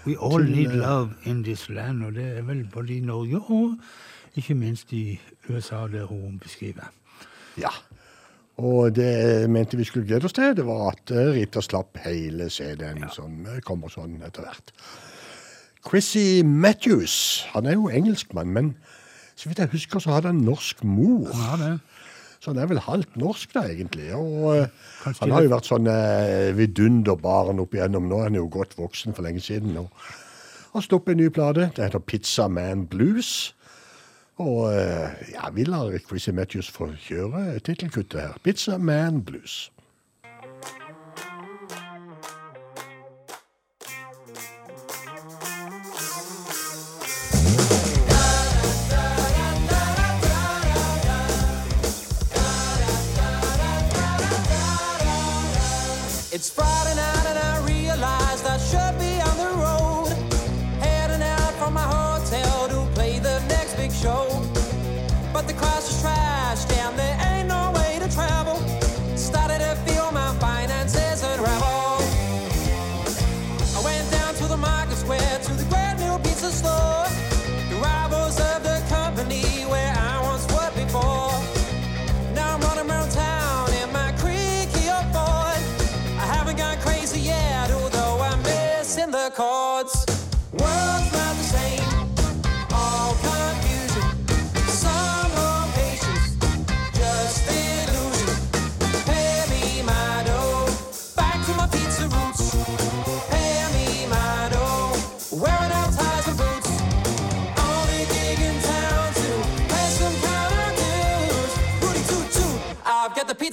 We 0.07 0.17
all 0.17 0.47
Til, 0.47 0.57
need 0.57 0.71
eh, 0.71 0.77
love 0.77 1.11
in 1.25 1.43
this 1.45 1.69
land, 1.69 2.05
og 2.05 2.15
det 2.15 2.25
er 2.39 2.43
vel 2.43 2.63
både 2.73 2.97
i 2.97 3.01
Norge 3.01 3.41
og 3.41 3.75
ikke 4.37 4.55
minst 4.55 4.93
i 4.93 5.21
USA, 5.51 5.87
der 5.93 6.07
hun 6.07 6.39
beskriver. 6.39 6.89
Ja. 7.61 7.69
Og 8.57 8.97
det 8.97 9.05
jeg 9.05 9.51
mente 9.51 9.77
vi 9.77 9.85
skulle 9.85 10.07
glede 10.07 10.25
oss 10.25 10.33
til, 10.33 10.57
det 10.57 10.67
var 10.67 10.89
at 10.95 11.11
eh, 11.11 11.33
Rita 11.37 11.61
slapp 11.61 12.01
hele 12.05 12.49
CD-en 12.51 13.05
som 13.13 13.45
eh, 13.45 13.61
kommer 13.61 13.93
sånn 13.93 14.23
etter 14.25 14.47
hvert. 14.47 14.73
Chrissy 15.85 16.41
Matthews, 16.49 17.45
han 17.53 17.67
er 17.67 17.77
jo 17.77 17.91
engelskmann, 17.93 18.57
men 18.57 18.77
så 19.37 19.51
vidt 19.51 19.61
jeg 19.61 19.75
husker 19.77 20.01
så 20.01 20.17
hadde 20.17 20.33
han 20.33 20.47
norsk 20.49 20.81
mor. 20.85 21.29
Har 21.35 21.61
det. 21.61 21.75
Så 22.45 22.53
han 22.53 22.61
er 22.61 22.69
vel 22.69 22.83
halvt 22.85 23.15
norsk 23.17 23.55
da, 23.57 23.63
egentlig. 23.73 24.11
Og 24.13 24.67
Kanskje 25.01 25.23
han 25.23 25.33
har 25.33 25.47
jo 25.47 25.53
vært 25.55 25.69
sånn 25.71 25.89
eh, 25.89 26.51
vidunderbarn 26.53 27.63
opp 27.63 27.73
igjennom. 27.73 28.05
Nå 28.11 28.19
er 28.21 28.29
han 28.29 28.37
jo 28.37 28.51
godt 28.53 28.77
voksen 28.77 29.17
for 29.17 29.25
lenge 29.25 29.41
siden. 29.41 29.79
Og 29.81 29.89
har 30.75 30.85
stoppet 30.85 31.15
en 31.15 31.23
ny 31.23 31.31
plate. 31.33 31.71
Det 31.73 31.87
heter 31.87 32.05
Pizza 32.05 32.51
Man 32.53 32.85
Blues. 32.93 33.55
Og 34.45 34.75
eh, 34.75 35.33
ja, 35.33 35.49
vi 35.57 35.65
lar 35.65 35.95
Chrissy 36.05 36.35
Matthews 36.37 36.69
få 36.75 36.91
kjøre 37.07 37.63
tittelkuttet 37.65 38.21
her. 38.21 38.37
Pizza 38.45 38.77
Man 38.77 39.23
Blues. 39.25 39.71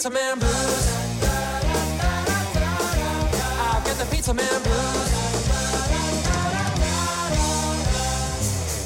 Pizza 0.02 0.10
man 0.10 0.40
blues. 0.40 0.88
I've 3.69 3.84
got 3.86 3.98
the 3.99 4.07
pizza 4.10 4.34
man 4.34 4.61
blues. 4.64 5.11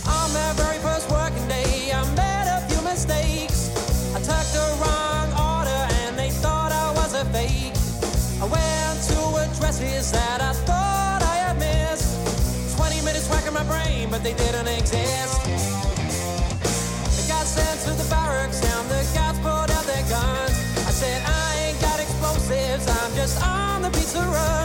On 0.06 0.34
that 0.34 0.56
very 0.58 0.78
first 0.80 1.10
working 1.10 1.48
day, 1.48 1.94
I 1.94 2.04
made 2.20 2.48
a 2.52 2.60
few 2.68 2.82
mistakes. 2.82 3.72
I 4.14 4.20
took 4.20 4.46
the 4.52 4.68
wrong 4.82 5.32
order 5.40 5.82
and 6.04 6.20
they 6.20 6.32
thought 6.32 6.74
I 6.74 6.92
was 7.00 7.14
a 7.14 7.24
fake. 7.32 7.72
I 8.42 8.48
went 8.52 9.00
to 9.08 9.18
addresses 9.40 10.12
that 10.12 10.42
I 10.42 10.52
thought 10.68 11.24
I 11.24 11.36
had 11.48 11.58
missed. 11.58 12.76
20 12.76 13.02
minutes 13.06 13.30
racking 13.30 13.54
my 13.54 13.64
brain, 13.64 14.10
but 14.12 14.22
they 14.22 14.34
didn't 14.34 14.68
exist. 14.68 15.55
On 24.18 24.65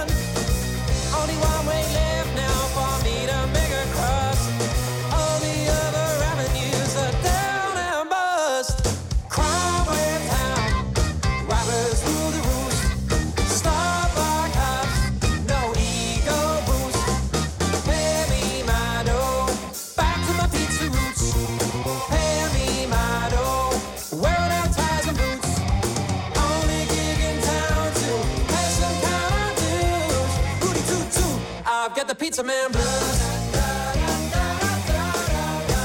pizza 32.31 32.45
man 32.45 32.71
blues. 32.71 33.23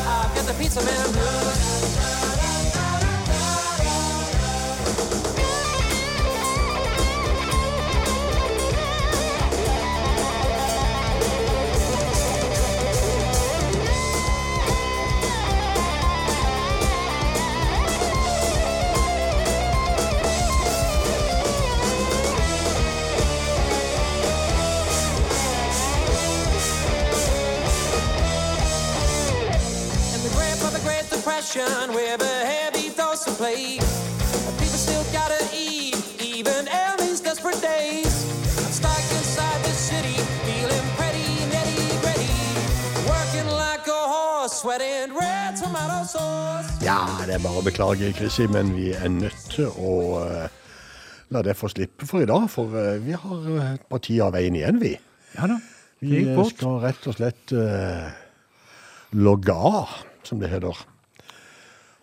I've 0.08 0.36
got 0.36 0.46
the 0.46 0.54
pizza 0.60 0.80
man 0.84 1.12
blues. 1.12 1.65
Ja, 46.86 47.00
det 47.26 47.34
er 47.34 47.40
bare 47.42 47.58
å 47.58 47.66
beklage, 47.66 48.12
Chrissy, 48.14 48.44
men 48.54 48.68
vi 48.76 48.92
er 48.94 49.10
nødt 49.10 49.48
til 49.50 49.72
å 49.74 49.94
uh, 50.22 50.44
la 51.34 51.42
det 51.42 51.56
få 51.58 51.66
slippe 51.72 52.06
for 52.06 52.22
i 52.22 52.28
dag. 52.30 52.46
For 52.54 52.70
uh, 52.78 53.00
vi 53.02 53.16
har 53.18 53.48
et 53.56 53.64
et 53.72 53.88
parti 53.90 54.20
av 54.22 54.36
veien 54.38 54.54
igjen, 54.54 54.78
vi. 54.84 54.92
Ja 55.34 55.50
da. 55.50 55.58
Vi 56.06 56.22
skal 56.52 56.78
rett 56.84 57.10
og 57.10 57.18
slett 57.18 57.56
uh, 57.58 58.14
logge 59.18 59.58
av, 59.72 59.98
som 60.30 60.38
det 60.44 60.54
heter. 60.54 60.86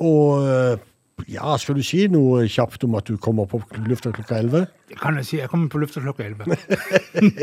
Og 0.02 0.50
ja, 1.30 1.54
skal 1.62 1.78
du 1.78 1.86
si 1.86 2.08
noe 2.10 2.48
kjapt 2.50 2.82
om 2.82 2.98
at 2.98 3.06
du 3.06 3.14
kommer 3.22 3.46
på 3.46 3.62
lufta 3.86 4.10
klokka 4.10 4.42
11? 4.42 4.66
Det 4.90 4.98
kan 4.98 5.22
jeg 5.22 5.30
si. 5.30 5.42
Jeg 5.44 5.52
kommer 5.52 5.70
på 5.70 5.86
lufta 5.86 6.02
klokka 6.02 6.26
11. 6.26 6.58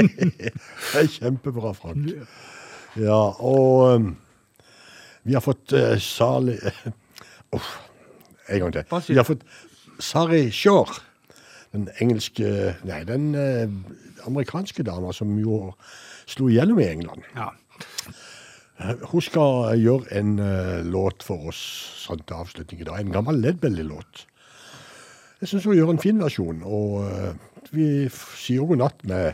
Det 0.91 1.06
er 1.06 1.14
kjempebra, 1.16 1.72
Frank. 1.72 2.18
Ja, 2.99 3.30
og 3.40 3.95
um, 3.95 4.16
vi 5.24 5.40
har 5.40 5.45
fått 5.45 5.72
uh, 5.72 5.95
Sali 6.03 6.60
Uff, 7.55 7.69
en 8.49 8.59
gang 8.65 8.73
til. 8.73 8.84
Vi 9.07 9.17
har 9.17 9.27
fått 9.27 9.45
Sari 9.99 10.49
Shore, 10.51 10.99
den 11.73 11.89
engelske 12.01 12.76
Nei, 12.88 13.03
den 13.07 13.31
uh, 13.35 13.69
amerikanske 14.27 14.84
dama 14.84 15.13
som 15.15 15.35
jo 15.41 15.73
slo 16.30 16.49
igjennom 16.49 16.80
i 16.81 16.88
England. 16.89 17.26
Ja. 17.35 17.51
Eh, 18.80 18.95
Hun 19.11 19.21
skal 19.21 19.80
gjøre 19.80 20.11
en 20.19 20.39
uh, 20.39 20.80
låt 20.85 21.23
for 21.26 21.51
oss 21.51 21.61
sånn 22.05 22.21
til 22.26 22.39
avslutning 22.39 22.81
i 22.81 22.88
dag. 22.88 23.01
En 23.01 23.13
gammel 23.15 23.41
Led 23.43 23.59
Belly-låt. 23.63 24.26
Jeg 25.41 25.51
syns 25.51 25.67
hun 25.67 25.77
gjør 25.77 25.93
en 25.93 26.01
fin 26.03 26.19
versjon, 26.19 26.63
og 26.67 26.99
uh, 27.07 27.34
vi 27.71 28.07
sier 28.11 28.67
god 28.67 28.84
natt 28.84 29.03
med 29.07 29.34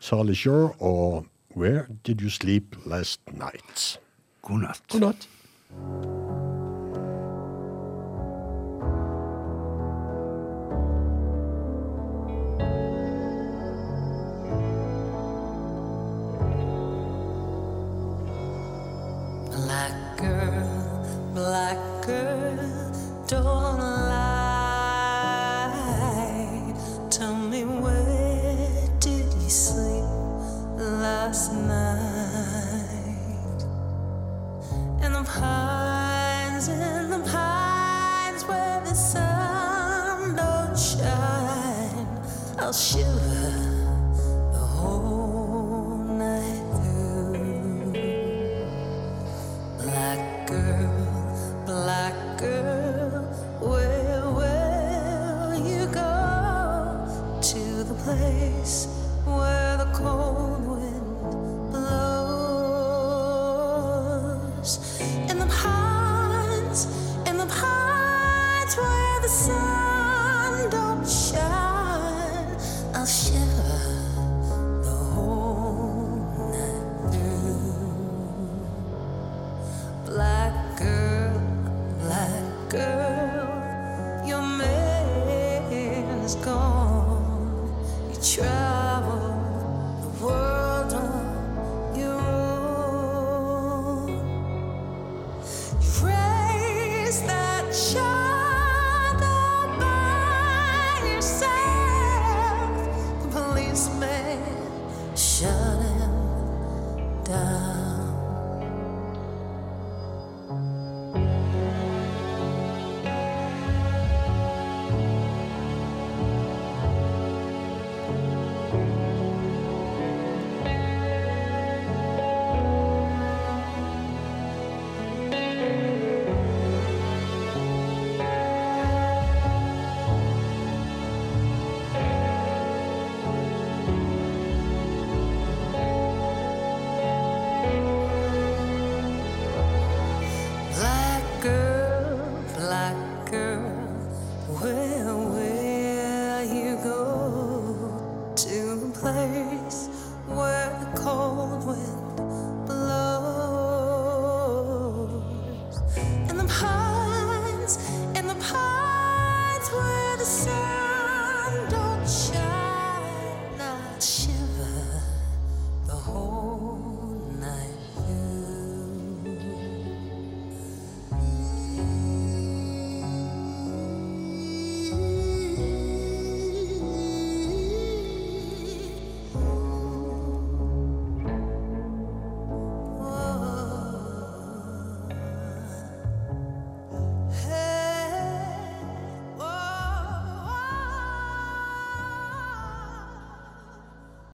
Sally 0.00 0.36
Shore 0.36 0.72
og 0.78 1.26
Where 1.56 1.86
Did 2.06 2.22
You 2.22 2.30
Sleep 2.30 2.76
Last 2.86 3.20
Night? 3.32 3.98
God 4.42 4.64
natt. 4.68 4.82
God 4.92 5.00
natt. 5.10 6.59